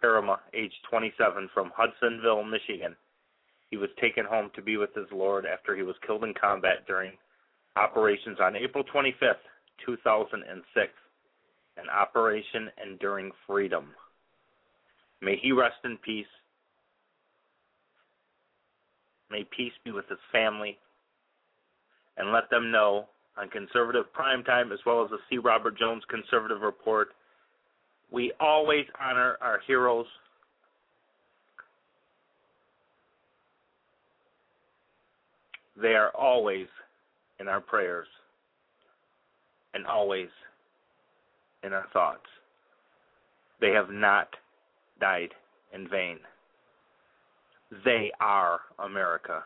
Herrema, 0.03 0.39
age 0.55 0.73
27, 0.91 1.51
from 1.53 1.71
Hudsonville, 1.77 2.43
Michigan. 2.43 2.97
He 3.71 3.77
was 3.77 3.91
taken 4.01 4.25
home 4.25 4.51
to 4.55 4.63
be 4.63 4.79
with 4.79 4.95
his 4.95 5.07
Lord 5.13 5.45
after 5.47 5.77
he 5.77 5.83
was 5.83 5.95
killed 6.07 6.25
in 6.25 6.33
combat 6.41 6.87
during 6.87 7.13
operations 7.77 8.39
on 8.41 8.57
April 8.57 8.83
25th, 8.93 9.45
2006 9.85 10.91
and 11.81 11.89
Operation 11.89 12.69
Enduring 12.85 13.31
Freedom. 13.47 13.87
May 15.23 15.37
he 15.41 15.53
rest 15.53 15.77
in 15.85 15.97
peace. 15.99 16.27
May 19.31 19.47
peace 19.57 19.73
be 19.85 19.91
with 19.91 20.09
his 20.09 20.19
family. 20.31 20.79
And 22.17 22.33
let 22.33 22.51
them 22.51 22.71
know 22.71 23.07
on 23.39 23.49
Conservative 23.49 24.05
Primetime 24.19 24.73
as 24.73 24.79
well 24.85 25.03
as 25.03 25.11
the 25.11 25.19
C. 25.29 25.39
Robert 25.39 25.79
Jones 25.79 26.03
Conservative 26.11 26.61
Report, 26.61 27.09
we 28.11 28.33
always 28.41 28.85
honor 29.01 29.39
our 29.41 29.61
heroes. 29.67 30.07
They 35.81 35.95
are 35.95 36.11
always 36.11 36.67
in 37.39 37.49
our 37.49 37.61
prayers 37.61 38.07
and 39.73 39.87
always 39.87 40.29
in 41.65 41.73
our 41.73 41.87
thoughts. 41.93 42.27
They 43.61 43.71
have 43.71 43.91
not 43.91 44.29
died 45.01 45.31
in 45.73 45.89
vain. 45.89 46.19
They 47.85 48.11
are 48.21 48.61
America. 48.79 49.43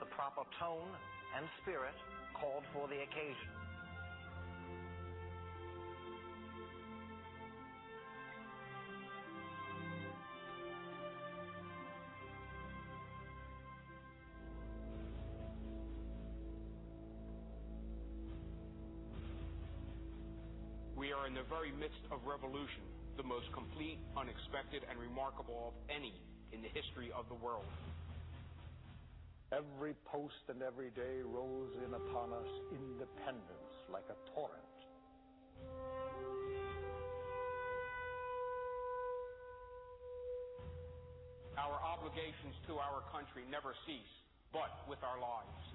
The 0.00 0.06
proper 0.06 0.42
tone 0.58 0.88
and 1.36 1.44
spirit 1.62 1.94
called 2.34 2.64
for 2.72 2.88
the 2.88 2.96
occasion. 2.96 3.52
We 20.96 21.12
are 21.12 21.26
in 21.26 21.34
the 21.34 21.44
very 21.48 21.72
midst 21.72 22.00
of 22.10 22.20
revolution, 22.26 22.84
the 23.16 23.22
most 23.22 23.52
complete, 23.52 23.98
unexpected, 24.16 24.82
and 24.88 24.98
remarkable 24.98 25.72
of 25.72 25.94
any 25.94 26.12
in 26.52 26.60
the 26.60 26.68
history 26.68 27.10
of 27.16 27.28
the 27.28 27.34
world. 27.34 27.64
Every 29.50 29.98
post 30.06 30.46
and 30.46 30.62
every 30.62 30.94
day 30.94 31.26
rolls 31.26 31.74
in 31.82 31.90
upon 31.90 32.30
us 32.30 32.50
independence 32.70 33.74
like 33.90 34.06
a 34.06 34.14
torrent. 34.30 34.78
Our 41.58 41.82
obligations 41.82 42.54
to 42.70 42.78
our 42.78 43.02
country 43.10 43.42
never 43.50 43.74
cease, 43.90 44.14
but 44.54 44.70
with 44.86 45.02
our 45.02 45.18
lives. 45.18 45.66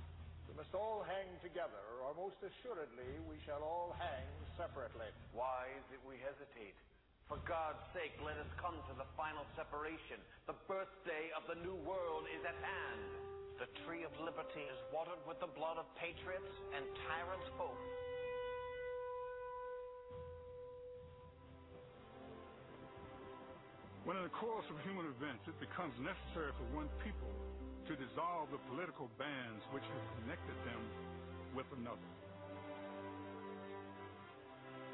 We 0.48 0.56
must 0.56 0.72
all 0.72 1.04
hang 1.04 1.28
together, 1.44 1.84
or 2.00 2.16
most 2.16 2.40
assuredly 2.40 3.12
we 3.28 3.36
shall 3.44 3.60
all 3.60 3.92
hang 4.00 4.24
separately. 4.56 5.12
Why 5.36 5.68
is 5.76 5.84
it 5.92 6.00
we 6.08 6.16
hesitate? 6.24 6.80
For 7.28 7.44
God's 7.44 7.84
sake, 7.92 8.16
let 8.24 8.40
us 8.40 8.48
come 8.56 8.80
to 8.88 8.96
the 8.96 9.10
final 9.20 9.44
separation. 9.60 10.24
The 10.48 10.56
birthday 10.64 11.36
of 11.36 11.44
the 11.52 11.60
new 11.60 11.76
world 11.84 12.24
is 12.32 12.40
at 12.48 12.56
hand. 12.56 13.35
The 13.56 13.72
tree 13.88 14.04
of 14.04 14.12
liberty 14.20 14.68
is 14.68 14.80
watered 14.92 15.24
with 15.24 15.40
the 15.40 15.48
blood 15.48 15.80
of 15.80 15.88
patriots 15.96 16.52
and 16.76 16.84
tyrants 17.08 17.48
both. 17.56 17.80
When 24.04 24.20
in 24.20 24.28
the 24.28 24.36
course 24.36 24.68
of 24.68 24.76
human 24.84 25.08
events 25.08 25.48
it 25.48 25.56
becomes 25.64 25.96
necessary 26.04 26.52
for 26.60 26.68
one 26.76 26.92
people 27.00 27.32
to 27.88 27.96
dissolve 27.96 28.52
the 28.52 28.60
political 28.76 29.08
bands 29.16 29.64
which 29.72 29.88
have 29.88 30.06
connected 30.20 30.58
them 30.68 30.82
with 31.56 31.66
another, 31.80 32.12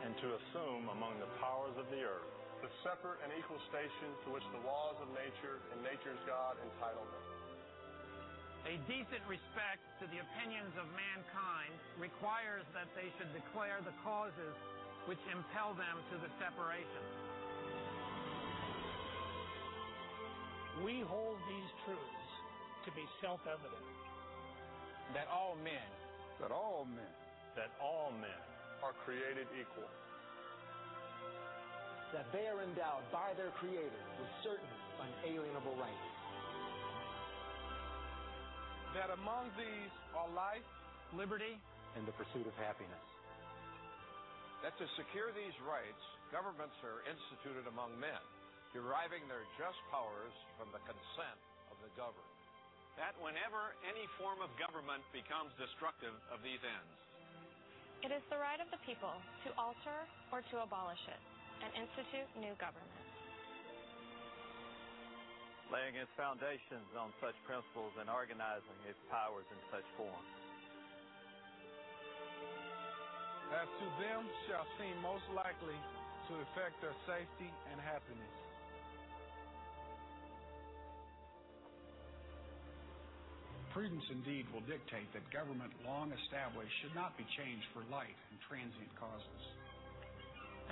and 0.05 0.14
to 0.22 0.28
assume 0.38 0.86
among 0.93 1.18
the 1.18 1.28
powers 1.41 1.74
of 1.82 1.89
the 1.89 2.05
earth 2.05 2.30
the 2.62 2.70
separate 2.86 3.18
and 3.26 3.34
equal 3.41 3.57
station 3.74 4.14
to 4.22 4.38
which 4.38 4.45
the 4.53 4.62
laws 4.70 4.93
of 5.01 5.09
nature 5.18 5.57
and 5.74 5.82
nature's 5.82 6.22
God 6.30 6.62
entitle 6.62 7.01
them. 7.09 7.30
A 8.70 8.78
decent 8.86 9.24
respect 9.26 9.82
to 9.99 10.05
the 10.14 10.22
opinions 10.22 10.74
of 10.78 10.86
mankind 10.93 11.74
requires 11.97 12.66
that 12.78 12.88
they 12.93 13.09
should 13.18 13.32
declare 13.34 13.82
the 13.82 13.95
causes 14.05 14.55
which 15.09 15.20
impel 15.34 15.74
them 15.74 15.97
to 16.14 16.16
the 16.22 16.30
separation. 16.38 17.03
We 20.86 21.01
hold 21.05 21.38
these 21.49 21.72
truths 21.86 22.30
to 22.86 22.89
be 22.93 23.05
self-evident. 23.22 23.86
That 25.14 25.28
all 25.28 25.57
men, 25.62 25.89
That 26.39 26.53
all 26.53 26.86
men 26.86 27.14
that 27.55 27.72
all 27.84 28.16
men 28.16 28.41
are 28.80 28.95
created 29.03 29.47
equal. 29.59 29.89
that 32.12 32.28
they 32.36 32.43
are 32.51 32.59
endowed 32.59 33.07
by 33.07 33.32
their 33.39 33.51
Creator 33.55 34.03
with 34.20 34.32
certain 34.43 34.68
unalienable 34.99 35.76
rights. 35.80 36.20
That 38.91 39.07
among 39.15 39.47
these 39.55 39.93
are 40.11 40.27
life, 40.35 40.67
liberty, 41.15 41.55
and 41.95 42.03
the 42.03 42.15
pursuit 42.19 42.43
of 42.43 42.55
happiness. 42.59 43.07
That 44.63 44.75
to 44.77 44.85
secure 44.99 45.31
these 45.31 45.55
rights, 45.63 46.03
governments 46.29 46.75
are 46.83 46.99
instituted 47.07 47.65
among 47.71 47.95
men, 47.97 48.19
deriving 48.75 49.23
their 49.31 49.47
just 49.55 49.79
powers 49.89 50.35
from 50.59 50.69
the 50.75 50.83
consent 50.83 51.39
of 51.71 51.79
the 51.81 51.91
governed. 51.95 52.35
That 52.99 53.15
whenever 53.23 53.73
any 53.87 54.05
form 54.19 54.43
of 54.43 54.51
government 54.59 55.01
becomes 55.15 55.55
destructive 55.55 56.13
of 56.29 56.43
these 56.43 56.59
ends, 56.61 56.95
It 58.03 58.11
is 58.11 58.23
the 58.29 58.37
right 58.37 58.59
of 58.59 58.67
the 58.75 58.81
people 58.83 59.13
to 59.47 59.49
alter 59.55 59.99
or 60.33 60.41
to 60.51 60.55
abolish 60.65 61.01
it 61.07 61.21
and 61.63 61.69
institute 61.79 62.27
new 62.37 62.53
government. 62.57 63.01
Laying 65.72 65.95
its 65.95 66.11
foundations 66.19 66.91
on 66.99 67.15
such 67.24 67.36
principles 67.47 67.95
and 67.97 68.11
organizing 68.11 68.80
its 68.86 68.99
powers 69.07 69.47
in 69.49 69.59
such 69.72 69.88
form. 69.95 70.26
as 73.51 73.67
to 73.84 73.88
them 73.99 74.24
shall 74.47 74.63
seem 74.80 74.95
most 75.03 75.28
likely 75.36 75.76
to 76.32 76.34
effect 76.47 76.80
their 76.80 76.95
safety 77.03 77.51
and 77.72 77.78
happiness. 77.84 78.36
Prudence 83.76 84.03
indeed 84.11 84.47
will 84.51 84.63
dictate 84.67 85.07
that 85.15 85.24
government 85.32 85.72
long 85.88 86.11
established 86.11 86.72
should 86.84 86.95
not 86.95 87.15
be 87.15 87.24
changed 87.39 87.67
for 87.72 87.84
light 87.88 88.15
and 88.32 88.38
transient 88.47 88.91
causes. 88.99 89.43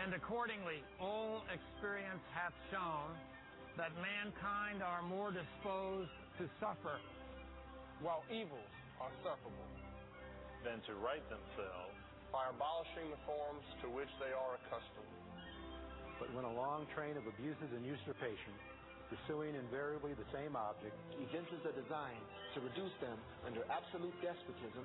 And 0.04 0.16
accordingly, 0.16 0.84
all 1.00 1.43
experience 1.52 2.24
hath 2.36 2.56
shown 2.72 3.16
that 3.80 3.96
mankind 4.04 4.84
are 4.84 5.00
more 5.08 5.32
disposed 5.32 6.12
to 6.36 6.44
suffer, 6.60 7.00
while 8.04 8.28
evils 8.28 8.74
are 9.00 9.08
sufferable, 9.24 9.72
than 10.68 10.84
to 10.84 11.00
right 11.00 11.24
themselves 11.32 11.96
by 12.28 12.44
abolishing 12.52 13.08
the 13.08 13.22
forms 13.24 13.64
to 13.80 13.88
which 13.88 14.12
they 14.20 14.36
are 14.36 14.60
accustomed. 14.60 15.16
But 16.20 16.28
when 16.36 16.44
a 16.44 16.52
long 16.60 16.92
train 16.92 17.16
of 17.16 17.24
abuses 17.24 17.72
and 17.72 17.88
usurpation, 17.88 18.52
pursuing 19.08 19.56
invariably 19.56 20.12
the 20.12 20.28
same 20.36 20.60
object, 20.60 21.00
evinces 21.16 21.64
a 21.64 21.72
design 21.72 22.20
to 22.54 22.58
reduce 22.60 22.92
them 23.00 23.16
under 23.48 23.64
absolute 23.72 24.14
despotism, 24.20 24.84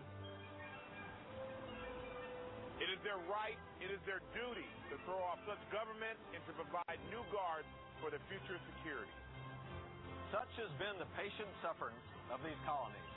It 2.83 2.91
is 2.91 2.99
their 3.07 3.19
right, 3.31 3.59
it 3.79 3.91
is 3.91 4.03
their 4.03 4.19
duty 4.35 4.67
to 4.91 4.99
throw 5.07 5.23
off 5.23 5.39
such 5.47 5.63
government 5.71 6.19
and 6.35 6.43
to 6.47 6.53
provide 6.59 6.99
new 7.07 7.23
guards 7.31 7.71
for 8.03 8.11
the 8.11 8.21
future 8.31 8.59
security. 8.75 9.13
Such 10.33 10.51
has 10.59 10.71
been 10.83 10.99
the 10.99 11.09
patient 11.15 11.49
sufferance 11.63 12.05
of 12.33 12.43
these 12.43 12.59
colonies. 12.67 13.11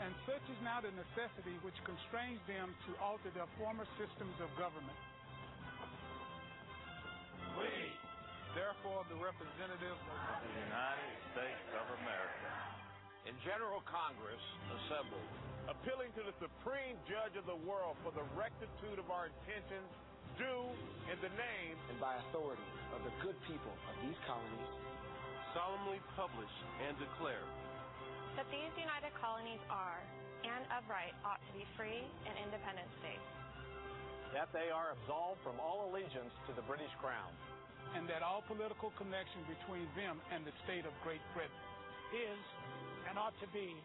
and 0.00 0.10
such 0.26 0.42
is 0.50 0.58
now 0.64 0.80
the 0.80 0.90
necessity 0.96 1.54
which 1.62 1.76
constrains 1.84 2.40
them 2.48 2.72
to 2.88 2.90
alter 2.98 3.28
their 3.36 3.46
former 3.60 3.84
systems 4.00 4.34
of 4.40 4.48
government. 4.58 4.98
We, 7.60 7.68
Therefore, 8.56 9.04
the 9.08 9.16
representatives 9.16 9.96
of 10.12 10.38
the 10.44 10.52
United 10.60 11.14
States 11.32 11.64
of 11.72 11.86
America, 12.04 12.50
In 13.24 13.32
General 13.48 13.80
Congress 13.88 14.42
assembled, 14.76 15.30
appealing 15.72 16.12
to 16.20 16.22
the 16.26 16.36
supreme 16.42 16.98
judge 17.08 17.32
of 17.38 17.46
the 17.48 17.56
world 17.64 17.96
for 18.04 18.12
the 18.12 18.26
rectitude 18.36 18.98
of 19.00 19.08
our 19.08 19.30
intentions, 19.32 19.88
do 20.38 20.54
in 21.10 21.18
the 21.20 21.32
name 21.36 21.76
and 21.90 21.96
by 22.00 22.16
authority 22.28 22.64
of 22.96 23.00
the 23.04 23.12
good 23.22 23.36
people 23.48 23.74
of 23.88 23.94
these 24.06 24.16
colonies, 24.26 24.70
solemnly 25.52 26.00
publish 26.16 26.52
and 26.88 26.96
declare 26.98 27.44
That 28.36 28.48
these 28.48 28.72
united 28.80 29.12
colonies 29.20 29.60
are, 29.68 30.00
and 30.44 30.64
of 30.72 30.88
right 30.88 31.12
ought 31.24 31.40
to 31.44 31.52
be 31.52 31.64
free 31.76 32.02
and 32.26 32.34
independent 32.40 32.88
states. 33.00 33.28
that 34.32 34.48
they 34.56 34.72
are 34.72 34.96
absolved 34.96 35.40
from 35.44 35.60
all 35.60 35.92
allegiance 35.92 36.32
to 36.48 36.56
the 36.56 36.64
British 36.64 36.88
Crown, 36.96 37.28
and 37.94 38.08
that 38.08 38.24
all 38.24 38.40
political 38.48 38.88
connection 38.96 39.44
between 39.44 39.84
them 39.92 40.16
and 40.32 40.40
the 40.48 40.54
state 40.64 40.88
of 40.88 40.92
Great 41.04 41.20
Britain 41.36 41.60
is 42.16 42.40
and 43.08 43.18
ought 43.20 43.36
to 43.44 43.48
be 43.52 43.76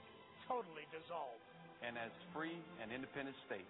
totally 0.47 0.87
dissolved. 0.95 1.43
and 1.83 1.93
as 1.99 2.09
free 2.33 2.57
and 2.81 2.91
independent 2.91 3.35
states, 3.45 3.69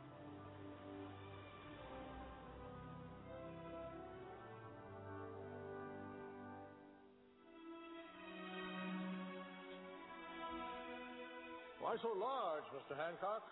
Why 11.91 11.99
so 11.99 12.15
large, 12.15 12.63
Mr. 12.71 12.95
Hancock? 12.95 13.43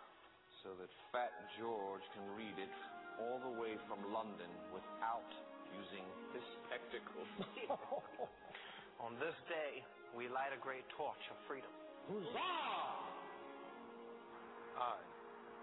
So 0.63 0.71
that 0.79 0.87
Fat 1.11 1.35
George 1.59 2.07
can 2.15 2.23
read 2.39 2.55
it 2.55 2.71
all 3.19 3.35
the 3.43 3.59
way 3.59 3.75
from 3.83 3.99
London 4.15 4.47
without 4.71 5.27
using 5.75 6.07
his 6.31 6.39
spectacles. 6.63 7.27
On 9.03 9.19
this 9.19 9.35
day, 9.51 9.83
we 10.15 10.31
light 10.31 10.55
a 10.55 10.61
great 10.63 10.87
torch 10.95 11.19
of 11.27 11.35
freedom. 11.51 11.67
Huzzah! 12.07 12.39
I 14.87 14.95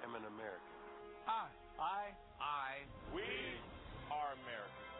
am 0.05 0.13
an 0.13 0.29
American. 0.29 0.77
I, 1.25 1.49
I, 1.81 2.13
I, 2.45 2.85
we 3.17 3.25
are 4.13 4.37
Americans. 4.45 4.93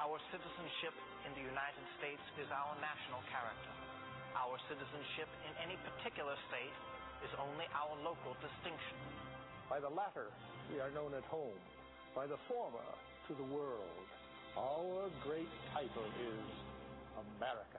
Our 0.00 0.16
citizenship 0.32 0.96
in 1.28 1.36
the 1.36 1.44
United 1.44 1.84
States 2.00 2.24
is 2.40 2.48
our 2.48 2.80
national 2.80 3.20
character. 3.28 3.81
Our 4.36 4.56
citizenship 4.68 5.28
in 5.48 5.52
any 5.64 5.76
particular 5.80 6.36
state 6.48 6.76
is 7.24 7.32
only 7.40 7.64
our 7.72 7.96
local 8.04 8.36
distinction. 8.40 8.98
By 9.68 9.80
the 9.80 9.88
latter, 9.88 10.28
we 10.68 10.80
are 10.80 10.90
known 10.92 11.14
at 11.14 11.24
home. 11.28 11.56
By 12.14 12.26
the 12.26 12.36
former, 12.48 12.84
to 13.28 13.34
the 13.34 13.54
world. 13.54 14.08
Our 14.58 15.08
great 15.24 15.48
title 15.72 16.04
is 16.20 16.48
Americans. 17.16 17.71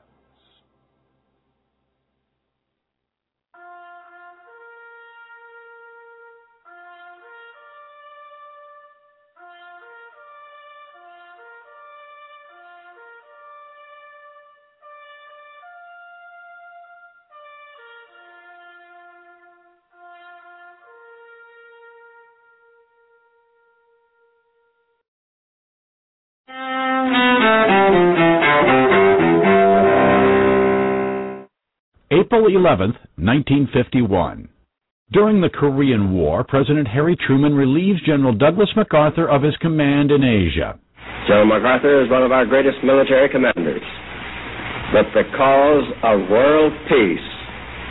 April 32.14 32.46
11, 32.46 32.94
1951. 33.18 34.48
During 35.12 35.42
the 35.42 35.50
Korean 35.50 36.14
War, 36.14 36.44
President 36.44 36.88
Harry 36.88 37.18
Truman 37.26 37.56
relieves 37.56 38.06
General 38.06 38.34
Douglas 38.34 38.70
MacArthur 38.76 39.28
of 39.28 39.42
his 39.42 39.56
command 39.58 40.12
in 40.12 40.24
Asia. 40.24 40.78
General 41.28 41.48
MacArthur 41.48 42.04
is 42.04 42.12
one 42.12 42.22
of 42.22 42.32
our 42.32 42.46
greatest 42.46 42.78
military 42.84 43.30
commanders. 43.30 43.82
But 44.94 45.10
the 45.16 45.24
cause 45.36 45.90
of 46.04 46.30
world 46.30 46.74
peace 46.88 47.28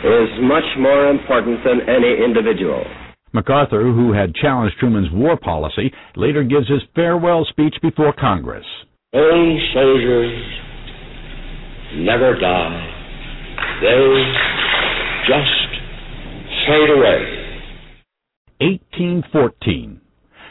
is 0.05 0.29
much 0.39 0.67
more 0.79 1.09
important 1.09 1.59
than 1.65 1.81
any 1.89 2.23
individual. 2.23 2.85
MacArthur, 3.33 3.83
who 3.83 4.13
had 4.13 4.35
challenged 4.35 4.77
Truman's 4.79 5.11
war 5.11 5.35
policy, 5.35 5.91
later 6.15 6.43
gives 6.43 6.69
his 6.69 6.81
farewell 6.95 7.45
speech 7.49 7.75
before 7.81 8.13
Congress. 8.13 8.65
Old 9.13 9.59
soldiers 9.73 10.43
never 11.95 12.39
die. 12.39 12.92
They 13.83 14.33
just 15.27 15.69
fade 16.65 16.89
away. 16.89 17.19
1814. 18.61 19.99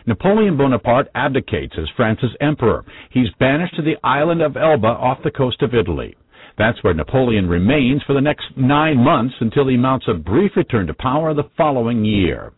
Napoleon 0.07 0.59
Bonaparte 0.59 1.09
abdicates 1.15 1.73
as 1.79 1.89
France's 1.97 2.37
emperor. 2.43 2.85
He's 3.11 3.31
banished 3.41 3.75
to 3.77 3.83
the 3.83 3.97
island 4.05 4.43
of 4.43 4.59
Elba 4.59 4.87
off 4.87 5.23
the 5.25 5.31
coast 5.31 5.63
of 5.63 5.75
Italy. 5.75 6.15
That's 6.59 6.85
where 6.85 6.93
Napoleon 6.93 7.49
remains 7.49 8.03
for 8.07 8.13
the 8.13 8.21
next 8.21 8.45
nine 8.59 8.99
months 8.99 9.37
until 9.41 9.67
he 9.67 9.79
mounts 9.79 10.09
a 10.09 10.15
brief 10.15 10.53
return 10.55 10.87
to 10.89 10.95
power 10.95 11.33
the 11.33 11.49
following 11.57 12.05
year. 12.05 12.53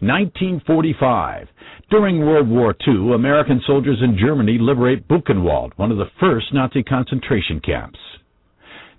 1945. 0.00 1.48
During 1.90 2.20
World 2.20 2.50
War 2.50 2.76
II, 2.86 3.14
American 3.14 3.62
soldiers 3.66 4.02
in 4.02 4.18
Germany 4.18 4.58
liberate 4.60 5.08
Buchenwald, 5.08 5.72
one 5.76 5.90
of 5.90 5.96
the 5.96 6.10
first 6.20 6.52
Nazi 6.52 6.82
concentration 6.82 7.58
camps. 7.60 7.98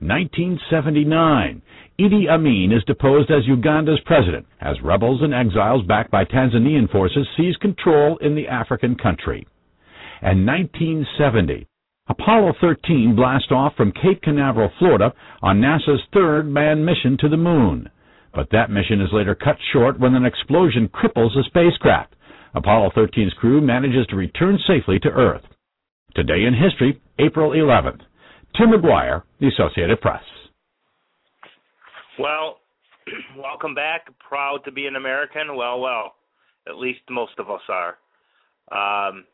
1979. 0.02 1.62
Idi 2.00 2.30
Amin 2.30 2.72
is 2.72 2.84
deposed 2.86 3.30
as 3.30 3.46
Uganda's 3.46 4.00
president 4.06 4.46
as 4.62 4.82
rebels 4.82 5.22
and 5.22 5.34
exiles 5.34 5.86
backed 5.86 6.10
by 6.12 6.24
Tanzanian 6.24 6.90
forces 6.90 7.28
seize 7.36 7.58
control 7.58 8.18
in 8.22 8.36
the 8.36 8.48
African 8.48 8.96
country. 8.96 9.46
And 10.22 10.46
1970. 10.46 11.68
Apollo 12.08 12.54
13 12.62 13.16
blast 13.16 13.52
off 13.52 13.76
from 13.76 13.92
Cape 13.92 14.22
Canaveral, 14.24 14.72
Florida 14.80 15.14
on 15.42 15.60
NASA's 15.60 16.02
third 16.14 16.50
manned 16.50 16.86
mission 16.86 17.18
to 17.20 17.30
the 17.30 17.38
moon. 17.38 17.90
But 18.34 18.50
that 18.52 18.72
mission 18.72 19.02
is 19.02 19.10
later 19.12 19.36
cut 19.36 19.58
short 19.74 20.00
when 20.00 20.16
an 20.16 20.26
explosion 20.26 20.88
cripples 20.90 21.36
the 21.36 21.44
spacecraft. 21.48 22.16
Apollo 22.56 22.92
13's 22.96 23.34
crew 23.34 23.62
manages 23.62 24.08
to 24.08 24.16
return 24.16 24.58
safely 24.68 25.00
to 25.00 25.10
Earth. 25.10 25.44
Today 26.16 26.46
in 26.46 26.54
history, 26.54 27.00
April 27.20 27.52
11th. 27.52 28.02
Tim 28.58 28.70
McGuire, 28.70 29.24
The 29.40 29.48
Associated 29.48 30.02
Press. 30.02 30.24
Well, 32.20 32.58
welcome 33.38 33.74
back. 33.74 34.08
Proud 34.28 34.60
to 34.66 34.72
be 34.72 34.86
an 34.88 34.96
American. 34.96 35.56
Well, 35.56 35.80
well, 35.80 36.16
at 36.68 36.76
least 36.76 37.00
most 37.10 37.34
of 37.40 37.50
us 37.50 37.62
are. 37.70 37.98
Um, 38.72 39.26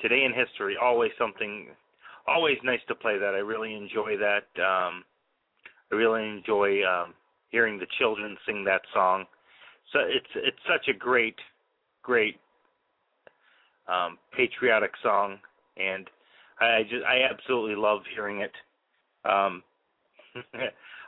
today 0.00 0.24
in 0.24 0.32
history, 0.34 0.76
always 0.80 1.12
something, 1.18 1.68
always 2.26 2.56
nice 2.64 2.80
to 2.88 2.94
play 2.94 3.18
that. 3.18 3.34
I 3.34 3.38
really 3.38 3.74
enjoy 3.74 4.16
that. 4.18 4.60
Um, 4.60 5.04
I 5.90 5.94
really 5.94 6.28
enjoy 6.28 6.82
um, 6.84 7.14
hearing 7.50 7.78
the 7.78 7.86
children 7.98 8.36
sing 8.46 8.64
that 8.64 8.82
song. 8.92 9.24
So 9.92 10.00
it's 10.00 10.26
it's 10.34 10.58
such 10.66 10.88
a 10.88 10.98
great, 10.98 11.36
great 12.02 12.36
um, 13.88 14.18
patriotic 14.36 14.92
song, 15.02 15.38
and 15.76 16.08
I 16.60 16.82
just 16.82 17.04
I 17.04 17.22
absolutely 17.30 17.76
love 17.76 18.00
hearing 18.14 18.40
it. 18.40 18.52
Um, 19.24 19.62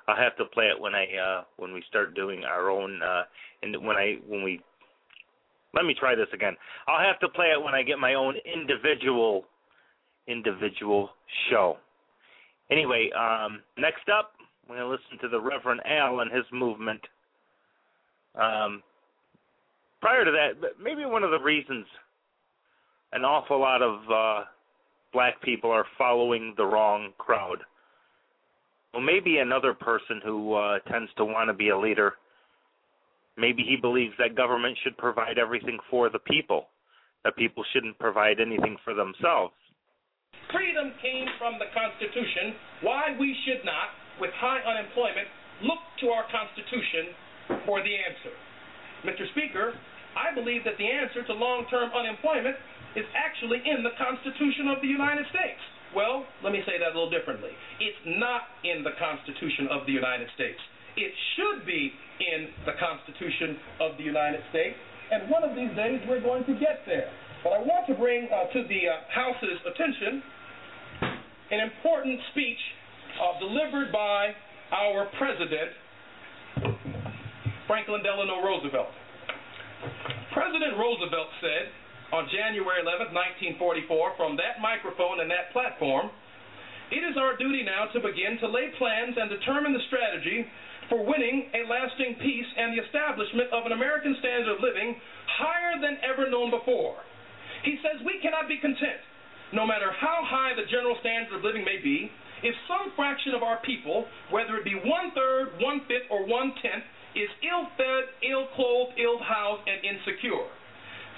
I'll 0.06 0.16
have 0.16 0.36
to 0.36 0.44
play 0.46 0.66
it 0.66 0.80
when 0.80 0.94
I 0.94 1.04
uh 1.16 1.44
when 1.56 1.72
we 1.72 1.82
start 1.88 2.14
doing 2.14 2.44
our 2.44 2.70
own 2.70 3.00
uh 3.02 3.22
and 3.62 3.74
when 3.84 3.96
I 3.96 4.16
when 4.26 4.42
we 4.42 4.60
let 5.72 5.84
me 5.84 5.94
try 5.98 6.14
this 6.14 6.28
again. 6.32 6.54
I'll 6.86 7.04
have 7.04 7.18
to 7.20 7.28
play 7.28 7.46
it 7.46 7.62
when 7.62 7.74
I 7.74 7.82
get 7.82 7.98
my 7.98 8.14
own 8.14 8.36
individual 8.44 9.44
individual 10.26 11.10
show. 11.50 11.78
Anyway, 12.70 13.10
um 13.18 13.62
next 13.78 14.08
up 14.08 14.32
we're 14.68 14.76
going 14.76 14.88
to 14.88 14.92
listen 14.92 15.18
to 15.20 15.28
the 15.28 15.40
Reverend 15.40 15.82
Al 15.84 16.20
and 16.20 16.32
his 16.32 16.44
movement. 16.52 17.00
Um 18.34 18.82
prior 20.00 20.24
to 20.24 20.30
that, 20.30 20.72
maybe 20.82 21.06
one 21.06 21.22
of 21.22 21.30
the 21.30 21.40
reasons 21.40 21.86
an 23.12 23.24
awful 23.24 23.58
lot 23.58 23.80
of 23.80 24.00
uh 24.10 24.44
black 25.14 25.40
people 25.40 25.70
are 25.70 25.86
following 25.96 26.52
the 26.58 26.66
wrong 26.66 27.12
crowd 27.16 27.60
well, 28.94 29.02
maybe 29.02 29.38
another 29.38 29.74
person 29.74 30.22
who 30.22 30.54
uh, 30.54 30.78
tends 30.86 31.10
to 31.18 31.24
want 31.26 31.50
to 31.50 31.52
be 31.52 31.70
a 31.70 31.78
leader, 31.78 32.14
maybe 33.36 33.66
he 33.66 33.74
believes 33.74 34.14
that 34.22 34.38
government 34.38 34.78
should 34.84 34.96
provide 34.96 35.36
everything 35.36 35.78
for 35.90 36.08
the 36.08 36.22
people, 36.22 36.70
that 37.24 37.34
people 37.34 37.64
shouldn't 37.74 37.98
provide 37.98 38.38
anything 38.38 38.78
for 38.86 38.94
themselves. 38.94 39.52
Freedom 40.54 40.94
came 41.02 41.26
from 41.42 41.58
the 41.58 41.66
Constitution. 41.74 42.54
Why 42.86 43.18
we 43.18 43.34
should 43.42 43.66
not, 43.66 43.98
with 44.22 44.30
high 44.38 44.62
unemployment, 44.62 45.26
look 45.66 45.82
to 46.06 46.14
our 46.14 46.30
Constitution 46.30 47.10
for 47.66 47.82
the 47.82 47.90
answer. 47.90 48.30
Mr. 49.02 49.26
Speaker, 49.34 49.74
I 50.14 50.30
believe 50.30 50.62
that 50.62 50.78
the 50.78 50.86
answer 50.86 51.26
to 51.26 51.34
long 51.34 51.66
term 51.66 51.90
unemployment 51.90 52.54
is 52.96 53.06
actually 53.14 53.62
in 53.66 53.82
the 53.82 53.94
Constitution 53.98 54.70
of 54.70 54.78
the 54.82 54.90
United 54.90 55.26
States. 55.30 55.60
Well, 55.94 56.26
let 56.42 56.50
me 56.50 56.62
say 56.66 56.78
that 56.78 56.90
a 56.90 56.94
little 56.94 57.10
differently. 57.10 57.54
It's 57.78 58.02
not 58.18 58.50
in 58.66 58.82
the 58.82 58.94
Constitution 58.98 59.70
of 59.70 59.86
the 59.86 59.94
United 59.94 60.26
States. 60.34 60.58
It 60.98 61.10
should 61.34 61.66
be 61.66 61.90
in 62.22 62.50
the 62.66 62.74
Constitution 62.78 63.58
of 63.82 63.98
the 63.98 64.06
United 64.06 64.42
States, 64.50 64.74
and 65.10 65.30
one 65.30 65.42
of 65.42 65.54
these 65.54 65.70
days 65.74 66.02
we're 66.06 66.22
going 66.22 66.46
to 66.46 66.54
get 66.58 66.82
there. 66.86 67.10
But 67.42 67.58
I 67.58 67.60
want 67.62 67.86
to 67.90 67.94
bring 67.94 68.26
uh, 68.30 68.50
to 68.54 68.60
the 68.66 68.80
uh, 68.88 69.04
House's 69.10 69.58
attention 69.66 70.22
an 71.50 71.60
important 71.60 72.18
speech 72.32 72.62
uh, 73.20 73.38
delivered 73.38 73.92
by 73.92 74.34
our 74.72 75.06
President, 75.18 75.70
Franklin 77.66 78.02
Delano 78.02 78.42
Roosevelt. 78.42 78.90
President 80.32 80.74
Roosevelt 80.78 81.30
said, 81.40 81.70
on 82.12 82.28
January 82.28 82.82
11, 82.82 83.14
1944, 83.56 84.18
from 84.18 84.36
that 84.36 84.60
microphone 84.60 85.20
and 85.24 85.30
that 85.30 85.54
platform, 85.54 86.10
it 86.92 87.00
is 87.00 87.16
our 87.16 87.36
duty 87.40 87.64
now 87.64 87.88
to 87.96 87.98
begin 88.00 88.36
to 88.44 88.48
lay 88.48 88.68
plans 88.76 89.16
and 89.16 89.32
determine 89.32 89.72
the 89.72 89.84
strategy 89.88 90.44
for 90.92 91.00
winning 91.00 91.48
a 91.56 91.64
lasting 91.64 92.20
peace 92.20 92.50
and 92.60 92.76
the 92.76 92.84
establishment 92.84 93.48
of 93.56 93.64
an 93.64 93.72
American 93.72 94.14
standard 94.20 94.52
of 94.52 94.60
living 94.60 95.00
higher 95.40 95.80
than 95.80 95.96
ever 96.04 96.28
known 96.28 96.52
before. 96.52 97.00
He 97.64 97.80
says 97.80 98.04
we 98.04 98.20
cannot 98.20 98.52
be 98.52 98.60
content, 98.60 99.00
no 99.56 99.64
matter 99.64 99.88
how 99.96 100.20
high 100.28 100.52
the 100.52 100.68
general 100.68 100.96
standard 101.00 101.32
of 101.32 101.40
living 101.40 101.64
may 101.64 101.80
be, 101.80 102.12
if 102.44 102.52
some 102.68 102.92
fraction 102.92 103.32
of 103.32 103.40
our 103.40 103.56
people, 103.64 104.04
whether 104.28 104.60
it 104.60 104.68
be 104.68 104.76
one 104.76 105.16
third, 105.16 105.56
one 105.64 105.80
fifth, 105.88 106.12
or 106.12 106.28
one 106.28 106.52
tenth, 106.60 106.84
is 107.16 107.30
ill 107.40 107.64
fed, 107.80 108.04
ill 108.20 108.52
clothed, 108.52 109.00
ill 109.00 109.16
housed, 109.24 109.64
and 109.64 109.80
insecure. 109.80 110.44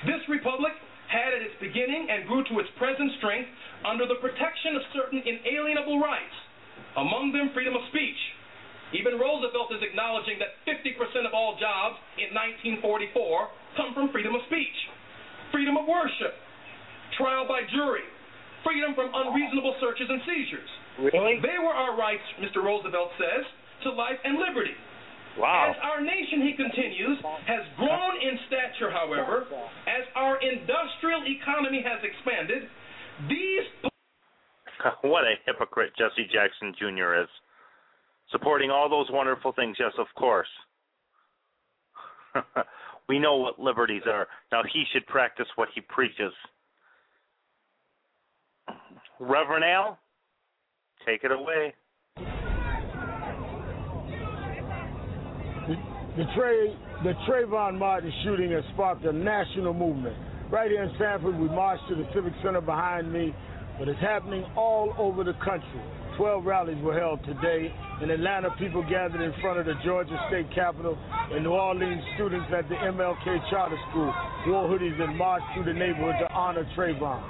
This 0.05 0.21
republic 0.29 0.77
had 1.09 1.33
at 1.33 1.41
its 1.41 1.57
beginning 1.63 2.11
and 2.11 2.27
grew 2.29 2.43
to 2.51 2.59
its 2.61 2.69
present 2.77 3.09
strength 3.23 3.49
under 3.87 4.05
the 4.05 4.19
protection 4.21 4.77
of 4.77 4.83
certain 4.93 5.23
inalienable 5.23 6.03
rights, 6.03 6.37
among 6.99 7.33
them 7.33 7.55
freedom 7.55 7.79
of 7.79 7.83
speech. 7.89 8.19
Even 8.93 9.19
Roosevelt 9.19 9.73
is 9.75 9.83
acknowledging 9.83 10.39
that 10.39 10.59
50% 10.67 11.27
of 11.27 11.35
all 11.35 11.59
jobs 11.59 11.99
in 12.19 12.31
1944 12.79 13.17
come 13.79 13.91
from 13.95 14.13
freedom 14.15 14.35
of 14.35 14.43
speech, 14.47 14.79
freedom 15.51 15.75
of 15.79 15.89
worship, 15.89 16.39
trial 17.19 17.47
by 17.49 17.67
jury, 17.71 18.07
freedom 18.63 18.95
from 18.95 19.11
unreasonable 19.11 19.75
searches 19.83 20.07
and 20.07 20.23
seizures. 20.27 20.71
Really? 21.03 21.39
They 21.43 21.59
were 21.59 21.75
our 21.75 21.99
rights, 21.99 22.25
Mr. 22.39 22.63
Roosevelt 22.63 23.11
says, 23.19 23.45
to 23.87 23.91
life 23.91 24.19
and 24.23 24.39
liberty. 24.39 24.75
Wow. 25.39 25.71
As 25.71 25.77
our 25.83 26.01
nation, 26.01 26.41
he 26.43 26.57
continues, 26.57 27.19
has 27.47 27.61
grown 27.77 28.17
in 28.23 28.39
stature, 28.49 28.91
however, 28.91 29.45
as 29.87 30.05
our 30.15 30.41
industrial 30.41 31.23
economy 31.27 31.85
has 31.85 32.01
expanded, 32.03 32.69
these. 33.29 33.91
what 35.03 35.25
a 35.25 35.35
hypocrite 35.45 35.93
Jesse 35.97 36.29
Jackson 36.33 36.73
Jr. 36.79 37.21
is. 37.23 37.29
Supporting 38.33 38.71
all 38.71 38.89
those 38.89 39.07
wonderful 39.11 39.53
things, 39.53 39.77
yes, 39.79 39.93
of 39.99 40.07
course. 40.17 40.49
we 43.09 43.19
know 43.19 43.37
what 43.37 43.59
liberties 43.59 44.03
are. 44.07 44.27
Now 44.51 44.63
he 44.73 44.85
should 44.93 45.07
practice 45.07 45.47
what 45.57 45.69
he 45.75 45.81
preaches. 45.81 46.33
Reverend 49.21 49.65
Al, 49.65 49.99
take 51.07 51.25
it 51.25 51.33
away. 51.33 51.75
The, 56.17 56.25
Trey, 56.35 56.73
the 57.05 57.13
Trayvon 57.29 57.77
Martin 57.77 58.11
shooting 58.25 58.51
has 58.53 58.65
sparked 58.73 59.05
a 59.05 59.13
national 59.13 59.75
movement. 59.75 60.17
Right 60.51 60.71
here 60.71 60.83
in 60.83 60.91
Sanford, 60.97 61.39
we 61.39 61.47
marched 61.47 61.87
to 61.91 61.95
the 61.95 62.09
Civic 62.15 62.33
Center 62.43 62.63
behind 62.63 63.13
me, 63.13 63.35
but 63.79 63.87
it's 63.87 64.01
happening 64.01 64.43
all 64.57 64.95
over 64.97 65.25
the 65.25 65.35
country. 65.45 65.83
Twelve 66.17 66.47
rallies 66.47 66.83
were 66.83 66.99
held 66.99 67.21
today. 67.27 67.69
In 68.01 68.09
Atlanta, 68.09 68.49
people 68.59 68.81
gathered 68.89 69.21
in 69.21 69.35
front 69.43 69.61
of 69.61 69.67
the 69.67 69.75
Georgia 69.85 70.17
State 70.29 70.49
Capitol. 70.55 70.97
In 71.37 71.43
New 71.43 71.53
Orleans, 71.53 72.01
students 72.15 72.49
at 72.49 72.67
the 72.71 72.77
MLK 72.77 73.51
Charter 73.51 73.77
School 73.91 74.09
wore 74.49 74.73
hoodies 74.73 74.97
and 74.99 75.19
marched 75.19 75.45
through 75.53 75.69
the 75.69 75.79
neighborhood 75.79 76.17
to 76.21 76.33
honor 76.33 76.65
Trayvon. 76.75 77.21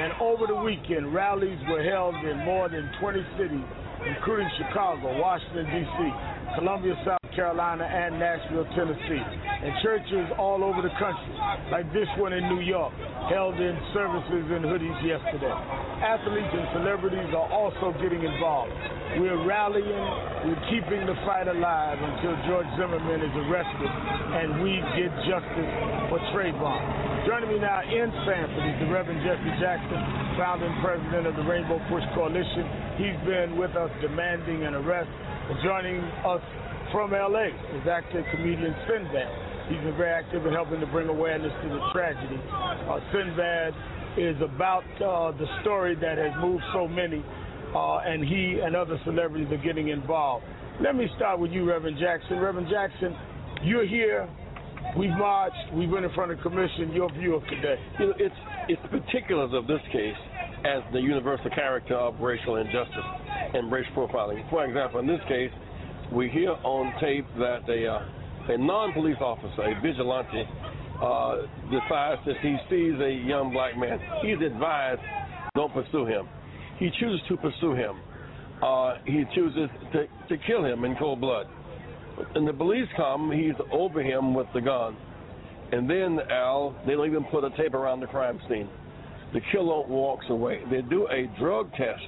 And 0.00 0.14
over 0.18 0.46
the 0.46 0.56
weekend, 0.56 1.12
rallies 1.12 1.60
were 1.68 1.82
held 1.84 2.14
in 2.24 2.38
more 2.46 2.70
than 2.70 2.88
20 3.00 3.20
cities, 3.36 3.68
including 4.08 4.48
Chicago, 4.56 5.20
Washington, 5.20 5.66
D.C., 5.66 6.56
Columbia, 6.56 6.94
South 7.04 7.19
Carolina, 7.34 7.84
and 7.84 8.18
Nashville, 8.18 8.66
Tennessee, 8.76 9.22
and 9.22 9.72
churches 9.82 10.26
all 10.38 10.64
over 10.64 10.82
the 10.82 10.92
country, 10.98 11.34
like 11.70 11.86
this 11.92 12.08
one 12.18 12.32
in 12.32 12.46
New 12.48 12.60
York, 12.60 12.92
held 13.28 13.56
in 13.58 13.76
services 13.94 14.44
in 14.50 14.66
hoodies 14.66 14.98
yesterday. 15.04 15.54
Athletes 16.00 16.52
and 16.52 16.66
celebrities 16.74 17.30
are 17.36 17.48
also 17.52 17.92
getting 18.00 18.24
involved. 18.24 18.72
We're 19.18 19.42
rallying, 19.42 20.06
we're 20.46 20.64
keeping 20.70 21.02
the 21.04 21.18
fight 21.26 21.50
alive 21.50 21.98
until 21.98 22.34
George 22.46 22.70
Zimmerman 22.78 23.20
is 23.20 23.34
arrested 23.46 23.90
and 23.90 24.62
we 24.62 24.78
get 24.94 25.10
justice 25.26 25.72
for 26.08 26.22
Trayvon. 26.30 26.80
Joining 27.26 27.50
me 27.50 27.58
now 27.58 27.82
in 27.82 28.08
Sanford 28.22 28.64
is 28.64 28.76
the 28.80 28.88
Reverend 28.88 29.20
Jesse 29.26 29.54
Jackson, 29.58 29.98
founder 30.38 30.70
and 30.70 30.78
president 30.80 31.26
of 31.26 31.34
the 31.34 31.44
Rainbow 31.44 31.82
Push 31.90 32.06
Coalition. 32.14 32.64
He's 32.96 33.18
been 33.26 33.58
with 33.58 33.74
us 33.74 33.90
demanding 34.00 34.64
an 34.64 34.78
arrest. 34.78 35.10
Joining 35.66 35.98
us 36.22 36.40
from 36.92 37.12
LA 37.12 37.50
is 37.50 37.86
actor 37.88 38.24
comedian 38.30 38.74
Sinbad. 38.88 39.68
He's 39.68 39.78
been 39.78 39.96
very 39.96 40.10
active 40.10 40.44
in 40.46 40.52
helping 40.52 40.80
to 40.80 40.86
bring 40.86 41.08
awareness 41.08 41.52
to 41.62 41.68
the 41.68 41.80
tragedy. 41.92 42.40
Uh, 42.50 42.98
Sinbad 43.12 43.74
is 44.18 44.36
about 44.42 44.84
uh, 44.96 45.30
the 45.38 45.46
story 45.62 45.94
that 45.94 46.18
has 46.18 46.32
moved 46.40 46.64
so 46.72 46.88
many 46.88 47.24
uh, 47.74 47.98
and 47.98 48.24
he 48.24 48.60
and 48.62 48.74
other 48.74 48.98
celebrities 49.04 49.46
are 49.50 49.62
getting 49.62 49.88
involved. 49.88 50.44
Let 50.82 50.96
me 50.96 51.06
start 51.16 51.38
with 51.38 51.52
you, 51.52 51.68
Reverend 51.68 51.98
Jackson. 52.00 52.38
Reverend 52.38 52.68
Jackson, 52.70 53.16
you're 53.62 53.86
here. 53.86 54.28
We've 54.96 55.10
marched. 55.10 55.72
We've 55.74 55.90
been 55.90 56.04
in 56.04 56.12
front 56.14 56.32
of 56.32 56.38
the 56.38 56.42
commission. 56.42 56.90
Your 56.92 57.12
view 57.12 57.34
of 57.34 57.44
today? 57.44 57.76
You 57.98 58.06
know, 58.06 58.14
it's 58.18 58.34
it's 58.68 58.82
the 58.82 58.98
particulars 58.98 59.52
of 59.54 59.66
this 59.66 59.80
case 59.92 60.18
as 60.64 60.82
the 60.92 60.98
universal 60.98 61.50
character 61.50 61.94
of 61.94 62.18
racial 62.18 62.56
injustice 62.56 63.06
and 63.54 63.70
race 63.70 63.86
profiling. 63.94 64.48
For 64.50 64.64
example, 64.64 65.00
in 65.00 65.06
this 65.06 65.20
case, 65.28 65.50
we 66.12 66.28
hear 66.28 66.50
on 66.50 66.92
tape 67.00 67.26
that 67.38 67.68
a 67.68 67.86
uh, 67.86 68.52
a 68.52 68.58
non-police 68.58 69.18
officer, 69.20 69.62
a 69.62 69.80
vigilante, 69.80 70.42
uh, 71.00 71.36
decides 71.70 72.20
that 72.26 72.36
he 72.42 72.56
sees 72.68 72.98
a 73.00 73.12
young 73.28 73.52
black 73.52 73.76
man. 73.76 74.00
He's 74.22 74.44
advised, 74.44 75.00
don't 75.54 75.72
pursue 75.72 76.06
him 76.06 76.26
he 76.80 76.90
chooses 76.98 77.20
to 77.28 77.36
pursue 77.36 77.74
him. 77.74 78.00
Uh, 78.62 78.94
he 79.04 79.24
chooses 79.34 79.68
to, 79.92 80.06
to 80.28 80.42
kill 80.46 80.64
him 80.64 80.84
in 80.84 80.96
cold 80.96 81.20
blood. 81.20 81.46
And 82.34 82.48
the 82.48 82.52
police 82.52 82.88
come, 82.96 83.30
he's 83.30 83.54
over 83.70 84.02
him 84.02 84.34
with 84.34 84.46
the 84.54 84.60
gun. 84.60 84.96
And 85.72 85.88
then, 85.88 86.18
Al, 86.30 86.74
they 86.86 86.94
don't 86.94 87.06
even 87.06 87.24
put 87.24 87.44
a 87.44 87.50
tape 87.50 87.74
around 87.74 88.00
the 88.00 88.06
crime 88.06 88.40
scene. 88.48 88.68
The 89.32 89.40
killer 89.52 89.86
walks 89.86 90.26
away. 90.28 90.62
They 90.70 90.80
do 90.82 91.06
a 91.08 91.30
drug 91.38 91.70
test 91.72 92.02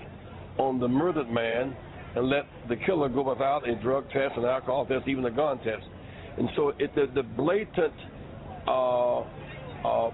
on 0.58 0.80
the 0.80 0.88
murdered 0.88 1.30
man 1.30 1.76
and 2.14 2.28
let 2.28 2.46
the 2.68 2.76
killer 2.76 3.08
go 3.08 3.22
without 3.22 3.68
a 3.68 3.74
drug 3.76 4.04
test, 4.10 4.36
an 4.36 4.44
alcohol 4.44 4.86
test, 4.86 5.08
even 5.08 5.24
a 5.24 5.30
gun 5.30 5.58
test. 5.58 5.84
And 6.38 6.48
so 6.56 6.72
it, 6.78 6.94
the, 6.94 7.06
the 7.14 7.22
blatant 7.22 7.92
uh, 8.66 9.20
uh, 9.20 10.10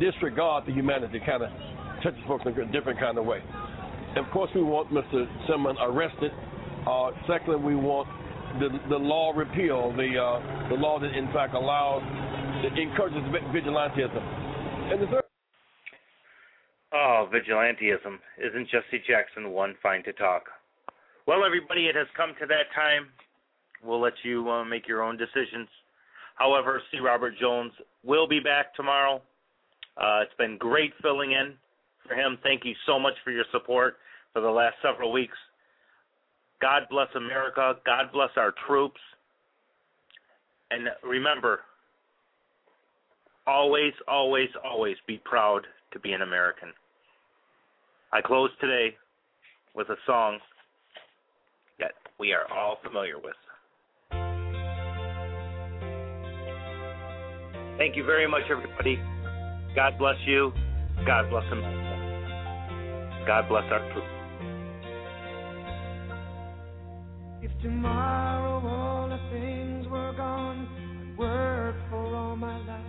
disregard 0.00 0.66
to 0.66 0.72
humanity 0.72 1.20
kind 1.24 1.42
of 1.42 1.50
touches 2.02 2.20
folks 2.26 2.44
in 2.46 2.52
a 2.52 2.72
different 2.72 2.98
kind 2.98 3.18
of 3.18 3.24
way. 3.24 3.42
And 4.16 4.18
of 4.18 4.30
course, 4.32 4.50
we 4.54 4.62
want 4.62 4.90
Mr. 4.90 5.26
Zimmerman 5.46 5.76
arrested. 5.80 6.32
Uh, 6.86 7.10
secondly, 7.26 7.56
we 7.56 7.76
want 7.76 8.08
the 8.60 8.68
the 8.88 8.96
law 8.96 9.32
repealed, 9.36 9.96
the 9.96 10.16
uh, 10.16 10.68
the 10.68 10.74
law 10.74 10.98
that 10.98 11.12
in 11.12 11.26
fact 11.32 11.54
allows, 11.54 12.02
that 12.62 12.78
encourages 12.78 13.20
vigilantism. 13.52 14.22
And 14.92 15.02
the 15.02 15.06
third. 15.06 15.27
Oh, 17.18 17.26
vigilantism. 17.26 18.18
Isn't 18.38 18.68
Jesse 18.68 19.02
Jackson 19.04 19.50
one 19.50 19.74
fine 19.82 20.04
to 20.04 20.12
talk? 20.12 20.44
Well, 21.26 21.44
everybody, 21.44 21.86
it 21.86 21.96
has 21.96 22.06
come 22.16 22.30
to 22.40 22.46
that 22.46 22.70
time. 22.76 23.08
We'll 23.82 24.00
let 24.00 24.12
you 24.22 24.48
uh, 24.48 24.64
make 24.64 24.86
your 24.86 25.02
own 25.02 25.16
decisions. 25.16 25.68
However, 26.36 26.80
C. 26.92 27.00
Robert 27.00 27.34
Jones 27.40 27.72
will 28.04 28.28
be 28.28 28.38
back 28.38 28.72
tomorrow. 28.76 29.20
Uh, 29.96 30.20
it's 30.22 30.36
been 30.38 30.58
great 30.58 30.92
filling 31.02 31.32
in 31.32 31.54
for 32.06 32.14
him. 32.14 32.38
Thank 32.44 32.64
you 32.64 32.74
so 32.86 33.00
much 33.00 33.14
for 33.24 33.32
your 33.32 33.44
support 33.50 33.96
for 34.32 34.40
the 34.40 34.48
last 34.48 34.76
several 34.80 35.10
weeks. 35.10 35.36
God 36.62 36.82
bless 36.88 37.08
America. 37.16 37.74
God 37.84 38.12
bless 38.12 38.30
our 38.36 38.54
troops. 38.64 39.00
And 40.70 40.86
remember, 41.02 41.62
always, 43.44 43.92
always, 44.06 44.50
always 44.64 44.96
be 45.08 45.20
proud 45.24 45.62
to 45.92 45.98
be 45.98 46.12
an 46.12 46.22
American. 46.22 46.68
I 48.10 48.22
close 48.22 48.50
today 48.58 48.96
with 49.74 49.90
a 49.90 49.96
song 50.06 50.38
that 51.78 51.92
we 52.18 52.32
are 52.32 52.50
all 52.50 52.78
familiar 52.82 53.18
with. 53.18 53.34
Thank 57.76 57.96
you 57.96 58.04
very 58.04 58.26
much, 58.26 58.42
everybody. 58.50 58.98
God 59.76 59.98
bless 59.98 60.16
you. 60.26 60.52
God 61.04 61.28
bless 61.28 61.44
America. 61.52 63.24
God 63.26 63.46
bless 63.50 63.64
our 63.70 63.92
troops. 63.92 64.08
If 67.42 67.62
tomorrow 67.62 68.66
all 68.66 69.08
the 69.10 69.20
things 69.30 69.86
were 69.86 70.14
gone, 70.16 70.66
I'd 71.12 71.18
work 71.18 71.76
for 71.90 72.16
all 72.16 72.36
my 72.36 72.56
life, 72.56 72.80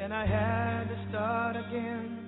and 0.00 0.12
I 0.12 0.26
had 0.26 0.88
to 0.88 1.06
start 1.10 1.56
again 1.56 2.27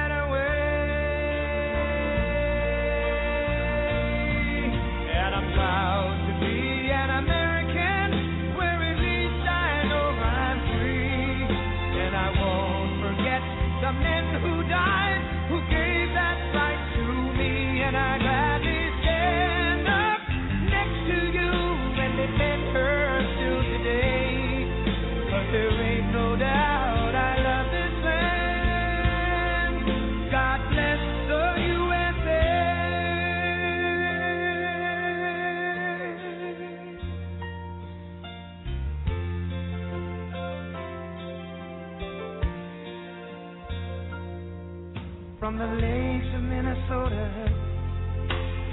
From 45.41 45.57
the 45.57 45.65
lakes 45.65 46.29
of 46.35 46.41
Minnesota 46.43 47.25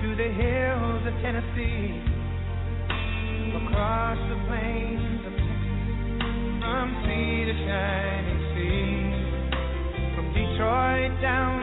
to 0.02 0.08
the 0.20 0.28
hills 0.36 1.00
of 1.08 1.14
Tennessee, 1.24 1.96
across 3.56 4.18
the 4.28 4.36
plains 4.44 5.24
of 5.24 5.32
Texas, 5.32 6.60
from 6.60 6.88
sea 7.08 7.48
to 7.48 7.54
shining 7.64 8.40
sea, 8.52 9.00
from 10.12 10.28
Detroit 10.36 11.16
down 11.22 11.57